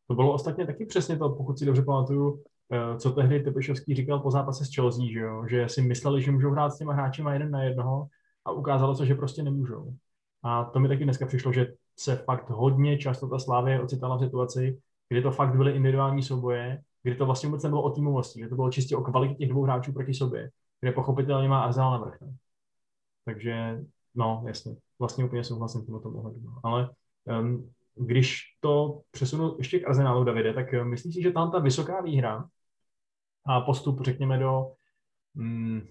To 0.07 0.15
bylo 0.15 0.33
ostatně 0.33 0.65
taky 0.65 0.85
přesně 0.85 1.17
to, 1.17 1.29
pokud 1.29 1.59
si 1.59 1.65
dobře 1.65 1.81
pamatuju, 1.81 2.43
eh, 2.71 2.97
co 2.97 3.11
tehdy 3.11 3.39
Tepišovský 3.39 3.95
říkal 3.95 4.19
po 4.19 4.31
zápase 4.31 4.65
s 4.65 4.75
Chelsea, 4.75 5.05
že, 5.13 5.19
jo? 5.19 5.45
že 5.49 5.69
si 5.69 5.81
mysleli, 5.81 6.21
že 6.21 6.31
můžou 6.31 6.51
hrát 6.51 6.69
s 6.69 6.77
těma 6.77 6.93
hráči 6.93 7.23
jeden 7.33 7.51
na 7.51 7.63
jednoho 7.63 8.07
a 8.45 8.51
ukázalo 8.51 8.95
se, 8.95 9.05
že 9.05 9.15
prostě 9.15 9.43
nemůžou. 9.43 9.93
A 10.43 10.63
to 10.63 10.79
mi 10.79 10.87
taky 10.87 11.03
dneska 11.03 11.25
přišlo, 11.25 11.53
že 11.53 11.73
se 11.99 12.15
fakt 12.15 12.49
hodně 12.49 12.97
často 12.97 13.27
ta 13.27 13.39
Slávě 13.39 13.81
ocitala 13.81 14.17
v 14.17 14.19
situaci, 14.19 14.79
kdy 15.09 15.21
to 15.21 15.31
fakt 15.31 15.55
byly 15.55 15.71
individuální 15.71 16.23
souboje, 16.23 16.81
kdy 17.03 17.15
to 17.15 17.25
vlastně 17.25 17.49
vůbec 17.49 17.63
nebylo 17.63 17.81
o 17.81 17.89
týmovosti, 17.89 18.39
kdy 18.39 18.49
to 18.49 18.55
bylo 18.55 18.71
čistě 18.71 18.95
o 18.95 19.01
kvalitě 19.01 19.35
těch 19.35 19.49
dvou 19.49 19.63
hráčů 19.63 19.93
proti 19.93 20.13
sobě, 20.13 20.49
kde 20.81 20.91
pochopitelně 20.91 21.49
má 21.49 21.63
Arsenal 21.63 21.91
na 21.91 21.97
vrch. 21.97 22.17
Takže, 23.25 23.79
no, 24.15 24.43
jasně, 24.47 24.75
vlastně 24.99 25.25
úplně 25.25 25.43
souhlasím 25.43 25.81
v 25.81 25.85
tomto 25.85 26.09
ohledu. 26.09 26.39
No. 26.43 26.59
Ale 26.63 26.89
um, 27.39 27.71
když 27.95 28.41
to 28.60 29.01
přesunu 29.12 29.56
ještě 29.58 29.79
k 29.79 29.88
Arsenálu, 29.88 30.23
Davide, 30.23 30.53
tak 30.53 30.73
eh, 30.73 30.84
myslíš 30.84 31.15
si, 31.15 31.21
že 31.21 31.32
tam 31.32 31.51
ta 31.51 31.60
vysoká 31.60 32.01
výhra 32.01 32.47
a 33.45 33.62
postup, 33.62 34.01
řekněme, 34.01 34.39
do, 34.39 34.71
mm, 35.34 35.82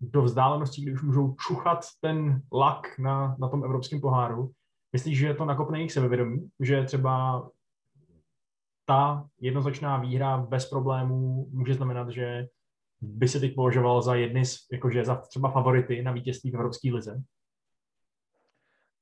do 0.00 0.22
vzdálenosti, 0.22 0.82
kdy 0.82 0.92
už 0.92 1.02
můžou 1.02 1.34
čuchat 1.34 1.84
ten 2.00 2.42
lak 2.52 2.98
na, 2.98 3.36
na 3.40 3.48
tom 3.48 3.64
evropském 3.64 4.00
poháru, 4.00 4.50
myslíš, 4.92 5.18
že 5.18 5.34
to 5.34 5.44
nakopne 5.44 5.78
jejich 5.78 5.92
sebevědomí? 5.92 6.50
Že 6.60 6.84
třeba 6.84 7.48
ta 8.86 9.28
jednoznačná 9.40 9.98
výhra 9.98 10.38
bez 10.38 10.68
problémů 10.68 11.48
může 11.50 11.74
znamenat, 11.74 12.08
že 12.08 12.46
by 13.00 13.28
se 13.28 13.40
teď 13.40 13.54
považoval 13.54 14.02
za 14.02 14.14
jedny 14.14 14.42
jakože 14.72 15.04
za 15.04 15.16
třeba 15.16 15.50
favority 15.50 16.02
na 16.02 16.12
vítězství 16.12 16.50
v 16.50 16.54
Evropské 16.54 16.92
lize? 16.92 17.22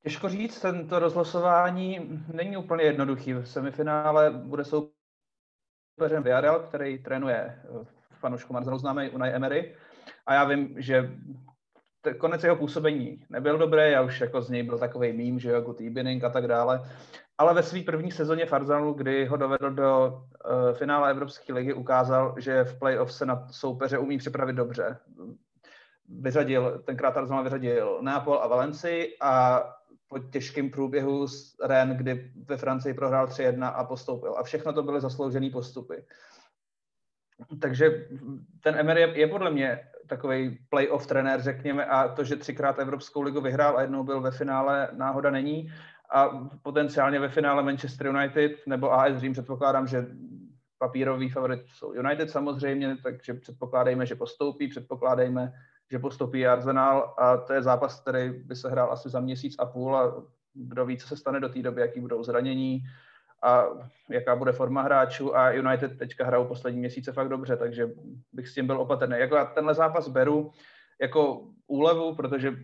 Těžko 0.02 0.28
říct, 0.28 0.60
tento 0.60 0.98
rozlosování 0.98 2.22
není 2.34 2.56
úplně 2.56 2.84
jednoduchý. 2.84 3.32
V 3.32 3.44
semifinále 3.44 4.30
bude 4.30 4.64
soupeřem 4.64 6.22
Villarreal, 6.22 6.60
který 6.60 6.98
trénuje 6.98 7.36
eh, 7.36 7.86
fanušku 8.12 8.52
Marzalu 8.52 8.78
známý 8.78 9.10
Unai 9.10 9.32
Emery. 9.32 9.76
A 10.26 10.34
já 10.34 10.44
vím, 10.44 10.74
že 10.76 11.10
konec 12.18 12.44
jeho 12.44 12.56
působení 12.56 13.24
nebyl 13.28 13.58
dobrý, 13.58 13.90
já 13.90 14.02
už 14.02 14.20
jako 14.20 14.42
z 14.42 14.50
něj 14.50 14.62
byl 14.62 14.78
takový 14.78 15.12
mím, 15.12 15.38
že 15.38 15.50
jako 15.50 15.72
good 15.72 16.24
a 16.24 16.30
tak 16.30 16.46
dále, 16.46 16.80
ale 17.38 17.54
ve 17.54 17.62
své 17.62 17.82
první 17.82 18.10
sezóně 18.10 18.44
Arsenalu, 18.44 18.92
kdy 18.92 19.26
ho 19.26 19.36
dovedl 19.36 19.70
do 19.70 20.08
uh, 20.08 20.76
finále 20.76 21.10
Evropské 21.10 21.52
ligy, 21.52 21.72
ukázal, 21.72 22.34
že 22.38 22.64
v 22.64 22.78
playoff 22.78 23.12
se 23.12 23.26
na 23.26 23.46
soupeře 23.50 23.98
umí 23.98 24.18
připravit 24.18 24.52
dobře. 24.52 24.98
Vyřadil, 26.08 26.82
tenkrát 26.84 27.16
Arsenal 27.16 27.44
vyřadil 27.44 27.98
Neapol 28.02 28.38
a 28.42 28.46
Valencii 28.46 29.16
a 29.20 29.62
po 30.08 30.18
těžkém 30.18 30.70
průběhu 30.70 31.28
z 31.28 31.56
Ren, 31.64 31.96
kdy 31.96 32.32
ve 32.48 32.56
Francii 32.56 32.94
prohrál 32.94 33.26
3-1 33.26 33.72
a 33.74 33.84
postoupil. 33.84 34.34
A 34.38 34.42
všechno 34.42 34.72
to 34.72 34.82
byly 34.82 35.00
zasloužené 35.00 35.50
postupy. 35.50 36.04
Takže 37.60 38.08
ten 38.60 38.74
Emery 38.74 39.00
je, 39.00 39.18
je 39.18 39.26
podle 39.26 39.50
mě 39.50 39.80
takový 40.06 40.58
playoff 40.68 41.06
trenér, 41.06 41.42
řekněme, 41.42 41.84
a 41.84 42.08
to, 42.08 42.24
že 42.24 42.36
třikrát 42.36 42.78
Evropskou 42.78 43.22
ligu 43.22 43.40
vyhrál 43.40 43.76
a 43.76 43.82
jednou 43.82 44.04
byl 44.04 44.20
ve 44.20 44.30
finále, 44.30 44.88
náhoda 44.92 45.30
není. 45.30 45.72
A 46.10 46.28
potenciálně 46.62 47.20
ve 47.20 47.28
finále 47.28 47.62
Manchester 47.62 48.06
United 48.06 48.66
nebo 48.66 48.92
AS 48.92 49.16
Dream 49.16 49.32
předpokládám, 49.32 49.86
že 49.86 50.06
papírový 50.78 51.30
favorit 51.30 51.60
jsou 51.68 51.92
United 51.92 52.30
samozřejmě, 52.30 52.96
takže 53.02 53.34
předpokládejme, 53.34 54.06
že 54.06 54.14
postoupí, 54.14 54.68
předpokládejme, 54.68 55.52
že 55.90 55.98
postoupí 55.98 56.46
Arsenal 56.46 57.14
a 57.18 57.36
to 57.36 57.52
je 57.52 57.62
zápas, 57.62 58.00
který 58.00 58.30
by 58.30 58.56
se 58.56 58.70
hrál 58.70 58.92
asi 58.92 59.08
za 59.08 59.20
měsíc 59.20 59.56
a 59.58 59.66
půl 59.66 59.96
a 59.96 60.22
kdo 60.54 60.86
ví, 60.86 60.98
co 60.98 61.08
se 61.08 61.16
stane 61.16 61.40
do 61.40 61.48
té 61.48 61.62
doby, 61.62 61.80
jaký 61.80 62.00
budou 62.00 62.22
zranění 62.22 62.82
a 63.42 63.64
jaká 64.10 64.36
bude 64.36 64.52
forma 64.52 64.82
hráčů 64.82 65.36
a 65.36 65.50
United 65.50 65.98
teďka 65.98 66.26
hrajou 66.26 66.44
poslední 66.44 66.78
měsíce 66.78 67.12
fakt 67.12 67.28
dobře, 67.28 67.56
takže 67.56 67.90
bych 68.32 68.48
s 68.48 68.54
tím 68.54 68.66
byl 68.66 68.80
opatrný. 68.80 69.18
Jako 69.18 69.36
já 69.36 69.44
tenhle 69.44 69.74
zápas 69.74 70.08
beru 70.08 70.50
jako 71.00 71.48
úlevu, 71.66 72.14
protože 72.14 72.56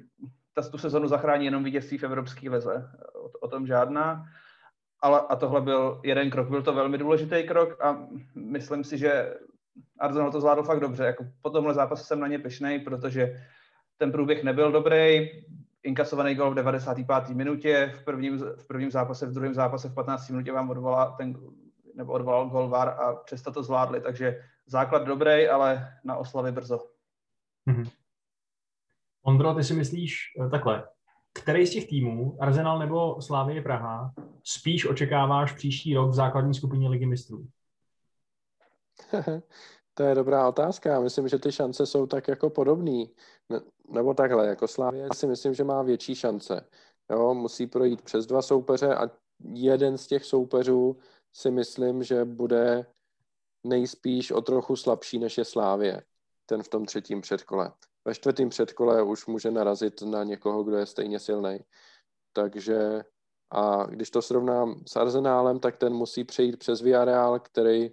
ta 0.55 0.63
tu 0.63 0.79
sezonu 0.79 1.09
zachrání 1.09 1.45
jenom 1.45 1.65
vítězství 1.65 1.99
v 1.99 2.05
Evropské 2.05 2.51
lize. 2.51 2.91
O, 3.15 3.29
o 3.41 3.49
tom 3.49 3.67
žádná. 3.67 4.25
Ale, 5.01 5.21
a 5.29 5.37
tohle 5.37 5.61
byl 5.61 6.01
jeden 6.05 6.31
krok. 6.31 6.49
Byl 6.49 6.63
to 6.63 6.73
velmi 6.73 6.99
důležitý 6.99 7.43
krok 7.43 7.85
a 7.85 8.07
myslím 8.35 8.85
si, 8.85 8.99
že 8.99 9.35
Arsenal 9.99 10.33
to 10.33 10.41
zvládl 10.41 10.63
fakt 10.63 10.81
dobře. 10.81 11.05
Jako 11.05 11.27
po 11.43 11.51
tomhle 11.51 11.75
zápase 11.75 12.05
jsem 12.05 12.21
na 12.21 12.27
ně 12.27 12.39
pišnej, 12.39 12.79
protože 12.79 13.43
ten 13.97 14.13
průběh 14.13 14.45
nebyl 14.45 14.73
dobrý. 14.73 15.31
Inkasovaný 15.83 16.35
gol 16.35 16.51
v 16.51 16.55
95. 16.55 17.29
minutě, 17.29 17.93
v 17.97 18.05
prvním, 18.05 18.39
v 18.39 18.67
prvním 18.67 18.91
zápase, 18.91 19.27
v 19.27 19.33
druhém 19.33 19.55
zápase 19.55 19.89
v 19.89 19.95
15. 19.95 20.29
minutě 20.29 20.53
vám 20.53 20.71
odvolal 20.71 21.15
ten, 21.19 21.37
nebo 21.95 22.13
odvolal 22.13 22.49
gol 22.49 22.69
VAR 22.69 22.89
a 22.89 23.15
přesto 23.15 23.53
to 23.53 23.63
zvládli. 23.63 24.01
Takže 24.01 24.41
základ 24.67 25.05
dobrý, 25.05 25.49
ale 25.49 25.89
na 26.05 26.17
oslavy 26.17 26.53
brzo. 26.53 26.79
Mm-hmm. 27.69 27.91
Ondro, 29.23 29.55
ty 29.55 29.65
si 29.65 29.75
myslíš 29.75 30.17
eh, 30.41 30.49
takhle, 30.49 30.85
který 31.33 31.67
z 31.67 31.71
těch 31.71 31.89
týmů, 31.89 32.37
Arsenal 32.41 32.79
nebo 32.79 33.23
Slávie 33.23 33.63
Praha, 33.63 34.13
spíš 34.45 34.87
očekáváš 34.87 35.53
příští 35.53 35.95
rok 35.95 36.11
v 36.11 36.15
základní 36.15 36.55
skupině 36.55 36.89
Ligy 36.89 37.07
mistrů? 37.07 37.47
To 39.95 40.03
je 40.03 40.15
dobrá 40.15 40.49
otázka. 40.49 40.91
Já 40.91 41.01
myslím, 41.01 41.29
že 41.29 41.39
ty 41.39 41.53
šance 41.53 41.87
jsou 41.87 42.07
tak 42.07 42.29
jako 42.29 42.51
podobný. 42.51 43.15
Nebo 43.89 44.15
takhle, 44.15 44.47
jako 44.47 44.69
Slávě 44.69 45.09
si 45.15 45.27
myslím, 45.27 45.55
že 45.55 45.65
má 45.65 45.83
větší 45.83 46.15
šance. 46.15 46.69
Jo, 47.11 47.35
musí 47.35 47.67
projít 47.67 48.03
přes 48.03 48.27
dva 48.27 48.43
soupeře 48.43 48.95
a 48.95 49.11
jeden 49.55 49.99
z 49.99 50.07
těch 50.07 50.25
soupeřů 50.25 50.97
si 51.33 51.51
myslím, 51.51 52.03
že 52.03 52.25
bude 52.25 52.87
nejspíš 53.65 54.31
o 54.31 54.41
trochu 54.41 54.77
slabší, 54.77 55.19
než 55.19 55.39
je 55.39 55.45
Slávě, 55.45 56.03
ten 56.47 56.63
v 56.63 56.69
tom 56.69 56.85
třetím 56.85 57.21
předkole. 57.21 57.73
Ve 58.05 58.15
čtvrtém 58.15 58.49
předkole 58.49 59.03
už 59.03 59.27
může 59.27 59.51
narazit 59.51 60.03
na 60.03 60.25
někoho, 60.25 60.65
kdo 60.65 60.77
je 60.77 60.87
stejně 60.87 61.19
silný. 61.19 61.59
Takže 62.33 63.05
a 63.51 63.87
když 63.87 64.11
to 64.11 64.23
srovnám 64.23 64.83
s 64.89 64.97
Arzenálem, 64.97 65.61
tak 65.61 65.77
ten 65.77 65.93
musí 65.93 66.25
přejít 66.25 66.57
přes 66.57 66.81
Villarreal, 66.81 67.41
který, 67.41 67.93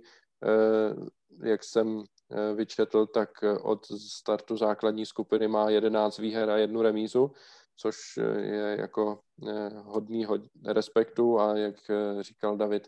jak 1.44 1.64
jsem 1.64 2.04
eh, 2.32 2.54
vyčetl, 2.54 3.06
tak 3.06 3.30
od 3.62 3.86
startu 3.86 4.58
základní 4.58 5.06
skupiny 5.06 5.48
má 5.48 5.70
11 5.70 6.18
výher 6.18 6.50
a 6.50 6.58
jednu 6.58 6.82
remízu, 6.82 7.32
což 7.78 7.98
je 8.38 8.78
jako 8.80 9.20
eh, 9.48 9.70
hodný 9.86 10.26
hod, 10.26 10.42
respektu 10.66 11.40
a 11.40 11.58
jak 11.58 11.76
říkal 12.22 12.58
David, 12.58 12.88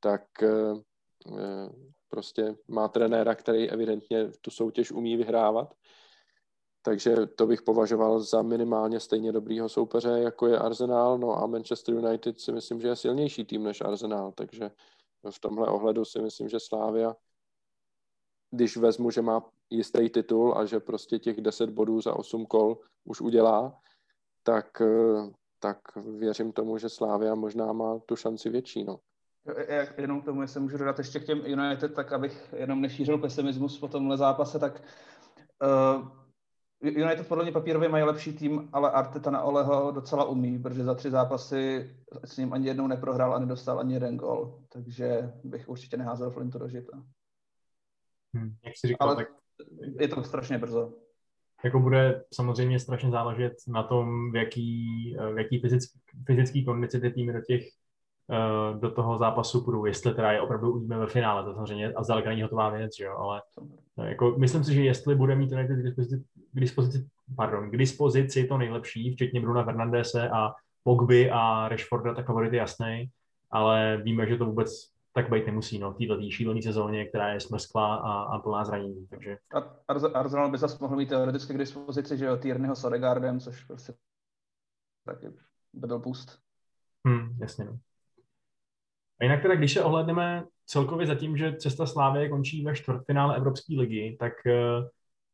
tak 0.00 0.22
prostě 2.08 2.54
má 2.68 2.88
trenéra, 2.88 3.34
který 3.34 3.70
evidentně 3.70 4.30
tu 4.40 4.50
soutěž 4.50 4.92
umí 4.92 5.16
vyhrávat 5.16 5.74
takže 6.82 7.16
to 7.26 7.46
bych 7.46 7.62
považoval 7.62 8.20
za 8.20 8.42
minimálně 8.42 9.00
stejně 9.00 9.32
dobrýho 9.32 9.68
soupeře, 9.68 10.08
jako 10.08 10.46
je 10.46 10.58
Arsenal. 10.58 11.18
No 11.18 11.42
a 11.42 11.46
Manchester 11.46 11.94
United 11.94 12.40
si 12.40 12.52
myslím, 12.52 12.80
že 12.80 12.88
je 12.88 12.96
silnější 12.96 13.44
tým 13.44 13.62
než 13.62 13.80
Arsenal, 13.80 14.32
takže 14.32 14.70
v 15.30 15.38
tomhle 15.38 15.66
ohledu 15.68 16.04
si 16.04 16.22
myslím, 16.22 16.48
že 16.48 16.60
Slávia, 16.60 17.16
když 18.50 18.76
vezmu, 18.76 19.10
že 19.10 19.22
má 19.22 19.50
jistý 19.70 20.10
titul 20.10 20.58
a 20.58 20.64
že 20.64 20.80
prostě 20.80 21.18
těch 21.18 21.40
10 21.40 21.70
bodů 21.70 22.00
za 22.00 22.16
8 22.16 22.46
kol 22.46 22.78
už 23.04 23.20
udělá, 23.20 23.78
tak, 24.42 24.82
tak 25.58 25.78
věřím 25.96 26.52
tomu, 26.52 26.78
že 26.78 26.88
Slávia 26.88 27.34
možná 27.34 27.72
má 27.72 27.98
tu 27.98 28.16
šanci 28.16 28.50
větší. 28.50 28.84
No. 28.84 28.98
Jak 29.68 29.98
jenom 29.98 30.22
k 30.22 30.24
tomu, 30.24 30.42
jestli 30.42 30.60
můžu 30.60 30.78
dodat 30.78 30.98
ještě 30.98 31.20
k 31.20 31.26
těm 31.26 31.38
United, 31.46 31.94
tak 31.94 32.12
abych 32.12 32.54
jenom 32.56 32.80
nešířil 32.80 33.18
pesimismus 33.18 33.78
po 33.78 33.88
tomhle 33.88 34.16
zápase, 34.16 34.58
tak 34.58 34.82
uh, 35.62 36.21
United 36.82 37.28
podle 37.28 37.44
mě 37.44 37.52
papírově 37.52 37.88
mají 37.88 38.04
lepší 38.04 38.32
tým, 38.32 38.68
ale 38.72 38.90
Arteta 38.90 39.30
na 39.30 39.42
Oleho 39.42 39.90
docela 39.90 40.24
umí, 40.24 40.58
protože 40.58 40.84
za 40.84 40.94
tři 40.94 41.10
zápasy 41.10 41.90
s 42.24 42.36
ním 42.36 42.52
ani 42.52 42.66
jednou 42.66 42.86
neprohrál 42.86 43.34
a 43.34 43.38
nedostal 43.38 43.78
ani 43.78 43.94
jeden 43.94 44.16
gol. 44.16 44.58
Takže 44.68 45.32
bych 45.44 45.68
určitě 45.68 45.96
neházel 45.96 46.30
Flintu 46.30 46.58
do 46.58 46.68
žita. 46.68 47.02
Hmm, 48.34 48.54
jak 48.64 48.74
jsi 48.76 48.88
říkal, 48.88 49.08
ale 49.08 49.16
tak... 49.16 49.28
je 50.00 50.08
to 50.08 50.22
strašně 50.22 50.58
brzo. 50.58 50.92
Jako 51.64 51.80
bude 51.80 52.24
samozřejmě 52.34 52.78
strašně 52.78 53.10
záležet 53.10 53.52
na 53.68 53.82
tom, 53.82 54.32
v 54.32 54.36
jaký, 54.36 55.16
v 55.34 55.38
jaký 55.38 55.60
fyzický, 55.60 56.00
fyzický 56.26 56.64
kondici 56.64 57.00
ty 57.00 57.10
týmy 57.10 57.32
do 57.32 57.40
těch 57.40 57.62
uh, 58.26 58.80
do 58.80 58.90
toho 58.90 59.18
zápasu 59.18 59.64
půjdu, 59.64 59.86
jestli 59.86 60.14
teda 60.14 60.32
je 60.32 60.40
opravdu 60.40 60.72
uvidíme 60.72 60.98
ve 60.98 61.06
finále, 61.06 61.44
to 61.44 61.54
samozřejmě 61.54 61.92
a 61.92 62.04
zdaleka 62.04 62.28
není 62.28 62.42
hotová 62.42 62.70
věc, 62.70 62.96
že 62.96 63.04
jo, 63.04 63.16
ale 63.16 63.42
uh, 63.60 64.06
jako, 64.06 64.34
myslím 64.38 64.64
si, 64.64 64.74
že 64.74 64.82
jestli 64.82 65.14
bude 65.14 65.36
mít 65.36 65.52
United 65.52 65.78
k 65.78 65.82
dispozici, 65.82 66.24
k 66.52 66.60
dispozici, 66.60 67.08
pardon, 67.36 67.70
k 67.70 67.76
dispozici 67.76 68.46
to 68.46 68.58
nejlepší, 68.58 69.12
včetně 69.12 69.40
Bruna 69.40 69.64
Fernandese 69.64 70.30
a 70.30 70.50
Pogby 70.82 71.30
a 71.30 71.68
Rashforda, 71.68 72.14
tak 72.14 72.26
favorit 72.26 72.52
je 72.52 72.58
jasný, 72.58 73.10
ale 73.50 74.00
víme, 74.02 74.26
že 74.26 74.36
to 74.36 74.46
vůbec 74.46 74.92
tak 75.14 75.30
být 75.30 75.46
nemusí, 75.46 75.78
no, 75.78 75.92
v 75.92 75.98
této 75.98 76.30
šílené 76.30 76.62
sezóně, 76.62 77.04
která 77.04 77.32
je 77.32 77.40
smrsklá 77.40 77.96
a, 77.96 78.22
a 78.22 78.38
plná 78.38 78.64
zranění, 78.64 79.06
takže... 79.06 79.38
Arsenal 80.14 80.50
by 80.50 80.58
zase 80.58 80.78
mohl 80.80 80.96
mít 80.96 81.08
teoreticky 81.08 81.54
k 81.54 81.58
dispozici, 81.58 82.16
že 82.16 82.24
jo, 82.24 82.36
Tierneyho 82.36 82.76
s 82.76 82.84
Odegaardem, 82.84 83.40
což 83.40 83.64
prostě 83.64 83.94
taky 85.04 85.26
by 85.72 85.86
byl 85.86 85.98
pust. 85.98 86.38
Hmm, 87.06 87.36
jasně, 87.40 87.64
no. 87.64 87.78
A 89.20 89.24
jinak 89.24 89.42
teda, 89.42 89.54
když 89.54 89.72
se 89.72 89.84
ohledneme 89.84 90.44
celkově 90.66 91.06
za 91.06 91.14
tím, 91.14 91.36
že 91.36 91.56
cesta 91.56 91.86
Slávy 91.86 92.28
končí 92.28 92.64
ve 92.64 92.76
čtvrtfinále 92.76 93.36
Evropské 93.36 93.74
ligy, 93.78 94.16
tak 94.20 94.32
eh, 94.46 94.88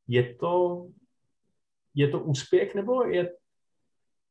je 0.09 0.35
to, 0.35 0.87
je 1.95 2.09
to 2.09 2.21
úspěch, 2.21 2.75
nebo 2.75 3.05
je 3.05 3.33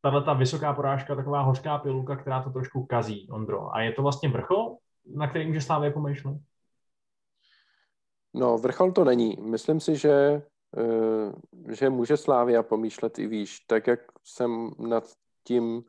tahle 0.01 0.23
ta 0.23 0.33
vysoká 0.33 0.73
porážka 0.73 1.15
taková 1.15 1.41
hořká 1.41 1.77
pilulka, 1.77 2.15
která 2.15 2.43
to 2.43 2.49
trošku 2.49 2.85
kazí, 2.85 3.27
Ondro? 3.31 3.75
A 3.75 3.81
je 3.81 3.91
to 3.91 4.01
vlastně 4.01 4.29
vrchol, 4.29 4.77
na 5.15 5.27
který 5.27 5.47
může 5.47 5.61
Slávě 5.61 5.91
pomýšlet? 5.91 6.37
No, 8.33 8.57
vrchol 8.57 8.91
to 8.91 9.03
není. 9.03 9.37
Myslím 9.41 9.79
si, 9.79 9.95
že, 9.95 10.41
eh, 10.77 11.73
že 11.73 11.89
může 11.89 12.17
Slávia 12.17 12.63
pomýšlet 12.63 13.19
i 13.19 13.27
výš. 13.27 13.59
Tak, 13.59 13.87
jak 13.87 13.99
jsem 14.23 14.71
nad 14.79 15.03
tím 15.43 15.83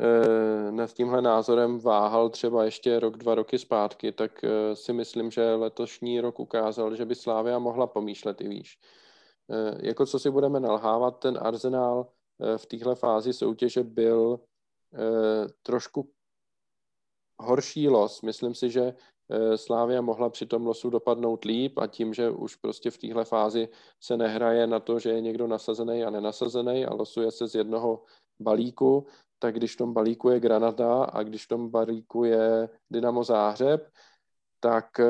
Eh, 0.00 0.72
nad 0.72 0.92
tímhle 0.92 1.22
názorem 1.22 1.78
váhal 1.78 2.28
třeba 2.28 2.64
ještě 2.64 3.00
rok, 3.00 3.16
dva 3.16 3.34
roky 3.34 3.58
zpátky, 3.58 4.12
tak 4.12 4.44
eh, 4.44 4.76
si 4.76 4.92
myslím, 4.92 5.30
že 5.30 5.54
letošní 5.54 6.20
rok 6.20 6.40
ukázal, 6.40 6.94
že 6.94 7.04
by 7.04 7.14
Slávia 7.14 7.58
mohla 7.58 7.86
pomýšlet 7.86 8.40
i 8.40 8.48
výš. 8.48 8.78
Eh, 9.50 9.86
jako 9.86 10.06
co 10.06 10.18
si 10.18 10.30
budeme 10.30 10.60
nalhávat, 10.60 11.18
ten 11.18 11.38
arzenál 11.42 12.06
v 12.56 12.66
téhle 12.66 12.94
fázi 12.94 13.32
soutěže 13.32 13.82
byl 13.82 14.40
trošku 15.62 16.10
horší 17.40 17.88
los. 17.88 18.22
Myslím 18.22 18.54
si, 18.54 18.70
že 18.70 18.94
Slávia 19.56 20.00
mohla 20.00 20.30
při 20.30 20.46
tom 20.46 20.66
losu 20.66 20.90
dopadnout 20.90 21.44
líp 21.44 21.78
a 21.78 21.86
tím, 21.86 22.14
že 22.14 22.30
už 22.30 22.56
prostě 22.56 22.90
v 22.90 22.98
téhle 22.98 23.24
fázi 23.24 23.68
se 24.00 24.16
nehraje 24.16 24.66
na 24.66 24.80
to, 24.80 24.98
že 24.98 25.10
je 25.10 25.20
někdo 25.20 25.46
nasazený 25.46 26.04
a 26.04 26.10
nenasazený 26.10 26.86
a 26.86 26.94
losuje 26.94 27.30
se 27.30 27.48
z 27.48 27.54
jednoho 27.54 28.02
balíku, 28.40 29.06
tak 29.38 29.54
když 29.54 29.74
v 29.74 29.76
tom 29.76 29.92
balíku 29.92 30.28
je 30.28 30.40
Granada 30.40 31.04
a 31.04 31.22
když 31.22 31.44
v 31.44 31.48
tom 31.48 31.70
balíku 31.70 32.24
je 32.24 32.68
Dynamo 32.90 33.24
Záhřeb, 33.24 33.90
tak 34.60 35.00
eh, 35.00 35.06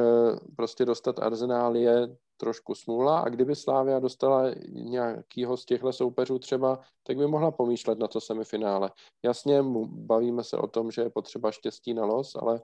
prostě 0.56 0.84
dostat 0.84 1.18
Arsenál 1.18 1.76
je 1.76 2.16
trošku 2.38 2.74
smůla 2.74 3.20
a 3.20 3.28
kdyby 3.28 3.56
Slávia 3.56 3.98
dostala 3.98 4.42
nějakýho 4.68 5.56
z 5.56 5.64
těchto 5.64 5.92
soupeřů 5.92 6.38
třeba, 6.38 6.80
tak 7.02 7.16
by 7.16 7.26
mohla 7.26 7.50
pomýšlet 7.50 7.98
na 7.98 8.08
to 8.08 8.20
semifinále. 8.20 8.90
Jasně, 9.22 9.62
bavíme 9.86 10.44
se 10.44 10.56
o 10.56 10.66
tom, 10.66 10.90
že 10.90 11.02
je 11.02 11.10
potřeba 11.10 11.50
štěstí 11.50 11.94
na 11.94 12.04
los, 12.04 12.36
ale, 12.36 12.62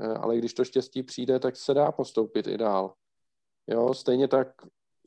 eh, 0.00 0.14
ale 0.14 0.36
když 0.36 0.54
to 0.54 0.64
štěstí 0.64 1.02
přijde, 1.02 1.38
tak 1.38 1.56
se 1.56 1.74
dá 1.74 1.92
postoupit 1.92 2.46
i 2.46 2.58
dál. 2.58 2.94
Jo, 3.66 3.94
stejně 3.94 4.28
tak 4.28 4.48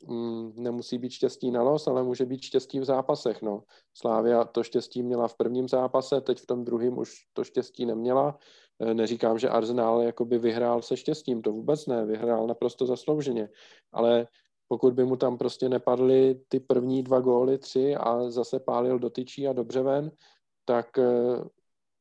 mm, 0.06 0.52
nemusí 0.56 0.98
být 0.98 1.10
štěstí 1.10 1.50
na 1.50 1.62
los, 1.62 1.86
ale 1.86 2.02
může 2.02 2.26
být 2.26 2.42
štěstí 2.42 2.80
v 2.80 2.84
zápasech. 2.84 3.42
No. 3.42 3.62
Slávia 3.94 4.44
to 4.44 4.62
štěstí 4.62 5.02
měla 5.02 5.28
v 5.28 5.34
prvním 5.34 5.68
zápase, 5.68 6.20
teď 6.20 6.38
v 6.40 6.46
tom 6.46 6.64
druhém 6.64 6.98
už 6.98 7.14
to 7.32 7.44
štěstí 7.44 7.86
neměla. 7.86 8.38
Eh, 8.80 8.94
neříkám, 8.94 9.38
že 9.38 9.48
Arsenal 9.48 10.02
jakoby 10.02 10.38
vyhrál 10.38 10.82
se 10.82 10.96
štěstím, 10.96 11.42
to 11.42 11.52
vůbec 11.52 11.86
ne, 11.86 12.06
vyhrál 12.06 12.46
naprosto 12.46 12.86
zaslouženě, 12.86 13.48
ale 13.92 14.26
pokud 14.68 14.94
by 14.94 15.04
mu 15.04 15.16
tam 15.16 15.38
prostě 15.38 15.68
nepadly 15.68 16.40
ty 16.48 16.60
první 16.60 17.02
dva 17.02 17.20
góly, 17.20 17.58
tři 17.58 17.96
a 17.96 18.30
zase 18.30 18.60
pálil 18.60 18.98
do 18.98 19.10
tyčí 19.10 19.48
a 19.48 19.52
dobře 19.52 19.82
ven, 19.82 20.10
tak 20.64 20.98
eh, 20.98 21.44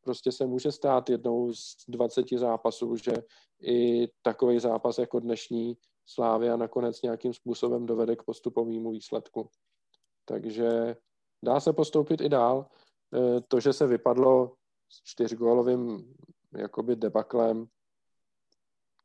prostě 0.04 0.32
se 0.32 0.46
může 0.46 0.72
stát 0.72 1.10
jednou 1.10 1.54
z 1.54 1.76
20 1.88 2.26
zápasů, 2.38 2.96
že 2.96 3.14
i 3.62 4.08
takový 4.22 4.60
zápas 4.60 4.98
jako 4.98 5.20
dnešní 5.20 5.78
Slávia 6.10 6.56
nakonec 6.56 7.02
nějakým 7.02 7.34
způsobem 7.34 7.86
dovede 7.86 8.16
k 8.16 8.24
postupovému 8.24 8.92
výsledku. 8.92 9.50
Takže 10.26 10.96
dá 11.44 11.60
se 11.60 11.74
postoupit 11.74 12.22
i 12.22 12.30
dál. 12.30 12.66
Eh, 13.14 13.42
to, 13.48 13.60
že 13.60 13.74
se 13.74 13.88
vypadlo 13.88 14.56
s 14.90 15.04
čtyřgólovým 15.04 16.14
jakoby 16.58 16.96
debaklem, 16.96 17.68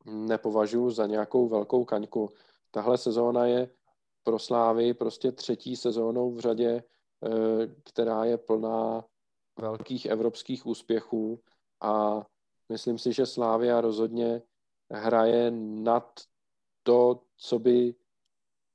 nepovažuji 0.05 0.89
za 0.89 1.07
nějakou 1.07 1.47
velkou 1.47 1.85
kaňku. 1.85 2.29
Tahle 2.71 2.97
sezóna 2.97 3.45
je 3.45 3.69
pro 4.23 4.39
Slávy 4.39 4.93
prostě 4.93 5.31
třetí 5.31 5.75
sezónou 5.75 6.31
v 6.31 6.39
řadě, 6.39 6.83
eh, 7.23 7.67
která 7.83 8.25
je 8.25 8.37
plná 8.37 9.05
velkých 9.59 10.05
evropských 10.05 10.65
úspěchů 10.65 11.39
a 11.81 12.25
myslím 12.69 12.97
si, 12.97 13.13
že 13.13 13.25
Slávia 13.25 13.81
rozhodně 13.81 14.41
hraje 14.91 15.51
nad 15.51 16.19
to, 16.85 17.21
co 17.37 17.59
by 17.59 17.95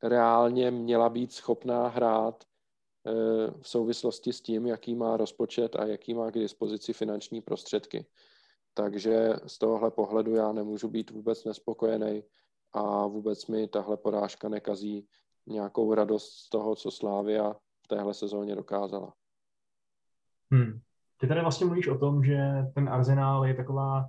reálně 0.02 0.70
měla 0.70 1.08
být 1.08 1.32
schopná 1.32 1.88
hrát 1.88 2.44
eh, 2.44 3.10
v 3.60 3.68
souvislosti 3.68 4.32
s 4.32 4.40
tím, 4.40 4.66
jaký 4.66 4.94
má 4.94 5.16
rozpočet 5.16 5.76
a 5.76 5.86
jaký 5.86 6.14
má 6.14 6.30
k 6.30 6.34
dispozici 6.34 6.92
finanční 6.92 7.40
prostředky. 7.40 8.06
Takže 8.74 9.32
z 9.46 9.58
tohohle 9.58 9.90
pohledu 9.90 10.34
já 10.34 10.52
nemůžu 10.52 10.88
být 10.88 11.10
vůbec 11.10 11.44
nespokojený 11.44 12.22
a 12.72 13.06
vůbec 13.06 13.46
mi 13.46 13.68
tahle 13.68 13.96
porážka 13.96 14.48
nekazí 14.48 15.08
nějakou 15.46 15.94
radost 15.94 16.32
z 16.32 16.48
toho, 16.48 16.76
co 16.76 16.90
Slávia 16.90 17.52
v 17.84 17.88
téhle 17.88 18.14
sezóně 18.14 18.54
dokázala. 18.56 19.14
Hmm. 20.52 20.80
Ty 21.16 21.26
tady 21.26 21.40
vlastně 21.40 21.66
mluvíš 21.66 21.88
o 21.88 21.98
tom, 21.98 22.24
že 22.24 22.38
ten 22.74 22.88
arzenál 22.88 23.46
je 23.46 23.54
taková 23.54 24.08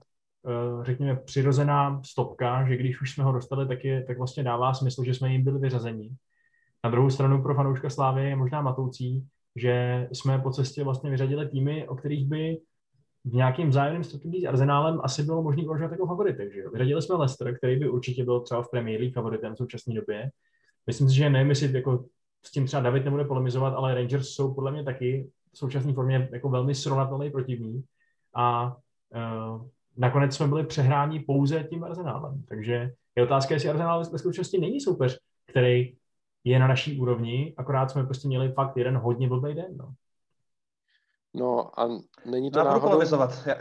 řekněme, 0.82 1.16
přirozená 1.16 2.02
stopka, 2.04 2.68
že 2.68 2.78
když 2.78 3.02
už 3.02 3.14
jsme 3.14 3.24
ho 3.24 3.32
dostali, 3.32 3.68
tak, 3.68 3.84
je, 3.84 4.04
tak 4.04 4.18
vlastně 4.18 4.44
dává 4.44 4.74
smysl, 4.74 5.04
že 5.04 5.14
jsme 5.14 5.32
jim 5.32 5.44
byli 5.44 5.60
vyřazeni. 5.60 6.10
Na 6.84 6.90
druhou 6.90 7.10
stranu 7.10 7.44
pro 7.44 7.56
fanouška 7.56 7.90
Slávy 7.90 8.30
je 8.30 8.36
možná 8.36 8.62
matoucí, 8.62 9.28
že 9.56 10.08
jsme 10.12 10.40
po 10.40 10.52
cestě 10.52 10.84
vlastně 10.84 11.10
vyřadili 11.10 11.50
týmy, 11.50 11.88
o 11.88 11.96
kterých 11.96 12.28
by 12.28 12.58
v 13.26 13.34
nějakým 13.34 13.70
vzájemným 13.70 14.04
střetnutí 14.04 14.42
s 14.42 14.46
Arzenálem 14.46 15.00
asi 15.04 15.24
bylo 15.24 15.44
možné 15.44 15.64
uvažovat 15.64 15.92
jako 15.92 16.08
favority. 16.08 16.50
Že 16.54 16.70
Vyřadili 16.74 17.02
jsme 17.02 17.16
Leicester, 17.16 17.58
který 17.58 17.80
by 17.80 17.90
určitě 17.90 18.24
byl 18.24 18.42
třeba 18.42 18.64
v 18.64 18.70
Premier 18.70 19.00
League 19.00 19.14
favoritem 19.14 19.54
v 19.54 19.58
současné 19.58 19.94
době. 19.94 20.30
Myslím 20.88 21.10
si, 21.10 21.16
že 21.16 21.30
nevím, 21.30 21.50
jestli 21.50 21.74
jako 21.74 22.06
s 22.46 22.52
tím 22.52 22.66
třeba 22.66 22.82
David 22.82 23.06
nebude 23.06 23.26
polemizovat, 23.26 23.74
ale 23.74 23.96
Rangers 23.96 24.30
jsou 24.30 24.54
podle 24.54 24.72
mě 24.72 24.84
taky 24.84 25.30
v 25.54 25.58
současné 25.58 25.94
formě 25.94 26.30
jako 26.32 26.50
velmi 26.50 26.76
srovnatelný 26.76 27.32
protivní. 27.32 27.84
A 28.36 28.76
uh, 29.16 29.68
nakonec 30.02 30.36
jsme 30.36 30.48
byli 30.48 30.66
přehráni 30.66 31.20
pouze 31.20 31.64
tím 31.64 31.84
Arsenálem. 31.84 32.44
Takže 32.50 32.94
je 33.16 33.24
otázka, 33.24 33.54
jestli 33.54 33.70
Arsenal 33.70 34.04
ve 34.12 34.20
skutečnosti 34.20 34.58
není 34.58 34.82
soupeř, 34.82 35.20
který 35.48 35.96
je 36.44 36.60
na 36.60 36.68
naší 36.68 37.00
úrovni, 37.00 37.54
akorát 37.58 37.92
jsme 37.92 38.04
prostě 38.04 38.28
měli 38.28 38.52
fakt 38.52 38.78
jeden 38.78 38.98
hodně 38.98 39.28
blbý 39.28 39.54
den. 39.54 39.78
No, 39.78 39.94
no 41.34 41.80
a 41.80 41.90
není 42.26 42.52
to 42.52 42.60
Já 42.60 42.66
náhodou... 42.66 42.88
polemizovat. 42.88 43.44
Já... 43.46 43.56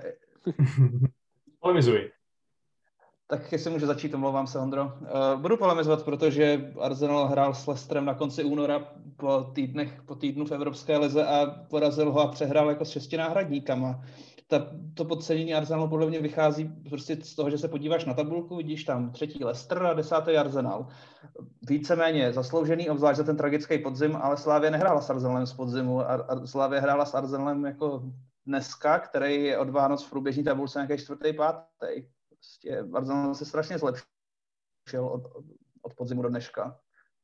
Polemizuji. 1.61 2.11
Tak 3.27 3.53
jestli 3.53 3.71
můžu 3.71 3.87
začít, 3.87 4.15
omlouvám 4.15 4.47
se, 4.47 4.59
Ondro. 4.59 4.85
Uh, 4.85 5.41
budu 5.41 5.57
polemizovat, 5.57 6.05
protože 6.05 6.73
Arsenal 6.81 7.27
hrál 7.27 7.55
s 7.55 7.67
Leicesterem 7.67 8.05
na 8.05 8.15
konci 8.15 8.45
února 8.45 8.89
po 9.17 9.51
týdnech, 9.55 10.03
po 10.07 10.15
týdnu 10.15 10.45
v 10.45 10.53
Evropské 10.53 10.99
lize 10.99 11.27
a 11.27 11.47
porazil 11.71 12.13
ho 12.13 12.21
a 12.21 12.29
přehrál 12.29 12.69
jako 12.69 12.85
s 12.85 12.91
šesti 12.91 13.17
náhradníkama 13.17 14.05
ta, 14.51 14.67
to 14.95 15.05
podcenění 15.05 15.55
Arsenalu 15.55 15.89
podle 15.89 16.07
mě 16.07 16.21
vychází 16.21 16.69
prostě 16.89 17.17
z 17.17 17.35
toho, 17.35 17.51
že 17.51 17.59
se 17.59 17.69
podíváš 17.69 18.05
na 18.05 18.15
tabulku, 18.15 18.57
vidíš 18.57 18.85
tam 18.85 19.11
třetí 19.11 19.45
Leicester 19.45 19.83
a 19.83 19.95
desátý 19.95 20.37
Arsenal. 20.37 20.87
Víceméně 21.63 22.33
zasloužený, 22.33 22.91
obzvlášť 22.91 23.19
za 23.19 23.25
ten 23.25 23.37
tragický 23.37 23.79
podzim, 23.79 24.17
ale 24.17 24.37
Slávě 24.37 24.71
nehrála 24.71 25.01
s 25.01 25.11
Arsenalem 25.11 25.47
z 25.47 25.53
podzimu. 25.53 26.01
Ar- 26.01 26.47
Slávě 26.47 26.81
hrála 26.81 27.05
s 27.05 27.15
Arsenalem 27.15 27.65
jako 27.65 28.03
dneska, 28.47 28.99
který 28.99 29.45
je 29.45 29.59
od 29.59 29.71
Vánoc 29.71 30.05
v 30.05 30.11
průběžní 30.11 30.45
tabulce 30.45 30.79
nějaký 30.79 31.05
čtvrtý, 31.05 31.33
pátý. 31.33 32.07
Prostě 32.29 32.85
Arsenal 32.95 33.35
se 33.35 33.45
strašně 33.45 33.79
zlepšil 33.79 35.07
od, 35.07 35.23
od 35.83 35.95
podzimu 35.95 36.23
do 36.23 36.29
dneška. 36.29 36.81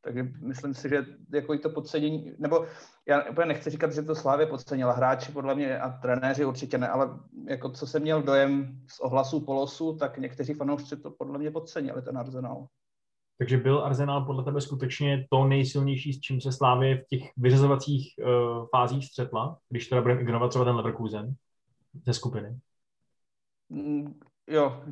Takže 0.07 0.23
myslím 0.41 0.75
si, 0.75 0.89
že 0.89 1.07
jako 1.33 1.59
to 1.59 1.71
podcenění, 1.71 2.33
nebo 2.39 2.67
já 3.09 3.31
úplně 3.31 3.47
nechci 3.47 3.71
říkat, 3.71 3.93
že 3.93 4.03
to 4.03 4.15
Slávě 4.15 4.47
podcenila. 4.47 4.93
Hráči 4.93 5.33
podle 5.33 5.55
mě 5.55 5.79
a 5.79 5.91
trenéři 5.91 6.45
určitě 6.45 6.79
ne, 6.79 6.89
ale 6.89 7.19
jako 7.49 7.71
co 7.71 7.87
jsem 7.87 8.03
měl 8.03 8.23
dojem 8.23 8.81
z 8.87 9.01
ohlasů 9.01 9.41
polosu, 9.41 9.97
tak 9.97 10.19
někteří 10.19 10.55
fanoušci 10.55 10.97
to 10.97 11.11
podle 11.11 11.39
mě 11.39 11.51
podcenili, 11.51 12.03
ten 12.03 12.19
Arsenal. 12.19 12.67
Takže 13.39 13.57
byl 13.57 13.85
Arsenal 13.85 14.25
podle 14.25 14.45
tebe 14.45 14.61
skutečně 14.61 15.27
to 15.31 15.45
nejsilnější, 15.45 16.13
s 16.13 16.21
čím 16.21 16.41
se 16.41 16.53
Slávě 16.53 16.97
v 16.97 17.07
těch 17.07 17.23
vyřazovacích 17.37 18.15
uh, 18.19 18.67
fázích 18.77 19.07
střetla, 19.07 19.59
když 19.69 19.89
teda 19.89 20.03
budeme 20.03 20.21
ignorovat 20.21 20.51
třeba 20.51 20.65
ten 20.65 20.77
Leverkusen 20.77 21.35
ze 22.07 22.15
skupiny? 22.15 22.59
Mm, 23.69 24.21
Jo, 24.49 24.83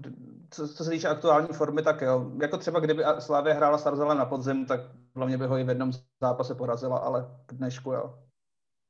co, 0.50 0.68
co 0.68 0.84
se 0.84 0.90
týče 0.90 1.08
aktuální 1.08 1.48
formy, 1.48 1.82
tak 1.82 2.00
jo. 2.00 2.32
Jako 2.42 2.58
třeba 2.58 2.80
kdyby 2.80 3.04
Slávě 3.18 3.54
hrála 3.54 3.78
s 3.78 3.86
Arzelem 3.86 4.18
na 4.18 4.24
podzim, 4.24 4.66
tak 4.66 4.80
hlavně 5.16 5.38
by 5.38 5.46
ho 5.46 5.58
i 5.58 5.64
v 5.64 5.68
jednom 5.68 5.92
zápase 6.20 6.54
porazila, 6.54 6.98
ale 6.98 7.40
k 7.46 7.54
dnešku 7.54 7.92
jo. 7.92 8.18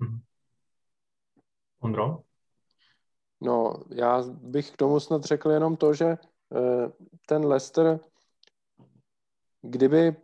Mm-hmm. 0.01 0.21
Ondro? 1.81 2.23
No, 3.41 3.75
já 3.91 4.23
bych 4.29 4.71
k 4.71 4.77
tomu 4.77 5.01
snad 5.01 5.25
řekl 5.25 5.51
jenom 5.51 5.77
to, 5.77 5.95
že 5.95 6.07
eh, 6.07 6.93
ten 7.27 7.47
Leicester, 7.47 8.01
kdyby 9.63 10.17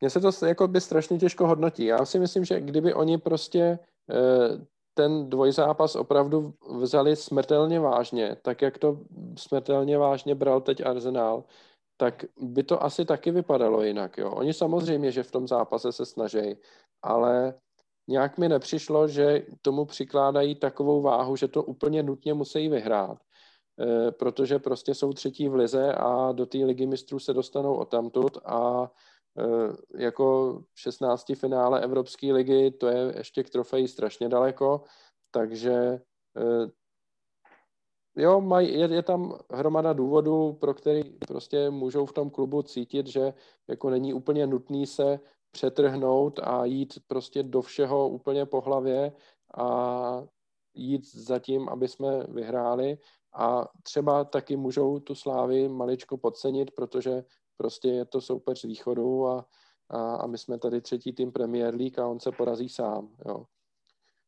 mně 0.00 0.10
se 0.10 0.20
to 0.20 0.46
jako 0.46 0.68
by 0.68 0.80
strašně 0.80 1.18
těžko 1.18 1.46
hodnotí. 1.46 1.84
Já 1.84 2.04
si 2.04 2.18
myslím, 2.18 2.44
že 2.44 2.60
kdyby 2.60 2.94
oni 2.94 3.18
prostě 3.18 3.78
eh, 4.10 4.66
ten 4.94 5.30
dvojzápas 5.30 5.96
opravdu 5.96 6.54
vzali 6.80 7.16
smrtelně 7.16 7.80
vážně, 7.80 8.36
tak 8.42 8.62
jak 8.62 8.78
to 8.78 9.00
smrtelně 9.38 9.98
vážně 9.98 10.34
bral 10.34 10.60
teď 10.60 10.86
Arsenal, 10.86 11.44
tak 11.96 12.24
by 12.40 12.62
to 12.62 12.82
asi 12.82 13.04
taky 13.04 13.30
vypadalo 13.30 13.82
jinak. 13.82 14.18
Jo. 14.18 14.30
Oni 14.30 14.54
samozřejmě, 14.54 15.12
že 15.12 15.22
v 15.22 15.30
tom 15.30 15.48
zápase 15.48 15.92
se 15.92 16.06
snaží, 16.06 16.56
ale 17.02 17.54
nějak 18.08 18.38
mi 18.38 18.48
nepřišlo, 18.48 19.08
že 19.08 19.46
tomu 19.62 19.84
přikládají 19.84 20.54
takovou 20.54 21.02
váhu, 21.02 21.36
že 21.36 21.48
to 21.48 21.62
úplně 21.62 22.02
nutně 22.02 22.34
musí 22.34 22.68
vyhrát, 22.68 23.18
e, 23.80 24.10
protože 24.10 24.58
prostě 24.58 24.94
jsou 24.94 25.12
třetí 25.12 25.48
v 25.48 25.54
lize 25.54 25.92
a 25.92 26.32
do 26.32 26.46
té 26.46 26.58
ligy 26.58 26.86
mistrů 26.86 27.18
se 27.18 27.32
dostanou 27.32 27.74
odtamtud 27.74 28.38
a 28.44 28.90
Eh, 29.38 30.02
jako 30.04 30.58
16. 30.74 31.34
finále 31.34 31.80
Evropské 31.80 32.32
ligy, 32.32 32.70
to 32.70 32.86
je 32.86 33.14
ještě 33.16 33.42
k 33.42 33.50
trofeji 33.50 33.88
strašně 33.88 34.28
daleko, 34.28 34.82
takže 35.30 35.72
eh, 36.36 36.70
jo, 38.16 38.40
maj, 38.40 38.66
je, 38.66 38.94
je 38.94 39.02
tam 39.02 39.38
hromada 39.50 39.92
důvodů, 39.92 40.52
pro 40.52 40.74
který 40.74 41.02
prostě 41.02 41.70
můžou 41.70 42.06
v 42.06 42.12
tom 42.12 42.30
klubu 42.30 42.62
cítit, 42.62 43.06
že 43.06 43.34
jako 43.68 43.90
není 43.90 44.14
úplně 44.14 44.46
nutný 44.46 44.86
se 44.86 45.20
přetrhnout 45.50 46.40
a 46.42 46.64
jít 46.64 46.98
prostě 47.06 47.42
do 47.42 47.62
všeho 47.62 48.08
úplně 48.08 48.46
po 48.46 48.60
hlavě 48.60 49.12
a 49.56 50.24
jít 50.74 51.14
za 51.14 51.38
tím, 51.38 51.68
aby 51.68 51.88
jsme 51.88 52.24
vyhráli 52.28 52.98
a 53.34 53.68
třeba 53.82 54.24
taky 54.24 54.56
můžou 54.56 55.00
tu 55.00 55.14
slávy 55.14 55.68
maličko 55.68 56.16
podcenit, 56.16 56.70
protože 56.70 57.24
prostě 57.56 57.88
je 57.88 58.04
to 58.04 58.20
soupeř 58.20 58.60
z 58.60 58.64
východu 58.64 59.26
a, 59.26 59.46
a, 59.88 60.14
a 60.14 60.26
my 60.26 60.38
jsme 60.38 60.58
tady 60.58 60.80
třetí 60.80 61.12
tým 61.12 61.32
Premier 61.32 61.74
League 61.74 61.98
a 61.98 62.06
on 62.06 62.20
se 62.20 62.32
porazí 62.32 62.68
sám. 62.68 63.08
Jo. 63.26 63.44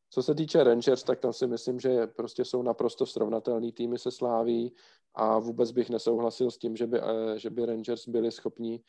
Co 0.09 0.23
se 0.23 0.35
týče 0.35 0.63
Rangers, 0.63 1.03
tak 1.03 1.19
tam 1.19 1.33
si 1.33 1.47
myslím, 1.47 1.79
že 1.79 2.07
prostě 2.07 2.45
jsou 2.45 2.61
naprosto 2.61 3.05
srovnatelný 3.05 3.71
týmy 3.71 3.97
se 3.97 4.11
Sláví 4.11 4.75
a 5.13 5.39
vůbec 5.39 5.71
bych 5.71 5.89
nesouhlasil 5.89 6.51
s 6.51 6.57
tím, 6.57 6.75
že 6.75 6.87
by, 6.87 7.01
že 7.35 7.49
by 7.49 7.65
Rangers 7.65 8.07
byli 8.07 8.31
schopni 8.31 8.83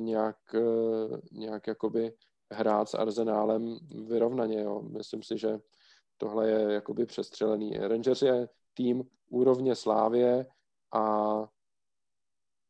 nějak, 0.00 0.36
nějak 1.32 1.66
jakoby 1.66 2.12
hrát 2.52 2.88
s 2.88 2.94
Arsenálem 2.94 3.78
vyrovnaně. 4.06 4.60
Jo. 4.60 4.82
Myslím 4.82 5.22
si, 5.22 5.38
že 5.38 5.58
tohle 6.16 6.50
je 6.50 6.72
jakoby 6.72 7.06
přestřelený. 7.06 7.78
Rangers 7.78 8.22
je 8.22 8.48
tým 8.74 9.04
úrovně 9.28 9.74
Slávě 9.74 10.46
a 10.92 11.44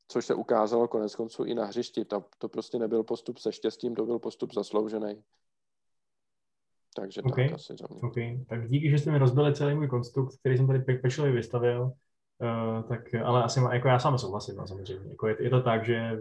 což 0.09 0.27
se 0.27 0.35
ukázalo 0.35 0.89
konec 0.89 1.15
konců 1.15 1.45
i 1.45 1.55
na 1.55 1.65
hřišti. 1.65 2.05
To, 2.05 2.25
to 2.39 2.49
prostě 2.49 2.79
nebyl 2.79 3.05
postup 3.05 3.39
se 3.39 3.53
štěstím, 3.53 3.95
to 3.95 4.07
byl 4.07 4.19
postup 4.19 4.55
zasloužený. 4.55 5.23
Takže 6.97 7.23
okay. 7.23 7.49
tak 7.49 7.55
asi 7.55 7.77
za 7.77 7.87
mě. 7.91 8.01
Okay. 8.03 8.45
Tak 8.49 8.71
díky, 8.71 8.91
že 8.91 8.99
jste 8.99 9.11
mi 9.11 9.19
rozbili 9.19 9.55
celý 9.55 9.75
můj 9.75 9.89
konstrukt, 9.89 10.37
který 10.41 10.57
jsem 10.57 10.67
tady 10.67 10.79
pečlivě 10.79 11.33
vystavil, 11.33 11.83
uh, 11.83 12.89
tak, 12.89 13.15
ale 13.15 13.43
asi 13.43 13.61
má, 13.61 13.75
jako 13.75 13.89
já 13.89 13.99
sám 13.99 14.19
souhlasím, 14.19 14.57
no, 14.57 14.67
samozřejmě. 14.67 15.11
Jako 15.11 15.29
je, 15.29 15.37
je, 15.41 15.51
to 15.51 15.63
tak, 15.63 15.85
že 15.85 16.19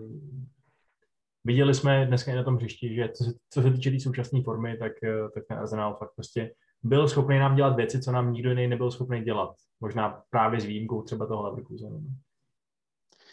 viděli 1.44 1.74
jsme 1.74 2.06
dneska 2.06 2.32
i 2.32 2.36
na 2.36 2.44
tom 2.44 2.56
hřišti, 2.56 2.96
že 2.96 3.10
co 3.10 3.24
se, 3.24 3.32
co 3.50 3.62
se 3.62 3.72
týče 3.72 3.90
té 3.90 3.96
tý 3.96 4.00
současné 4.00 4.42
formy, 4.42 4.78
tak, 4.78 4.92
uh, 5.04 5.30
tak 5.34 5.44
ten 5.48 5.58
Arsenal 5.58 5.96
fakt 5.96 6.16
prostě 6.16 6.52
byl 6.84 7.08
schopný 7.08 7.40
nám 7.40 7.56
dělat 7.56 7.76
věci, 7.76 8.02
co 8.02 8.12
nám 8.12 8.34
nikdo 8.34 8.50
jiný 8.50 8.68
nebyl 8.68 8.92
schopný 8.92 9.22
dělat. 9.22 9.56
Možná 9.80 10.24
právě 10.30 10.62
s 10.62 10.66
výjimkou 10.66 11.02
třeba 11.02 11.26
toho 11.26 11.44
Leverkusenu. 11.44 12.04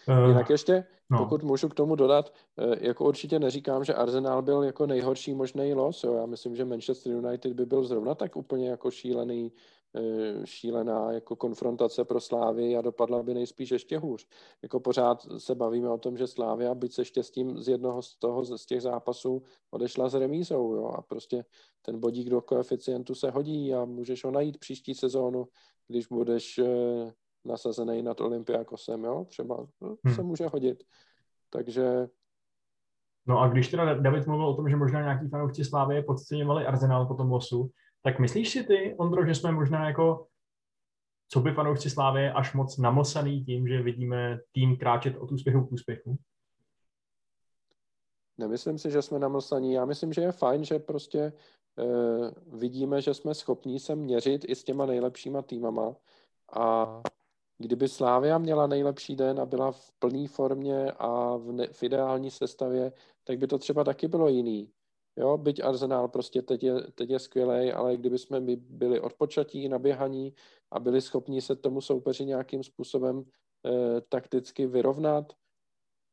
Uh, 0.08 0.28
Jinak 0.28 0.50
ještě, 0.50 0.84
no. 1.10 1.18
pokud 1.18 1.42
můžu 1.42 1.68
k 1.68 1.74
tomu 1.74 1.96
dodat, 1.96 2.32
eh, 2.58 2.86
jako 2.86 3.04
určitě 3.04 3.38
neříkám, 3.38 3.84
že 3.84 3.94
Arsenal 3.94 4.42
byl 4.42 4.62
jako 4.62 4.86
nejhorší 4.86 5.34
možný 5.34 5.74
los. 5.74 6.04
Jo. 6.04 6.14
Já 6.14 6.26
myslím, 6.26 6.56
že 6.56 6.64
Manchester 6.64 7.12
United 7.12 7.52
by 7.52 7.66
byl 7.66 7.84
zrovna 7.84 8.14
tak 8.14 8.36
úplně 8.36 8.68
jako 8.68 8.90
šílený, 8.90 9.52
eh, 9.96 10.46
šílená 10.46 11.12
jako 11.12 11.36
konfrontace 11.36 12.04
pro 12.04 12.20
Slávy 12.20 12.76
a 12.76 12.80
dopadla 12.82 13.22
by 13.22 13.34
nejspíš 13.34 13.70
ještě 13.70 13.98
hůř. 13.98 14.26
Jako 14.62 14.80
pořád 14.80 15.26
se 15.38 15.54
bavíme 15.54 15.88
o 15.88 15.98
tom, 15.98 16.16
že 16.16 16.26
Slávia, 16.26 16.74
byť 16.74 16.94
se 16.94 17.04
štěstím 17.04 17.58
z 17.58 17.68
jednoho 17.68 18.02
z 18.02 18.16
toho 18.16 18.44
z 18.44 18.66
těch 18.66 18.82
zápasů 18.82 19.42
odešla 19.70 20.08
s 20.08 20.14
remízou 20.14 20.74
jo. 20.74 20.86
a 20.86 21.02
prostě 21.02 21.44
ten 21.82 22.00
bodík 22.00 22.30
do 22.30 22.40
koeficientu 22.40 23.14
se 23.14 23.30
hodí 23.30 23.74
a 23.74 23.84
můžeš 23.84 24.24
ho 24.24 24.30
najít 24.30 24.58
příští 24.58 24.94
sezónu, 24.94 25.46
když 25.88 26.06
budeš 26.06 26.60
nasazený 27.46 28.02
nad 28.02 28.20
Olympiakosem, 28.20 29.04
jo, 29.04 29.24
třeba 29.28 29.66
hmm. 30.04 30.14
se 30.14 30.22
může 30.22 30.46
hodit. 30.46 30.84
Takže... 31.50 32.08
No 33.26 33.38
a 33.40 33.48
když 33.48 33.68
teda 33.68 33.94
David 33.94 34.26
mluvil 34.26 34.46
o 34.46 34.56
tom, 34.56 34.70
že 34.70 34.76
možná 34.76 35.00
nějaký 35.00 35.28
fanoušci 35.28 35.64
Slávy 35.64 36.02
podceňovali 36.02 36.66
Arsenal 36.66 37.06
po 37.06 37.14
tom 37.14 37.30
losu, 37.30 37.70
tak 38.02 38.18
myslíš 38.18 38.50
si 38.50 38.64
ty, 38.64 38.96
Ondro, 38.98 39.26
že 39.26 39.34
jsme 39.34 39.52
možná 39.52 39.86
jako 39.86 40.26
co 41.28 41.40
by 41.40 41.52
fanoušci 41.52 41.90
Slávy 41.90 42.28
až 42.28 42.54
moc 42.54 42.78
namlsaný 42.78 43.44
tím, 43.44 43.68
že 43.68 43.82
vidíme 43.82 44.38
tým 44.52 44.76
kráčet 44.76 45.16
od 45.16 45.32
úspěchu 45.32 45.66
k 45.66 45.72
úspěchu? 45.72 46.18
Nemyslím 48.38 48.78
si, 48.78 48.90
že 48.90 49.02
jsme 49.02 49.18
namlsaní. 49.18 49.72
Já 49.72 49.84
myslím, 49.84 50.12
že 50.12 50.20
je 50.20 50.32
fajn, 50.32 50.64
že 50.64 50.78
prostě 50.78 51.32
uh, 51.76 52.58
vidíme, 52.60 53.02
že 53.02 53.14
jsme 53.14 53.34
schopní 53.34 53.80
se 53.80 53.94
měřit 53.94 54.44
i 54.48 54.54
s 54.54 54.64
těma 54.64 54.86
nejlepšíma 54.86 55.42
týmama 55.42 55.96
a 56.52 56.86
Kdyby 57.58 57.88
Slávia 57.88 58.38
měla 58.38 58.66
nejlepší 58.66 59.16
den 59.16 59.40
a 59.40 59.46
byla 59.46 59.72
v 59.72 59.92
plné 59.98 60.28
formě 60.28 60.92
a 60.92 61.36
v, 61.36 61.52
ne, 61.52 61.66
v 61.72 61.82
ideální 61.82 62.30
sestavě, 62.30 62.92
tak 63.24 63.38
by 63.38 63.46
to 63.46 63.58
třeba 63.58 63.84
taky 63.84 64.08
bylo 64.08 64.28
jiný. 64.28 64.72
Jo, 65.18 65.38
byť 65.38 65.64
Arsenal 65.64 66.08
prostě 66.08 66.42
teď 66.42 66.62
je, 66.62 66.74
teď 66.94 67.10
je 67.10 67.18
skvělý, 67.18 67.72
ale 67.72 67.96
kdyby 67.96 68.18
jsme 68.18 68.40
my 68.40 68.56
byli 68.56 69.00
odpočatí, 69.00 69.68
naběhaní 69.68 70.34
a 70.70 70.80
byli 70.80 71.00
schopni 71.00 71.42
se 71.42 71.56
tomu 71.56 71.80
soupeři 71.80 72.24
nějakým 72.24 72.62
způsobem 72.62 73.24
eh, 73.66 74.00
takticky 74.08 74.66
vyrovnat, 74.66 75.32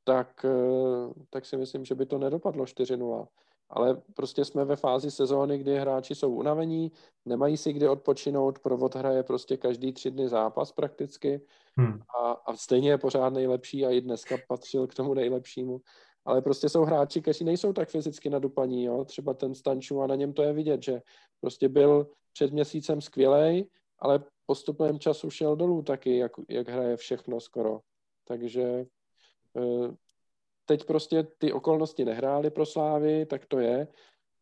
tak, 0.04 0.46
eh, 0.46 1.14
tak 1.30 1.46
si 1.46 1.58
myslím, 1.58 1.86
že 1.86 1.96
by 1.96 2.06
to 2.06 2.18
nedopadlo 2.18 2.66
4-0 2.66 3.28
ale 3.74 4.02
prostě 4.14 4.46
jsme 4.46 4.66
ve 4.66 4.76
fázi 4.76 5.12
sezóny, 5.12 5.58
kdy 5.58 5.80
hráči 5.80 6.16
jsou 6.16 6.34
unavení, 6.36 6.92
nemají 7.26 7.58
si 7.58 7.74
kde 7.74 7.90
odpočinout, 7.90 8.60
provod 8.60 8.96
hraje 8.96 9.24
prostě 9.24 9.58
každý 9.58 9.94
tři 9.94 10.12
dny 10.12 10.30
zápas 10.30 10.72
prakticky 10.72 11.42
hmm. 11.78 12.00
a, 12.24 12.32
a 12.32 12.56
stejně 12.56 12.90
je 12.90 12.98
pořád 12.98 13.34
nejlepší 13.34 13.86
a 13.86 13.90
i 13.90 14.02
dneska 14.02 14.38
patřil 14.48 14.88
k 14.88 14.94
tomu 14.94 15.14
nejlepšímu. 15.14 15.82
Ale 16.26 16.42
prostě 16.42 16.70
jsou 16.70 16.84
hráči, 16.84 17.22
kteří 17.22 17.44
nejsou 17.44 17.74
tak 17.74 17.90
fyzicky 17.90 18.30
nadupaní, 18.30 18.84
jo? 18.84 19.06
třeba 19.06 19.34
ten 19.34 19.56
Stanču 19.56 20.02
a 20.02 20.08
na 20.08 20.16
něm 20.16 20.34
to 20.34 20.44
je 20.44 20.54
vidět, 20.54 20.84
že 20.84 21.02
prostě 21.42 21.70
byl 21.70 22.08
před 22.34 22.54
měsícem 22.54 23.02
skvělej, 23.02 23.66
ale 24.00 24.24
postupem 24.46 25.00
času 25.00 25.30
šel 25.30 25.56
dolů 25.56 25.82
taky, 25.82 26.18
jak, 26.18 26.32
jak 26.50 26.70
hraje 26.70 26.98
všechno 26.98 27.40
skoro. 27.40 27.80
Takže 28.28 28.86
eh, 29.58 29.96
teď 30.66 30.86
prostě 30.86 31.24
ty 31.24 31.54
okolnosti 31.54 32.06
nehrály 32.06 32.50
pro 32.50 32.66
Slávy, 32.66 33.26
tak 33.26 33.46
to 33.46 33.60
je. 33.60 33.88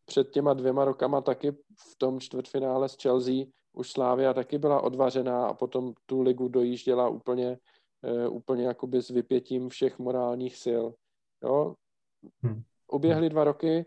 Před 0.05 0.31
těma 0.31 0.53
dvěma 0.53 0.85
rokama 0.85 1.21
taky 1.21 1.51
v 1.51 1.95
tom 1.97 2.19
čtvrtfinále 2.19 2.89
s 2.89 2.97
Chelsea 3.01 3.45
už 3.73 3.91
Slávia 3.91 4.33
taky 4.33 4.57
byla 4.57 4.81
odvařená 4.81 5.47
a 5.47 5.53
potom 5.53 5.93
tu 6.05 6.21
ligu 6.21 6.47
dojížděla 6.47 7.09
úplně, 7.09 7.57
uh, 8.27 8.35
úplně 8.35 8.63
jakoby 8.63 9.01
s 9.01 9.09
vypětím 9.09 9.69
všech 9.69 9.99
morálních 9.99 10.57
sil. 10.63 10.83
Jo? 11.43 11.75
Hmm. 12.43 12.61
Uběhly 12.91 13.29
dva 13.29 13.43
roky, 13.43 13.85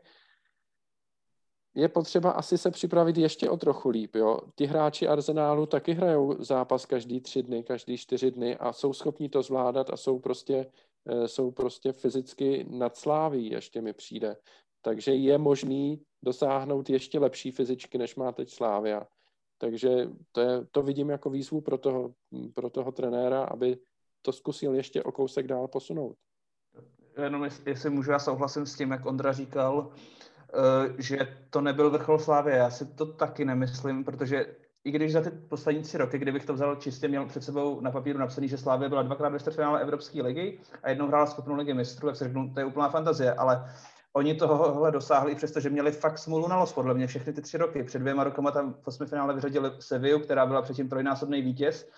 je 1.74 1.88
potřeba 1.88 2.30
asi 2.30 2.58
se 2.58 2.70
připravit 2.70 3.16
ještě 3.16 3.50
o 3.50 3.56
trochu 3.56 3.88
líp. 3.88 4.14
Jo? 4.14 4.38
Ti 4.54 4.66
hráči 4.66 5.08
Arsenálu 5.08 5.66
taky 5.66 5.92
hrajou 5.92 6.42
zápas 6.44 6.86
každý 6.86 7.20
tři 7.20 7.42
dny, 7.42 7.62
každý 7.62 7.96
čtyři 7.96 8.30
dny 8.30 8.56
a 8.56 8.72
jsou 8.72 8.92
schopni 8.92 9.28
to 9.28 9.42
zvládat 9.42 9.90
a 9.90 9.96
jsou 9.96 10.18
prostě 10.18 10.66
Eh, 10.66 10.93
jsou 11.26 11.50
prostě 11.50 11.92
fyzicky 11.92 12.66
nadsláví, 12.70 13.50
ještě 13.50 13.80
mi 13.80 13.92
přijde. 13.92 14.36
Takže 14.82 15.14
je 15.14 15.38
možný 15.38 16.02
dosáhnout 16.22 16.90
ještě 16.90 17.18
lepší 17.18 17.50
fyzičky, 17.50 17.98
než 17.98 18.16
má 18.16 18.32
teď 18.32 18.50
Slávia. 18.50 19.06
Takže 19.58 20.08
to, 20.32 20.40
je, 20.40 20.64
to 20.70 20.82
vidím 20.82 21.10
jako 21.10 21.30
výzvu 21.30 21.60
pro 21.60 21.78
toho, 21.78 22.14
pro 22.54 22.70
toho 22.70 22.92
trenéra, 22.92 23.44
aby 23.44 23.78
to 24.22 24.32
zkusil 24.32 24.74
ještě 24.74 25.02
o 25.02 25.12
kousek 25.12 25.46
dál 25.46 25.68
posunout. 25.68 26.16
Jenom 27.22 27.48
jestli 27.66 27.90
můžu, 27.90 28.10
já 28.10 28.18
souhlasím 28.18 28.66
s 28.66 28.76
tím, 28.76 28.90
jak 28.90 29.06
Ondra 29.06 29.32
říkal, 29.32 29.90
eh, 29.92 31.02
že 31.02 31.18
to 31.50 31.60
nebyl 31.60 31.90
vrchol 31.90 32.18
Slávy. 32.18 32.52
Já 32.52 32.70
si 32.70 32.86
to 32.86 33.06
taky 33.06 33.44
nemyslím, 33.44 34.04
protože 34.04 34.56
i 34.84 34.90
když 34.90 35.12
za 35.12 35.20
ty 35.20 35.30
poslední 35.30 35.82
tři 35.82 35.98
roky, 35.98 36.18
kdybych 36.18 36.44
to 36.44 36.54
vzal 36.54 36.76
čistě, 36.76 37.08
měl 37.08 37.26
před 37.26 37.44
sebou 37.44 37.80
na 37.80 37.90
papíru 37.90 38.18
napsaný, 38.18 38.48
že 38.48 38.58
Slávě 38.58 38.88
byla 38.88 39.02
dvakrát 39.02 39.28
ve 39.28 39.38
čtvrtfinále 39.38 39.80
Evropské 39.80 40.22
ligy 40.22 40.58
a 40.82 40.88
jednou 40.88 41.06
hrála 41.06 41.26
skupinu 41.26 41.56
ligy 41.56 41.74
mistrů, 41.74 42.08
jak 42.08 42.16
se 42.16 42.24
řeknu, 42.24 42.50
to 42.54 42.60
je 42.60 42.66
úplná 42.66 42.88
fantazie, 42.88 43.34
ale 43.34 43.70
oni 44.12 44.34
tohohle 44.34 44.90
dosáhli, 44.90 45.32
i 45.32 45.34
přesto, 45.34 45.60
že 45.60 45.70
měli 45.70 45.92
fakt 45.92 46.18
smůlu 46.18 46.48
na 46.48 46.56
los, 46.56 46.72
podle 46.72 46.94
mě, 46.94 47.06
všechny 47.06 47.32
ty 47.32 47.42
tři 47.42 47.58
roky. 47.58 47.82
Před 47.82 47.98
dvěma 47.98 48.24
rokama 48.24 48.50
tam 48.50 48.74
v 48.82 48.88
osmifinále 48.88 49.34
vyřadili 49.34 49.70
Sevillu, 49.78 50.20
která 50.20 50.46
byla 50.46 50.62
předtím 50.62 50.88
trojnásobný 50.88 51.42
vítěz, 51.42 51.88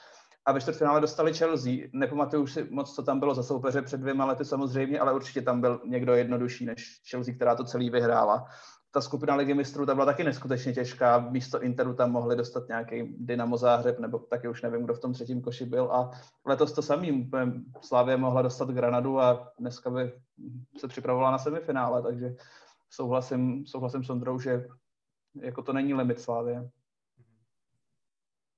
a 0.46 0.52
ve 0.52 0.60
čtvrtfinále 0.60 1.00
dostali 1.00 1.34
Chelsea. 1.34 1.72
Nepamatuju 1.92 2.46
si 2.46 2.66
moc, 2.70 2.94
co 2.94 3.02
tam 3.02 3.20
bylo 3.20 3.34
za 3.34 3.42
soupeře 3.42 3.82
před 3.82 4.00
dvěma 4.00 4.24
lety 4.24 4.44
samozřejmě, 4.44 5.00
ale 5.00 5.12
určitě 5.12 5.42
tam 5.42 5.60
byl 5.60 5.80
někdo 5.84 6.14
jednodušší 6.14 6.66
než 6.66 7.00
Chelsea, 7.10 7.34
která 7.34 7.54
to 7.54 7.64
celý 7.64 7.90
vyhrála 7.90 8.46
ta 8.96 9.00
skupina 9.00 9.34
Ligy 9.34 9.54
mistrů 9.54 9.86
ta 9.86 9.94
byla 9.94 10.06
taky 10.06 10.24
neskutečně 10.24 10.72
těžká. 10.72 11.18
Místo 11.18 11.62
Interu 11.62 11.94
tam 11.94 12.12
mohli 12.12 12.36
dostat 12.36 12.68
nějaký 12.68 13.14
Dynamo 13.18 13.56
Záhřeb, 13.56 13.98
nebo 13.98 14.18
taky 14.18 14.48
už 14.48 14.62
nevím, 14.62 14.84
kdo 14.84 14.94
v 14.94 15.00
tom 15.00 15.12
třetím 15.12 15.42
koši 15.42 15.64
byl. 15.64 15.92
A 15.92 16.10
letos 16.46 16.72
to 16.72 16.82
samý. 16.82 17.30
Slávě 17.80 18.16
mohla 18.16 18.42
dostat 18.42 18.68
Granadu 18.68 19.20
a 19.20 19.52
dneska 19.60 19.90
by 19.90 20.12
se 20.78 20.88
připravovala 20.88 21.30
na 21.30 21.38
semifinále, 21.38 22.02
takže 22.02 22.34
souhlasím, 22.90 23.66
souhlasím 23.66 24.04
s 24.04 24.10
Ondrou, 24.10 24.40
že 24.40 24.66
jako 25.40 25.62
to 25.62 25.72
není 25.72 25.94
limit 25.94 26.20
Slávě. 26.20 26.70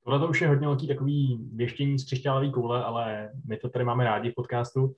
Tohle 0.04 0.18
to 0.18 0.28
už 0.28 0.40
je 0.40 0.48
hodně 0.48 0.66
velký 0.66 0.88
takový 0.88 1.48
věštění 1.54 1.98
z 1.98 2.06
koule, 2.54 2.84
ale 2.84 3.32
my 3.44 3.56
to 3.56 3.68
tady 3.68 3.84
máme 3.84 4.04
rádi 4.04 4.30
v 4.30 4.34
podcastu. 4.34 4.94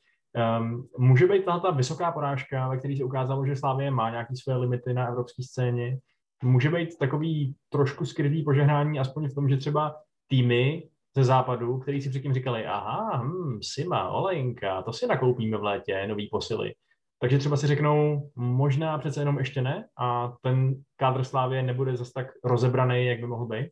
Um, 0.58 0.88
může 0.98 1.26
být 1.26 1.44
ta 1.44 1.70
vysoká 1.70 2.12
porážka, 2.12 2.68
ve 2.68 2.76
které 2.76 2.96
se 2.96 3.04
ukázalo, 3.04 3.46
že 3.46 3.56
Slávě 3.56 3.90
má 3.90 4.10
nějaké 4.10 4.36
své 4.36 4.56
limity 4.56 4.94
na 4.94 5.06
evropské 5.06 5.42
scéně, 5.42 5.98
může 6.42 6.70
být 6.70 6.98
takový 6.98 7.54
trošku 7.68 8.06
skrytý 8.06 8.42
požehnání, 8.42 9.00
aspoň 9.00 9.28
v 9.28 9.34
tom, 9.34 9.48
že 9.48 9.56
třeba 9.56 9.96
týmy 10.28 10.88
ze 11.16 11.24
západu, 11.24 11.78
který 11.78 12.00
si 12.00 12.10
předtím 12.10 12.34
říkali, 12.34 12.66
aha, 12.66 13.22
hm, 13.22 13.58
Sima, 13.62 14.08
Olejnka, 14.08 14.82
to 14.82 14.92
si 14.92 15.06
nakoupíme 15.06 15.56
v 15.56 15.64
létě, 15.64 16.06
nový 16.08 16.28
posily. 16.28 16.74
Takže 17.20 17.38
třeba 17.38 17.56
si 17.56 17.66
řeknou, 17.66 18.30
možná 18.36 18.98
přece 18.98 19.20
jenom 19.20 19.38
ještě 19.38 19.62
ne 19.62 19.88
a 19.98 20.32
ten 20.42 20.74
kádr 20.96 21.24
Slávě 21.24 21.62
nebude 21.62 21.96
zase 21.96 22.12
tak 22.14 22.26
rozebraný, 22.44 23.06
jak 23.06 23.20
by 23.20 23.26
mohl 23.26 23.46
být. 23.46 23.70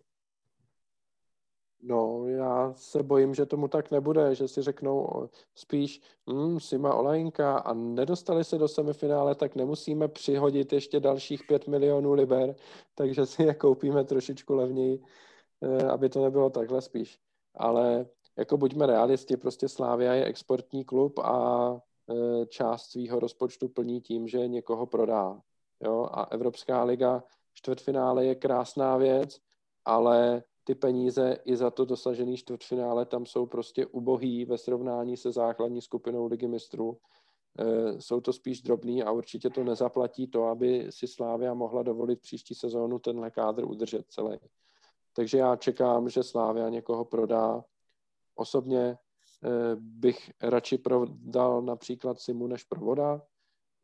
No, 1.82 2.28
já 2.28 2.72
se 2.76 3.02
bojím, 3.02 3.34
že 3.34 3.46
tomu 3.46 3.68
tak 3.68 3.90
nebude, 3.90 4.34
že 4.34 4.48
si 4.48 4.62
řeknou 4.62 5.28
spíš 5.54 6.00
hm, 6.30 6.60
Sima 6.60 6.94
Olajinka 6.94 7.58
a 7.58 7.74
nedostali 7.74 8.44
se 8.44 8.58
do 8.58 8.68
semifinále, 8.68 9.34
tak 9.34 9.54
nemusíme 9.54 10.08
přihodit 10.08 10.72
ještě 10.72 11.00
dalších 11.00 11.44
pět 11.48 11.68
milionů 11.68 12.12
liber, 12.12 12.56
takže 12.94 13.26
si 13.26 13.42
je 13.42 13.54
koupíme 13.54 14.04
trošičku 14.04 14.54
levněji, 14.54 15.02
eh, 15.62 15.88
aby 15.88 16.08
to 16.08 16.22
nebylo 16.22 16.50
takhle 16.50 16.82
spíš. 16.82 17.18
Ale 17.54 18.06
jako 18.38 18.56
buďme 18.56 18.86
realisti, 18.86 19.36
prostě 19.36 19.68
Slávia 19.68 20.14
je 20.14 20.24
exportní 20.24 20.84
klub 20.84 21.18
a 21.18 21.72
e, 22.10 22.46
část 22.46 22.90
svého 22.90 23.20
rozpočtu 23.20 23.68
plní 23.68 24.00
tím, 24.00 24.28
že 24.28 24.48
někoho 24.48 24.86
prodá. 24.86 25.40
Jo? 25.80 26.08
A 26.12 26.22
Evropská 26.22 26.84
liga 26.84 27.22
čtvrtfinále 27.54 28.24
je 28.24 28.34
krásná 28.34 28.96
věc, 28.96 29.40
ale 29.84 30.42
ty 30.68 30.74
peníze 30.74 31.36
i 31.44 31.56
za 31.56 31.70
to 31.70 31.84
dosažený 31.84 32.36
čtvrtfinále 32.36 33.06
tam 33.06 33.26
jsou 33.26 33.46
prostě 33.46 33.86
ubohý 33.86 34.44
ve 34.44 34.58
srovnání 34.58 35.16
se 35.16 35.32
základní 35.32 35.82
skupinou 35.82 36.26
ligy 36.26 36.48
mistrů. 36.48 36.98
E, 37.58 38.00
jsou 38.00 38.20
to 38.20 38.32
spíš 38.32 38.62
drobný 38.62 39.02
a 39.02 39.10
určitě 39.10 39.50
to 39.50 39.64
nezaplatí 39.64 40.26
to, 40.26 40.44
aby 40.44 40.86
si 40.90 41.06
Slávia 41.06 41.54
mohla 41.54 41.82
dovolit 41.82 42.20
příští 42.20 42.54
sezónu 42.54 42.98
tenhle 42.98 43.30
kádr 43.30 43.64
udržet 43.64 44.06
celý. 44.08 44.38
Takže 45.12 45.38
já 45.38 45.56
čekám, 45.56 46.08
že 46.08 46.22
Slávia 46.22 46.68
někoho 46.68 47.04
prodá. 47.04 47.64
Osobně 48.34 48.80
e, 48.80 48.96
bych 49.76 50.30
radši 50.42 50.78
prodal 50.78 51.62
například 51.62 52.20
Simu 52.20 52.46
než 52.46 52.64
Provoda. 52.64 53.22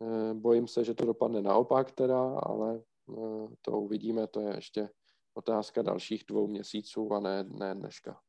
E, 0.00 0.34
bojím 0.34 0.68
se, 0.68 0.84
že 0.84 0.94
to 0.94 1.06
dopadne 1.06 1.42
naopak 1.42 1.92
teda, 1.92 2.38
ale 2.38 2.82
to 3.62 3.72
uvidíme, 3.80 4.26
to 4.26 4.40
je 4.40 4.56
ještě 4.56 4.88
otázka 5.34 5.82
dalších 5.82 6.24
dvou 6.28 6.46
měsíců 6.46 7.12
a 7.12 7.20
ne, 7.20 7.44
ne 7.44 7.74
dneška. 7.74 8.20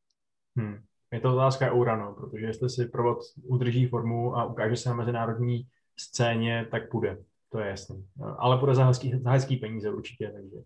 Hmm. 0.57 0.83
Je 1.11 1.19
to 1.19 1.33
otázka 1.33 1.71
eura, 1.71 1.97
no, 1.97 2.13
protože 2.13 2.45
jestli 2.45 2.69
si 2.69 2.85
provod 2.85 3.17
udrží 3.43 3.87
formu 3.87 4.35
a 4.35 4.45
ukáže 4.45 4.75
se 4.75 4.89
na 4.89 4.95
mezinárodní 4.95 5.67
scéně, 5.97 6.67
tak 6.71 6.89
půjde. 6.89 7.23
To 7.49 7.59
je 7.59 7.69
jasný. 7.69 8.07
Ale 8.37 8.57
půjde 8.57 8.75
za 8.75 8.85
hezký, 8.85 9.19
za 9.23 9.31
hezký 9.31 9.57
peníze 9.57 9.93
určitě, 9.93 10.31
takže 10.31 10.57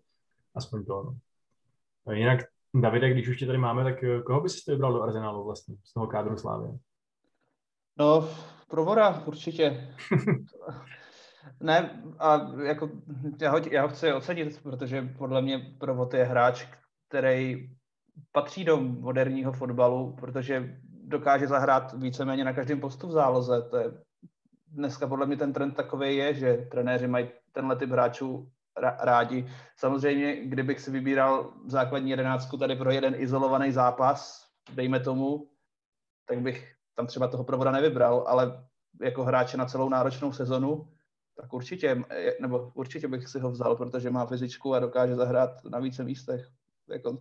aspoň 0.54 0.84
to. 0.84 1.02
No. 1.02 2.12
Jinak, 2.12 2.40
Davide, 2.74 3.10
když 3.10 3.28
už 3.28 3.38
tě 3.38 3.46
tady 3.46 3.58
máme, 3.58 3.84
tak 3.84 4.04
eh, 4.04 4.22
koho 4.22 4.40
bys 4.40 4.58
si 4.58 4.70
vybral 4.70 4.92
do 4.92 5.02
Arsenálu 5.02 5.44
vlastně, 5.44 5.76
z 5.84 5.92
toho 5.92 6.06
kádru 6.06 6.36
Slávy? 6.36 6.78
No, 7.98 8.28
Provora 8.70 9.22
určitě. 9.26 9.94
Ne, 11.60 12.02
a 12.18 12.50
jako 12.62 12.90
já 13.40 13.50
ho, 13.50 13.58
já 13.70 13.82
ho 13.82 13.88
chci 13.88 14.12
ocenit, 14.12 14.62
protože 14.62 15.02
podle 15.18 15.42
mě 15.42 15.58
Provod 15.78 16.14
je 16.14 16.24
hráč, 16.24 16.66
který 17.08 17.70
patří 18.32 18.64
do 18.64 18.76
moderního 18.76 19.52
fotbalu, 19.52 20.16
protože 20.20 20.76
dokáže 21.04 21.46
zahrát 21.46 21.92
víceméně 21.92 22.44
na 22.44 22.52
každém 22.52 22.80
postu 22.80 23.08
v 23.08 23.12
záloze. 23.12 23.62
To 23.70 23.76
je, 23.76 23.84
dneska 24.66 25.06
podle 25.06 25.26
mě 25.26 25.36
ten 25.36 25.52
trend 25.52 25.74
takový 25.74 26.16
je, 26.16 26.34
že 26.34 26.56
trenéři 26.56 27.08
mají 27.08 27.28
tenhle 27.52 27.76
typ 27.76 27.90
hráčů 27.90 28.48
rádi. 29.00 29.46
Samozřejmě, 29.76 30.44
kdybych 30.46 30.80
si 30.80 30.90
vybíral 30.90 31.52
základní 31.66 32.10
jedenáctku 32.10 32.56
tady 32.56 32.76
pro 32.76 32.90
jeden 32.90 33.14
izolovaný 33.18 33.72
zápas, 33.72 34.46
dejme 34.74 35.00
tomu, 35.00 35.48
tak 36.28 36.38
bych 36.38 36.74
tam 36.94 37.06
třeba 37.06 37.28
toho 37.28 37.44
provoda 37.44 37.70
nevybral, 37.70 38.24
ale 38.28 38.66
jako 39.02 39.24
hráče 39.24 39.56
na 39.56 39.66
celou 39.66 39.88
náročnou 39.88 40.32
sezonu, 40.32 40.88
tak 41.40 41.52
určitě, 41.52 42.02
nebo 42.40 42.72
určitě 42.74 43.08
bych 43.08 43.28
si 43.28 43.40
ho 43.40 43.50
vzal, 43.50 43.76
protože 43.76 44.10
má 44.10 44.26
fyzičku 44.26 44.74
a 44.74 44.80
dokáže 44.80 45.14
zahrát 45.14 45.64
na 45.64 45.78
více 45.78 46.04
místech. 46.04 46.48
Jako, 46.88 47.18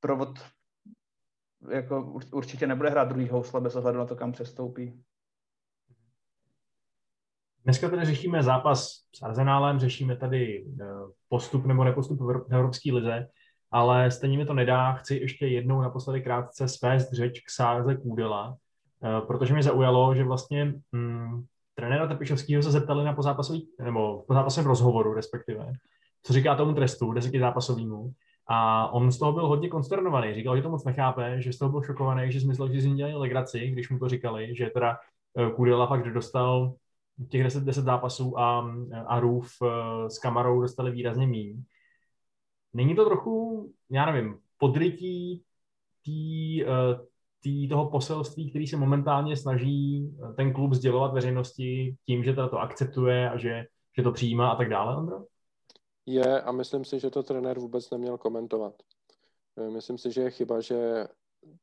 provod 0.00 0.38
jako 1.70 2.18
určitě 2.32 2.66
nebude 2.66 2.90
hrát 2.90 3.08
druhý 3.08 3.28
housle 3.28 3.60
bez 3.60 3.76
ohledu 3.76 3.98
na 3.98 4.06
to, 4.06 4.16
kam 4.16 4.32
přestoupí. 4.32 5.02
Dneska 7.64 7.90
tady 7.90 8.04
řešíme 8.04 8.42
zápas 8.42 8.88
s 9.14 9.22
Arzenálem, 9.22 9.78
řešíme 9.78 10.16
tady 10.16 10.66
eh, 10.80 10.84
postup 11.28 11.66
nebo 11.66 11.84
nepostup 11.84 12.20
v 12.20 12.46
Evropské 12.50 12.92
lize, 12.92 13.28
ale 13.70 14.10
stejně 14.10 14.38
mi 14.38 14.46
to 14.46 14.54
nedá. 14.54 14.92
Chci 14.92 15.14
ještě 15.14 15.46
jednou 15.46 15.80
naposledy 15.80 16.22
krátce 16.22 16.68
svést 16.68 17.12
řeč 17.12 17.40
k 17.40 17.50
sáze 17.50 17.96
Kůdela, 17.96 18.56
eh, 19.04 19.20
protože 19.26 19.54
mi 19.54 19.62
zaujalo, 19.62 20.14
že 20.14 20.24
vlastně 20.24 20.74
mm, 20.92 21.44
trenéra 21.76 22.06
Trpišovského 22.06 22.62
se 22.62 22.70
zeptali 22.70 23.04
na 23.04 23.12
pozápasový, 23.12 23.68
nebo 23.84 24.24
pozápasovém 24.26 24.66
rozhovoru 24.66 25.14
respektive, 25.14 25.72
co 26.22 26.32
říká 26.32 26.54
tomu 26.54 26.74
trestu 26.74 27.12
desetizápasovému. 27.12 28.12
A 28.48 28.88
on 28.92 29.12
z 29.12 29.18
toho 29.18 29.32
byl 29.32 29.46
hodně 29.46 29.68
konsternovaný. 29.68 30.34
Říkal, 30.34 30.56
že 30.56 30.62
to 30.62 30.70
moc 30.70 30.84
nechápe, 30.84 31.42
že 31.42 31.52
z 31.52 31.58
toho 31.58 31.70
byl 31.70 31.82
šokovaný, 31.82 32.32
že 32.32 32.40
smyslel, 32.40 32.72
že 32.72 32.80
si 32.82 32.90
dělali 32.90 33.14
legraci, 33.14 33.70
když 33.70 33.90
mu 33.90 33.98
to 33.98 34.08
říkali, 34.08 34.56
že 34.56 34.70
teda 34.70 34.98
eh, 35.38 35.50
Kudela 35.50 35.86
fakt 35.86 36.12
dostal 36.12 36.74
těch 37.28 37.42
10, 37.42 37.64
10 37.64 37.84
zápasů 37.84 38.38
a, 38.38 38.74
a 39.06 39.20
Rův 39.20 39.52
eh, 39.62 40.10
s 40.10 40.18
kamarou 40.18 40.60
dostali 40.60 40.90
výrazně 40.90 41.26
míň. 41.26 41.62
Není 42.72 42.94
to 42.94 43.04
trochu, 43.04 43.66
já 43.90 44.06
nevím, 44.06 44.38
podrytí 44.58 45.44
eh, 46.62 46.66
tý, 47.40 47.68
toho 47.68 47.90
poselství, 47.90 48.50
který 48.50 48.66
se 48.66 48.76
momentálně 48.76 49.36
snaží 49.36 50.10
ten 50.36 50.52
klub 50.52 50.72
sdělovat 50.72 51.12
veřejnosti 51.12 51.96
tím, 52.06 52.24
že 52.24 52.34
to 52.34 52.58
akceptuje 52.58 53.30
a 53.30 53.38
že, 53.38 53.64
že 53.96 54.02
to 54.02 54.12
přijímá 54.12 54.50
a 54.50 54.56
tak 54.56 54.68
dále, 54.68 54.96
Ondro? 54.96 55.24
Je 56.06 56.42
a 56.42 56.52
myslím 56.52 56.84
si, 56.84 57.00
že 57.00 57.10
to 57.10 57.22
trenér 57.22 57.58
vůbec 57.58 57.90
neměl 57.90 58.18
komentovat. 58.18 58.74
Eh, 59.56 59.70
myslím 59.70 59.98
si, 59.98 60.12
že 60.12 60.20
je 60.20 60.30
chyba, 60.30 60.60
že 60.60 61.08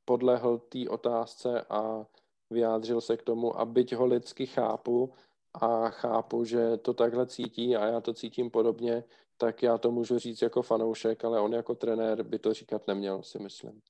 podlehl 0.06 0.58
té 0.58 0.90
otázce 0.90 1.62
a 1.62 2.06
vyjádřil 2.50 3.02
se 3.02 3.18
k 3.18 3.24
tomu 3.24 3.60
a 3.60 3.66
byť 3.66 3.96
ho 3.96 4.06
lidsky 4.06 4.46
chápu 4.46 5.14
a 5.54 5.90
chápu, 5.90 6.46
že 6.46 6.78
to 6.78 6.94
takhle 6.94 7.28
cítí 7.28 7.76
a 7.76 7.86
já 7.86 8.02
to 8.02 8.14
cítím 8.14 8.52
podobně, 8.52 9.04
tak 9.38 9.64
já 9.64 9.78
to 9.78 9.92
můžu 9.92 10.20
říct 10.20 10.42
jako 10.42 10.62
fanoušek, 10.62 11.26
ale 11.26 11.40
on 11.40 11.54
jako 11.54 11.76
trenér 11.76 12.24
by 12.24 12.40
to 12.40 12.54
říkat 12.54 12.88
neměl, 12.88 13.24
si 13.24 13.40
myslím. 13.40 13.82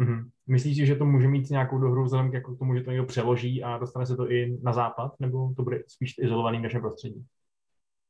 Mm-hmm. 0.00 0.30
Myslíš 0.46 0.76
si, 0.76 0.86
že 0.86 0.96
to 0.96 1.04
může 1.04 1.28
mít 1.28 1.50
nějakou 1.50 1.78
dohru 1.78 2.04
vzhledem 2.04 2.30
k 2.30 2.34
jako 2.34 2.56
tomu, 2.56 2.74
že 2.74 2.82
to 2.82 2.90
někdo 2.90 3.06
přeloží 3.06 3.62
a 3.62 3.78
dostane 3.78 4.06
se 4.06 4.16
to 4.16 4.30
i 4.30 4.58
na 4.62 4.72
západ, 4.72 5.14
nebo 5.20 5.54
to 5.56 5.62
bude 5.62 5.82
spíš 5.88 6.14
izolovaný 6.18 6.58
v 6.58 6.62
našem 6.62 6.80
prostředí? 6.80 7.24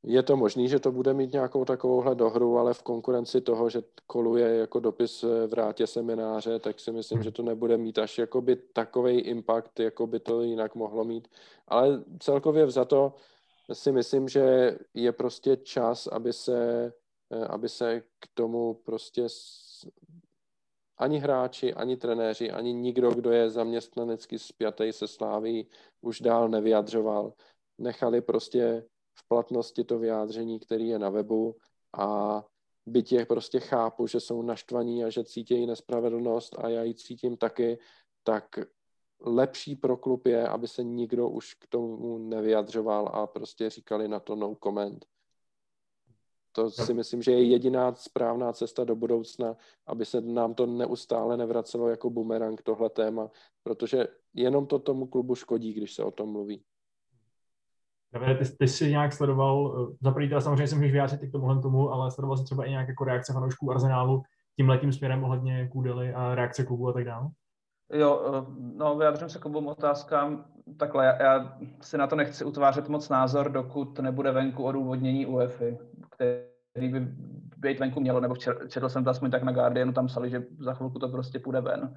Je 0.08 0.22
to 0.22 0.36
možný, 0.36 0.68
že 0.68 0.78
to 0.78 0.92
bude 0.92 1.14
mít 1.14 1.32
nějakou 1.32 1.64
takovouhle 1.64 2.14
dohru, 2.14 2.58
ale 2.58 2.74
v 2.74 2.82
konkurenci 2.82 3.40
toho, 3.40 3.70
že 3.70 3.82
koluje 4.06 4.56
jako 4.56 4.80
dopis 4.80 5.22
v 5.22 5.52
rátě 5.52 5.86
semináře, 5.86 6.58
tak 6.58 6.80
si 6.80 6.92
myslím, 6.92 7.22
že 7.22 7.30
to 7.30 7.42
nebude 7.42 7.76
mít 7.76 7.98
až 7.98 8.18
jakoby 8.18 8.56
takový 8.56 9.18
impact, 9.18 9.80
jako 9.80 10.06
by 10.06 10.20
to 10.20 10.42
jinak 10.42 10.74
mohlo 10.74 11.04
mít. 11.04 11.28
Ale 11.68 12.04
celkově 12.18 12.70
za 12.70 12.84
to 12.84 13.14
si 13.72 13.92
myslím, 13.92 14.28
že 14.28 14.78
je 14.94 15.12
prostě 15.12 15.56
čas, 15.56 16.06
aby 16.06 16.32
se, 16.32 16.92
aby 17.48 17.68
se 17.68 18.00
k 18.00 18.26
tomu 18.34 18.74
prostě 18.74 19.22
ani 20.98 21.18
hráči, 21.18 21.74
ani 21.74 21.96
trenéři, 21.96 22.50
ani 22.50 22.72
nikdo, 22.72 23.10
kdo 23.10 23.30
je 23.30 23.50
zaměstnanecky 23.50 24.38
spjatý 24.38 24.92
se 24.92 25.08
sláví, 25.08 25.68
už 26.00 26.20
dál 26.20 26.48
nevyjadřoval. 26.48 27.32
Nechali 27.78 28.20
prostě 28.20 28.84
v 29.14 29.28
platnosti 29.28 29.84
to 29.84 29.98
vyjádření, 29.98 30.60
který 30.60 30.88
je 30.88 30.98
na 30.98 31.10
webu 31.10 31.56
a 31.98 32.42
byť 32.86 33.12
je 33.12 33.26
prostě 33.26 33.60
chápu, 33.60 34.06
že 34.06 34.20
jsou 34.20 34.42
naštvaní 34.42 35.04
a 35.04 35.10
že 35.10 35.24
cítí 35.24 35.66
nespravedlnost 35.66 36.58
a 36.58 36.68
já 36.68 36.82
ji 36.82 36.94
cítím 36.94 37.36
taky, 37.36 37.78
tak 38.22 38.44
lepší 39.20 39.76
pro 39.76 39.96
klub 39.96 40.26
je, 40.26 40.48
aby 40.48 40.68
se 40.68 40.84
nikdo 40.84 41.28
už 41.28 41.54
k 41.54 41.66
tomu 41.66 42.18
nevyjadřoval 42.18 43.08
a 43.12 43.26
prostě 43.26 43.70
říkali 43.70 44.08
na 44.08 44.20
to 44.20 44.36
no 44.36 44.56
comment. 44.64 45.06
To 46.56 46.70
si 46.70 46.94
myslím, 46.94 47.22
že 47.22 47.32
je 47.32 47.44
jediná 47.44 47.94
správná 47.94 48.52
cesta 48.52 48.84
do 48.84 48.96
budoucna, 48.96 49.56
aby 49.86 50.04
se 50.04 50.20
nám 50.20 50.54
to 50.54 50.66
neustále 50.66 51.36
nevracelo 51.36 51.88
jako 51.88 52.10
bumerang 52.10 52.62
tohle 52.62 52.90
téma, 52.90 53.30
protože 53.62 54.06
jenom 54.34 54.66
to 54.66 54.78
tomu 54.78 55.06
klubu 55.06 55.34
škodí, 55.34 55.72
když 55.72 55.94
se 55.94 56.04
o 56.04 56.10
tom 56.10 56.32
mluví. 56.32 56.62
Davide, 58.12 58.34
ty, 58.34 58.56
ty 58.58 58.68
jsi 58.68 58.90
nějak 58.90 59.12
sledoval, 59.12 59.88
eh, 59.92 59.96
za 60.00 60.10
první 60.10 60.28
teda 60.28 60.40
samozřejmě 60.40 60.68
se 60.68 60.74
můžeš 60.74 60.92
vyjádřit 60.92 61.22
i 61.22 61.28
k 61.28 61.32
tomuhle 61.32 61.62
tomu, 61.62 61.90
ale 61.90 62.10
sledoval 62.10 62.36
jsi 62.36 62.44
třeba 62.44 62.64
i 62.64 62.70
nějak 62.70 62.88
jako 62.88 63.04
reakce 63.04 63.32
fanoušků 63.32 63.70
Arsenálu 63.70 64.22
tím 64.56 64.68
letím 64.68 64.92
směrem 64.92 65.24
ohledně 65.24 65.68
Kůdely 65.72 66.14
a 66.14 66.34
reakce 66.34 66.64
klubu 66.64 66.88
a 66.88 66.92
tak 66.92 67.04
dále? 67.04 67.28
Jo, 67.92 68.22
eh, 68.26 68.52
no 68.76 68.96
vyjádřím 68.96 69.28
se 69.28 69.38
k 69.38 69.46
obou 69.46 69.66
otázkám. 69.66 70.44
Takhle, 70.76 71.06
já, 71.06 71.22
já 71.22 71.58
si 71.80 71.98
na 71.98 72.06
to 72.06 72.16
nechci 72.16 72.44
utvářet 72.44 72.88
moc 72.88 73.08
názor, 73.08 73.52
dokud 73.52 73.98
nebude 73.98 74.32
venku 74.32 74.64
odůvodnění 74.64 75.26
UEFI, 75.26 75.78
který 76.10 76.88
by 76.92 77.00
být 77.56 77.80
venku 77.80 78.00
mělo, 78.00 78.20
nebo 78.20 78.36
četl 78.68 78.88
jsem 78.88 79.04
to 79.04 79.10
aspoň 79.10 79.30
tak 79.30 79.42
na 79.42 79.52
Guardianu, 79.52 79.92
tam 79.92 80.06
psali, 80.06 80.30
že 80.30 80.44
za 80.58 80.74
chvilku 80.74 80.98
to 80.98 81.08
prostě 81.08 81.38
půjde 81.38 81.60
ven 81.60 81.96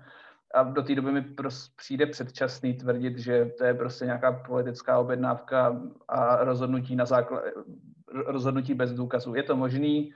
a 0.54 0.64
do 0.64 0.84
té 0.84 0.96
doby 0.96 1.12
mi 1.12 1.22
prostě 1.22 1.74
přijde 1.78 2.06
předčasný 2.06 2.74
tvrdit, 2.74 3.18
že 3.18 3.46
to 3.46 3.64
je 3.64 3.74
prostě 3.74 4.06
nějaká 4.06 4.32
politická 4.32 5.00
objednávka 5.00 5.82
a 6.08 6.44
rozhodnutí 6.44 6.96
na 6.96 7.06
základ, 7.06 7.44
rozhodnutí 8.26 8.74
bez 8.74 8.94
důkazů. 8.94 9.36
Je 9.36 9.44
to 9.44 9.56
možný, 9.56 10.14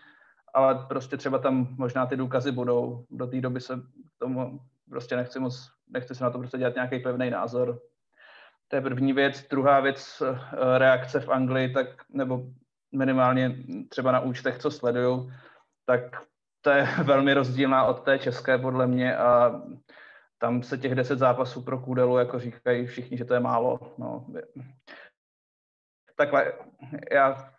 ale 0.54 0.86
prostě 0.88 1.18
třeba 1.18 1.38
tam 1.38 1.68
možná 1.78 2.06
ty 2.06 2.18
důkazy 2.18 2.52
budou. 2.52 3.06
Do 3.12 3.28
té 3.28 3.42
doby 3.42 3.62
se 3.62 3.82
tomu 4.18 4.60
prostě 4.94 5.16
nechci 5.16 5.40
moc, 5.40 5.72
nechci 5.90 6.16
se 6.16 6.24
na 6.24 6.30
to 6.30 6.40
prostě 6.40 6.58
dělat 6.58 6.76
nějaký 6.76 7.00
pevný 7.00 7.30
názor. 7.30 7.80
To 8.68 8.76
je 8.76 8.82
první 8.82 9.14
věc. 9.14 9.48
Druhá 9.50 9.80
věc, 9.80 10.22
eh, 10.22 10.38
reakce 10.78 11.20
v 11.20 11.30
Anglii, 11.30 11.74
tak, 11.74 11.88
nebo 12.10 12.44
minimálně 12.92 13.56
třeba 13.90 14.12
na 14.12 14.20
účtech, 14.20 14.58
co 14.58 14.72
sleduju, 14.72 15.32
tak 15.86 16.02
to 16.62 16.70
je 16.70 16.86
velmi 17.04 17.34
rozdílná 17.34 17.86
od 17.86 18.04
té 18.06 18.20
české 18.20 18.58
podle 18.58 18.88
mě 18.88 19.18
a 19.18 19.62
tam 20.38 20.64
se 20.64 20.78
těch 20.78 20.96
10 20.96 21.20
zápasů 21.20 21.62
pro 21.62 21.80
Kůdelu 21.80 22.18
jako 22.18 22.40
říkají 22.40 22.86
všichni, 22.88 23.18
že 23.18 23.26
to 23.26 23.34
je 23.34 23.40
málo. 23.40 23.80
No. 23.98 24.26
Takhle, 26.16 26.54
já, 27.12 27.54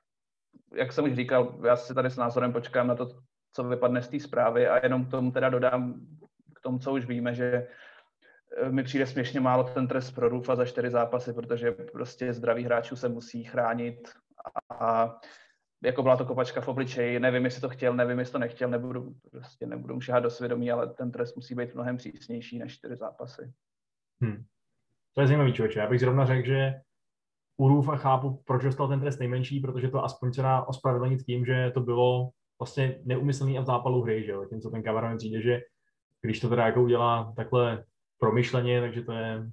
jak 0.74 0.92
jsem 0.92 1.04
už 1.04 1.14
říkal, 1.14 1.54
já 1.66 1.76
si 1.76 1.94
tady 1.94 2.10
s 2.10 2.16
názorem 2.16 2.52
počkám 2.52 2.86
na 2.86 2.94
to, 2.94 3.10
co 3.52 3.64
vypadne 3.64 4.02
z 4.02 4.08
té 4.08 4.20
zprávy 4.20 4.68
a 4.68 4.84
jenom 4.84 5.04
k 5.04 5.10
tomu 5.10 5.32
teda 5.32 5.48
dodám, 5.48 5.94
k 6.64 6.68
tomu, 6.72 6.78
co 6.78 6.92
už 6.92 7.06
víme, 7.06 7.34
že 7.34 7.66
eh, 8.62 8.70
mi 8.70 8.82
přijde 8.82 9.06
směšně 9.06 9.40
málo 9.40 9.64
ten 9.64 9.88
trest 9.88 10.10
pro 10.10 10.28
Rufa 10.28 10.56
za 10.56 10.64
čtyři 10.64 10.90
zápasy, 10.90 11.32
protože 11.32 11.72
prostě 11.72 12.32
zdraví 12.32 12.64
hráčů 12.64 12.96
se 12.96 13.08
musí 13.08 13.44
chránit 13.44 14.08
a 14.80 15.14
jako 15.82 16.02
byla 16.02 16.16
to 16.16 16.24
kopačka 16.24 16.60
v 16.60 16.68
obličeji, 16.68 17.20
nevím, 17.20 17.44
jestli 17.44 17.60
to 17.60 17.68
chtěl, 17.68 17.94
nevím, 17.94 18.18
jestli 18.18 18.32
to 18.32 18.38
nechtěl, 18.38 18.68
nebudu, 18.68 19.14
prostě 19.30 19.66
nebudu 19.66 19.94
mu 19.94 20.00
šahat 20.00 20.22
do 20.22 20.30
svědomí, 20.30 20.70
ale 20.70 20.94
ten 20.94 21.12
trest 21.12 21.36
musí 21.36 21.54
být 21.54 21.74
mnohem 21.74 21.96
přísnější 21.96 22.58
než 22.58 22.78
čtyři 22.78 22.96
zápasy. 22.96 23.52
Hmm. 24.22 24.44
To 25.14 25.20
je 25.20 25.26
zajímavý 25.26 25.52
člověče. 25.52 25.80
Já 25.80 25.86
bych 25.86 26.00
zrovna 26.00 26.26
řekl, 26.26 26.46
že 26.46 26.80
u 27.56 27.68
Rufa 27.68 27.96
chápu, 27.96 28.42
proč 28.44 28.62
dostal 28.62 28.88
ten 28.88 29.00
trest 29.00 29.18
nejmenší, 29.18 29.60
protože 29.60 29.88
to 29.88 30.04
aspoň 30.04 30.32
se 30.32 30.42
dá 30.42 30.62
ospravedlnit 30.62 31.22
tím, 31.22 31.46
že 31.46 31.70
to 31.74 31.80
bylo 31.80 32.30
vlastně 32.60 33.00
neumyslný 33.04 33.58
a 33.58 33.60
v 33.60 33.66
zápalu 33.66 34.02
hry, 34.02 34.24
že 34.24 34.32
jo, 34.32 34.44
tím, 34.44 34.60
co 34.60 34.70
ten 34.70 34.82
Cameron 34.82 35.16
přijde, 35.16 35.42
že 35.42 35.60
když 36.28 36.40
to 36.40 36.48
teda 36.48 36.66
jako 36.66 36.82
udělá 36.82 37.32
takhle 37.36 37.84
promyšleně, 38.18 38.80
takže 38.80 39.02
to 39.02 39.12
je 39.12 39.50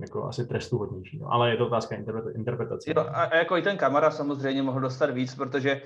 jako 0.00 0.24
asi 0.24 0.46
trestu 0.46 0.78
hodnější. 0.78 1.18
No. 1.18 1.32
Ale 1.32 1.50
je 1.50 1.56
to 1.56 1.66
otázka 1.66 1.96
interpretace. 2.34 2.90
Jo, 2.96 3.06
a 3.12 3.36
jako 3.36 3.56
i 3.56 3.62
ten 3.62 3.76
Kamara 3.76 4.10
samozřejmě 4.10 4.62
mohl 4.62 4.80
dostat 4.80 5.10
víc, 5.10 5.34
protože 5.34 5.82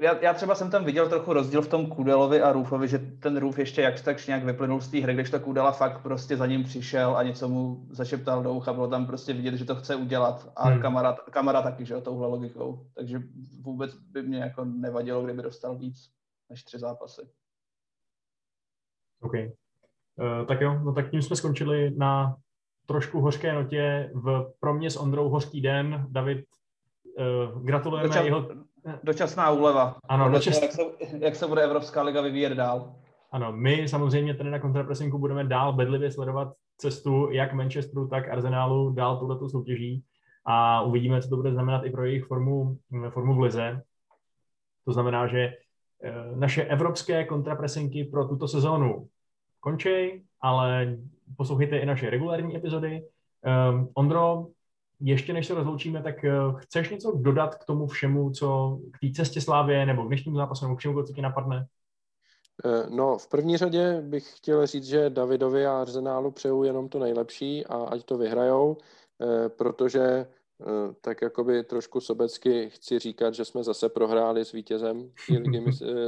já, 0.00 0.18
já 0.18 0.34
třeba 0.34 0.54
jsem 0.54 0.70
tam 0.70 0.84
viděl 0.84 1.08
trochu 1.08 1.32
rozdíl 1.32 1.62
v 1.62 1.68
tom 1.68 1.86
Kudelovi 1.86 2.42
a 2.42 2.52
Růfovi, 2.52 2.88
že 2.88 2.98
ten 2.98 3.36
Růf 3.36 3.58
ještě 3.58 3.82
jak 3.82 4.00
tak 4.00 4.26
nějak 4.26 4.44
vyplynul 4.44 4.80
z 4.80 4.88
té 4.88 4.98
hry, 4.98 5.14
když 5.14 5.30
to 5.30 5.40
Kudela 5.40 5.72
fakt 5.72 6.02
prostě 6.02 6.36
za 6.36 6.46
ním 6.46 6.64
přišel 6.64 7.16
a 7.16 7.22
něco 7.22 7.48
mu 7.48 7.86
zašeptal 7.90 8.42
do 8.42 8.52
ucha, 8.52 8.72
bylo 8.72 8.88
tam 8.88 9.06
prostě 9.06 9.32
vidět, 9.32 9.54
že 9.54 9.64
to 9.64 9.76
chce 9.76 9.96
udělat 9.96 10.52
a 10.56 10.68
hmm. 10.68 10.82
kamera, 10.82 11.16
kamera 11.30 11.62
taky, 11.62 11.86
že 11.86 11.94
jo, 11.94 12.00
touhle 12.00 12.28
logikou. 12.28 12.86
Takže 12.94 13.22
vůbec 13.60 13.94
by 13.94 14.22
mě 14.22 14.38
jako 14.38 14.64
nevadilo, 14.64 15.22
kdyby 15.22 15.42
dostal 15.42 15.78
víc 15.78 16.10
než 16.50 16.64
tři 16.64 16.78
zápasy. 16.78 17.22
OK. 19.22 19.32
Uh, 19.32 20.46
tak 20.46 20.60
jo, 20.60 20.80
no 20.84 20.92
tak 20.92 21.10
tím 21.10 21.22
jsme 21.22 21.36
skončili 21.36 21.90
na 21.96 22.36
trošku 22.86 23.20
hořké 23.20 23.52
notě. 23.52 24.10
V 24.14 24.52
pro 24.60 24.74
mě 24.74 24.90
s 24.90 24.96
Ondrou 24.96 25.28
hořký 25.28 25.60
den. 25.60 26.06
David, 26.08 26.44
uh, 27.54 27.62
gratulujeme 27.64 28.08
Dočas, 28.08 28.24
jeho... 28.24 28.48
Dočasná 29.02 29.50
úleva. 29.50 29.96
Ano, 30.08 30.30
dočas... 30.30 30.62
jak, 30.62 30.72
se, 30.72 30.82
jak 31.18 31.36
se 31.36 31.46
bude 31.46 31.62
Evropská 31.62 32.02
liga 32.02 32.20
vyvíjet 32.20 32.54
dál. 32.54 32.94
Ano, 33.32 33.52
my 33.52 33.88
samozřejmě 33.88 34.34
tady 34.34 34.50
na 34.50 34.58
kontrapresinku 34.58 35.18
budeme 35.18 35.44
dál 35.44 35.72
bedlivě 35.72 36.10
sledovat 36.10 36.52
cestu 36.76 37.30
jak 37.30 37.52
Manchesteru, 37.52 38.08
tak 38.08 38.28
Arsenálu 38.28 38.92
dál 38.92 39.16
tuhleto 39.16 39.48
soutěží 39.48 40.04
a 40.46 40.82
uvidíme, 40.82 41.22
co 41.22 41.28
to 41.28 41.36
bude 41.36 41.52
znamenat 41.52 41.84
i 41.84 41.90
pro 41.90 42.04
jejich 42.04 42.24
formu, 42.24 42.78
formu 43.10 43.34
v 43.34 43.40
lize. 43.40 43.82
To 44.84 44.92
znamená, 44.92 45.26
že 45.26 45.52
naše 46.34 46.64
evropské 46.64 47.24
kontrapresinky 47.24 48.04
pro 48.04 48.28
tuto 48.28 48.48
sezónu 48.48 49.08
končí, 49.60 50.24
ale 50.40 50.96
poslouchejte 51.36 51.78
i 51.78 51.86
naše 51.86 52.10
regulární 52.10 52.56
epizody. 52.56 53.02
Um, 53.70 53.88
Ondro, 53.94 54.46
ještě 55.00 55.32
než 55.32 55.46
se 55.46 55.54
rozloučíme, 55.54 56.02
tak 56.02 56.14
uh, 56.24 56.58
chceš 56.58 56.90
něco 56.90 57.12
dodat 57.12 57.54
k 57.54 57.64
tomu 57.64 57.86
všemu, 57.86 58.30
co 58.30 58.78
k 58.92 58.98
té 59.00 59.12
cestě 59.12 59.40
Slávě 59.40 59.86
nebo 59.86 60.04
k 60.04 60.06
dnešnímu 60.06 60.36
zápasu, 60.36 60.64
nebo 60.64 60.76
k 60.76 60.80
čemu, 60.80 61.02
co 61.02 61.12
ti 61.12 61.22
napadne? 61.22 61.66
Eh, 62.64 62.86
no, 62.90 63.18
v 63.18 63.28
první 63.28 63.56
řadě 63.56 64.00
bych 64.00 64.36
chtěl 64.36 64.66
říct, 64.66 64.84
že 64.84 65.10
Davidovi 65.10 65.66
a 65.66 65.80
Arzenálu 65.80 66.30
přeju 66.30 66.62
jenom 66.64 66.88
to 66.88 66.98
nejlepší 66.98 67.66
a 67.66 67.74
ať 67.74 68.04
to 68.04 68.18
vyhrajou, 68.18 68.76
eh, 69.20 69.48
protože 69.48 70.26
tak 71.00 71.22
jakoby 71.22 71.64
trošku 71.64 72.00
sobecky 72.00 72.70
chci 72.70 72.98
říkat, 72.98 73.34
že 73.34 73.44
jsme 73.44 73.64
zase 73.64 73.88
prohráli 73.88 74.44
s 74.44 74.52
vítězem 74.52 75.12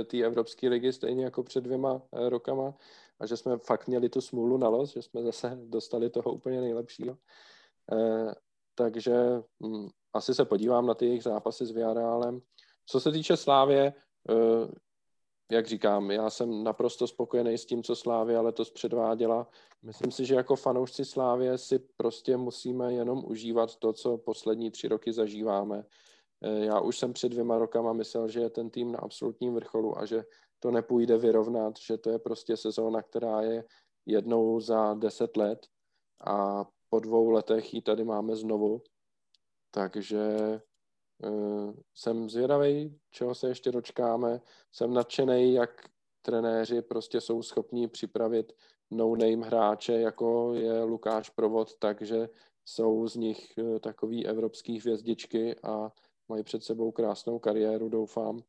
té 0.07 0.18
Evropské 0.24 0.68
ligy, 0.68 0.92
stejně 0.92 1.24
jako 1.24 1.42
před 1.42 1.64
dvěma 1.64 2.02
rokama 2.12 2.74
a 3.20 3.26
že 3.26 3.36
jsme 3.36 3.59
fakt 3.59 3.88
měli 3.88 4.09
tu 4.09 4.20
smůlu 4.20 4.57
na 4.57 4.68
los, 4.68 4.92
že 4.92 5.02
jsme 5.02 5.22
zase 5.22 5.59
dostali 5.64 6.11
toho 6.11 6.32
úplně 6.32 6.61
nejlepšího. 6.61 7.16
Eh, 7.92 8.34
takže 8.74 9.14
hm, 9.66 9.88
asi 10.12 10.34
se 10.34 10.44
podívám 10.44 10.86
na 10.86 10.94
ty 10.94 11.07
jejich 11.07 11.22
zápasy 11.22 11.66
s 11.66 11.70
Viarálem. 11.70 12.40
Co 12.86 13.00
se 13.00 13.12
týče 13.12 13.36
Slávě, 13.36 13.94
eh, 14.30 14.34
jak 15.55 15.66
říkám, 15.66 16.11
já 16.11 16.30
jsem 16.30 16.64
naprosto 16.64 17.07
spokojený 17.07 17.59
s 17.59 17.66
tím, 17.66 17.82
co 17.82 17.96
Slávě 17.96 18.38
letos 18.40 18.70
předváděla. 18.70 19.48
Myslím 19.82 20.12
si, 20.12 20.24
že 20.24 20.34
jako 20.34 20.57
fanoušci 20.57 21.05
Slávě 21.05 21.59
si 21.59 21.78
prostě 21.96 22.36
musíme 22.36 22.92
jenom 22.92 23.24
užívat 23.26 23.76
to, 23.76 23.92
co 23.92 24.18
poslední 24.18 24.70
tři 24.70 24.88
roky 24.88 25.12
zažíváme. 25.12 25.84
Eh, 26.42 26.64
já 26.64 26.80
už 26.80 26.98
jsem 26.98 27.12
před 27.12 27.28
dvěma 27.28 27.59
rokama 27.59 27.92
myslel, 27.92 28.28
že 28.28 28.40
je 28.40 28.50
ten 28.50 28.70
tým 28.70 28.92
na 28.92 28.98
absolutním 28.98 29.55
vrcholu 29.55 29.98
a 29.98 30.07
že 30.07 30.24
to 30.59 30.70
nepůjde 30.70 31.18
vyrovnat, 31.18 31.78
že 31.78 31.98
to 31.98 32.11
je 32.11 32.18
prostě 32.18 32.57
sezóna, 32.57 33.02
která 33.02 33.42
je 33.42 33.64
jednou 34.07 34.61
za 34.61 34.94
deset 34.94 35.36
let 35.36 35.66
a 36.26 36.64
po 36.90 37.00
dvou 37.00 37.30
letech 37.30 37.74
ji 37.74 37.82
tady 37.82 38.05
máme 38.05 38.36
znovu. 38.36 38.82
Takže 39.70 40.20
jsem 41.94 42.30
zvědavý, 42.30 42.98
čeho 43.10 43.34
se 43.34 43.48
ještě 43.48 43.72
dočkáme. 43.72 44.40
Jsem 44.72 44.94
nadšený, 44.94 45.54
jak 45.54 45.88
trenéři 46.22 46.82
prostě 46.82 47.20
jsou 47.20 47.42
schopní 47.42 47.88
připravit 47.88 48.52
no-name 48.90 49.46
hráče, 49.46 49.92
jako 49.92 50.54
je 50.54 50.82
Lukáš 50.82 51.30
Provod, 51.30 51.78
takže 51.78 52.28
jsou 52.64 53.08
z 53.08 53.16
nich 53.16 53.52
uh, 53.58 53.78
takový 53.78 54.26
evropský 54.26 54.80
hvězdičky 54.80 55.56
a 55.62 55.92
mají 56.28 56.42
před 56.42 56.64
sebou 56.64 56.92
krásnou 56.92 57.38
kariéru, 57.38 57.88
doufám. 57.88 58.40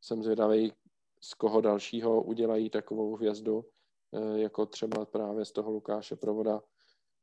Jsem 0.00 0.22
zvědavý, 0.22 0.72
z 1.20 1.34
koho 1.34 1.60
dalšího 1.60 2.22
udělají 2.22 2.70
takovou 2.70 3.16
hvězdu, 3.16 3.64
eh, 4.12 4.38
jako 4.38 4.66
třeba 4.66 5.04
právě 5.04 5.44
z 5.44 5.52
toho 5.52 5.70
Lukáše 5.70 6.16
Provoda. 6.16 6.62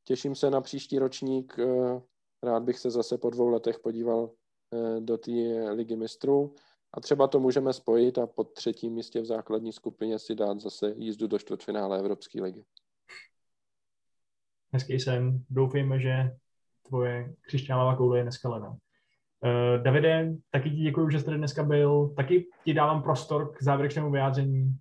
Těším 0.04 0.36
se 0.36 0.50
na 0.50 0.62
příští 0.62 1.00
ročník. 1.00 1.60
Eh, 1.60 2.02
rád 2.44 2.64
bych 2.64 2.80
se 2.80 2.92
zase 2.92 3.18
po 3.18 3.30
dvou 3.30 3.48
letech 3.48 3.80
podíval 3.80 4.32
eh, 4.32 4.45
do 5.00 5.18
té 5.18 5.32
ligy 5.72 5.96
mistrů 5.96 6.56
a 6.94 7.02
třeba 7.02 7.28
to 7.28 7.40
můžeme 7.40 7.74
spojit 7.74 8.18
a 8.18 8.28
po 8.28 8.44
třetím 8.44 8.94
místě 8.94 9.22
v 9.22 9.26
základní 9.26 9.74
skupině 9.74 10.20
si 10.20 10.36
dát 10.36 10.60
zase 10.60 10.94
jízdu 10.98 11.28
do 11.28 11.40
čtvrtfinále 11.40 12.00
Evropské 12.00 12.42
ligy. 12.42 12.66
Hezký 14.74 15.00
sen. 15.00 15.44
Doufejme, 15.50 16.00
že 16.00 16.32
tvoje 16.88 17.34
křišťálová 17.42 17.96
koule 17.96 18.18
je 18.18 18.24
dneska 18.24 18.50
lena. 18.50 18.70
Uh, 18.70 19.84
Davide, 19.84 20.34
taky 20.52 20.70
ti 20.70 20.76
děkuji, 20.76 21.10
že 21.10 21.20
jsi 21.20 21.26
tady 21.26 21.38
dneska 21.38 21.64
byl. 21.64 22.14
Taky 22.16 22.48
ti 22.66 22.74
dávám 22.74 23.04
prostor 23.04 23.54
k 23.56 23.64
závěrečnému 23.64 24.12
vyjádření. 24.12 24.78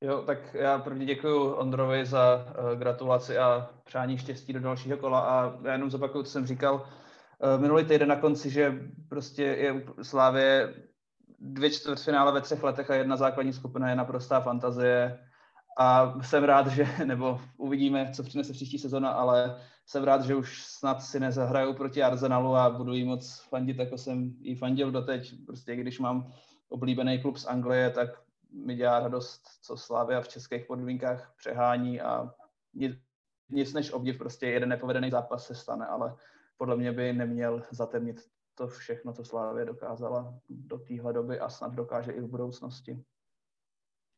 Jo, 0.00 0.22
tak 0.26 0.54
já 0.54 0.78
prvně 0.78 1.06
děkuji 1.06 1.54
Ondrovi 1.54 2.06
za 2.06 2.36
uh, 2.36 2.78
gratulaci 2.78 3.38
a 3.38 3.70
přání 3.84 4.18
štěstí 4.18 4.52
do 4.52 4.60
dalšího 4.60 4.96
kola 4.96 5.20
a 5.20 5.58
já 5.66 5.72
jenom 5.72 5.90
zopakuju, 5.90 6.24
co 6.24 6.30
jsem 6.30 6.46
říkal 6.46 6.86
minulý 7.58 7.84
týden 7.84 8.08
na 8.08 8.16
konci, 8.16 8.50
že 8.50 8.90
prostě 9.08 9.42
je 9.42 9.84
Slávě 10.02 10.74
dvě 11.38 11.70
čtvrtfinále 11.70 12.32
ve 12.32 12.40
třech 12.40 12.62
letech 12.62 12.90
a 12.90 12.94
jedna 12.94 13.16
základní 13.16 13.52
skupina 13.52 13.90
je 13.90 13.96
naprostá 13.96 14.40
fantazie 14.40 15.18
a 15.78 16.14
jsem 16.22 16.44
rád, 16.44 16.66
že, 16.66 16.88
nebo 17.04 17.40
uvidíme, 17.56 18.10
co 18.14 18.22
přinese 18.22 18.52
příští 18.52 18.78
sezona, 18.78 19.10
ale 19.10 19.60
jsem 19.86 20.04
rád, 20.04 20.24
že 20.24 20.34
už 20.34 20.64
snad 20.64 21.02
si 21.02 21.20
nezahraju 21.20 21.74
proti 21.74 22.02
Arsenalu 22.02 22.56
a 22.56 22.70
budu 22.70 22.94
jí 22.94 23.04
moc 23.04 23.40
fandit, 23.48 23.78
jako 23.78 23.98
jsem 23.98 24.34
jí 24.40 24.54
fandil 24.54 24.90
doteď. 24.90 25.34
Prostě 25.46 25.76
když 25.76 25.98
mám 25.98 26.32
oblíbený 26.68 27.22
klub 27.22 27.36
z 27.36 27.46
Anglie, 27.46 27.90
tak 27.90 28.08
mi 28.52 28.74
dělá 28.74 29.00
radost, 29.00 29.42
co 29.62 29.76
Slávia 29.76 30.20
v 30.20 30.28
českých 30.28 30.64
podmínkách 30.64 31.34
přehání 31.38 32.00
a 32.00 32.30
nic, 32.74 32.96
nic 33.50 33.74
než 33.74 33.92
obdiv, 33.92 34.18
prostě 34.18 34.46
jeden 34.46 34.68
nepovedený 34.68 35.10
zápas 35.10 35.46
se 35.46 35.54
stane, 35.54 35.86
ale 35.86 36.16
podle 36.58 36.76
mě 36.76 36.92
by 36.92 37.12
neměl 37.12 37.62
zatemnit 37.70 38.20
to 38.54 38.68
všechno, 38.68 39.12
co 39.12 39.24
Slávě 39.24 39.64
dokázala 39.64 40.34
do 40.48 40.78
téhle 40.78 41.12
doby 41.12 41.40
a 41.40 41.48
snad 41.48 41.74
dokáže 41.74 42.12
i 42.12 42.20
v 42.20 42.28
budoucnosti. 42.28 43.02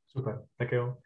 Super, 0.06 0.46
tak 0.58 0.72
jo. 0.72 0.96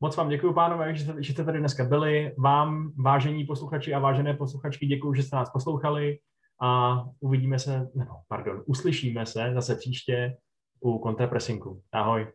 Moc 0.00 0.16
vám 0.16 0.28
děkuji, 0.28 0.52
pánové, 0.52 0.94
že 0.94 1.04
jste, 1.04 1.22
že 1.22 1.32
jste 1.32 1.44
tady 1.44 1.58
dneska 1.58 1.84
byli. 1.84 2.34
Vám, 2.38 2.92
vážení 3.02 3.44
posluchači 3.44 3.94
a 3.94 3.98
vážené 3.98 4.34
posluchačky, 4.34 4.86
děkuji, 4.86 5.14
že 5.14 5.22
jste 5.22 5.36
nás 5.36 5.50
poslouchali 5.50 6.18
a 6.62 7.02
uvidíme 7.20 7.58
se, 7.58 7.90
no, 7.94 8.22
pardon, 8.28 8.62
uslyšíme 8.66 9.26
se 9.26 9.54
zase 9.54 9.76
příště 9.76 10.36
u 10.80 10.98
kontrapresinku. 10.98 11.82
Ahoj. 11.92 12.32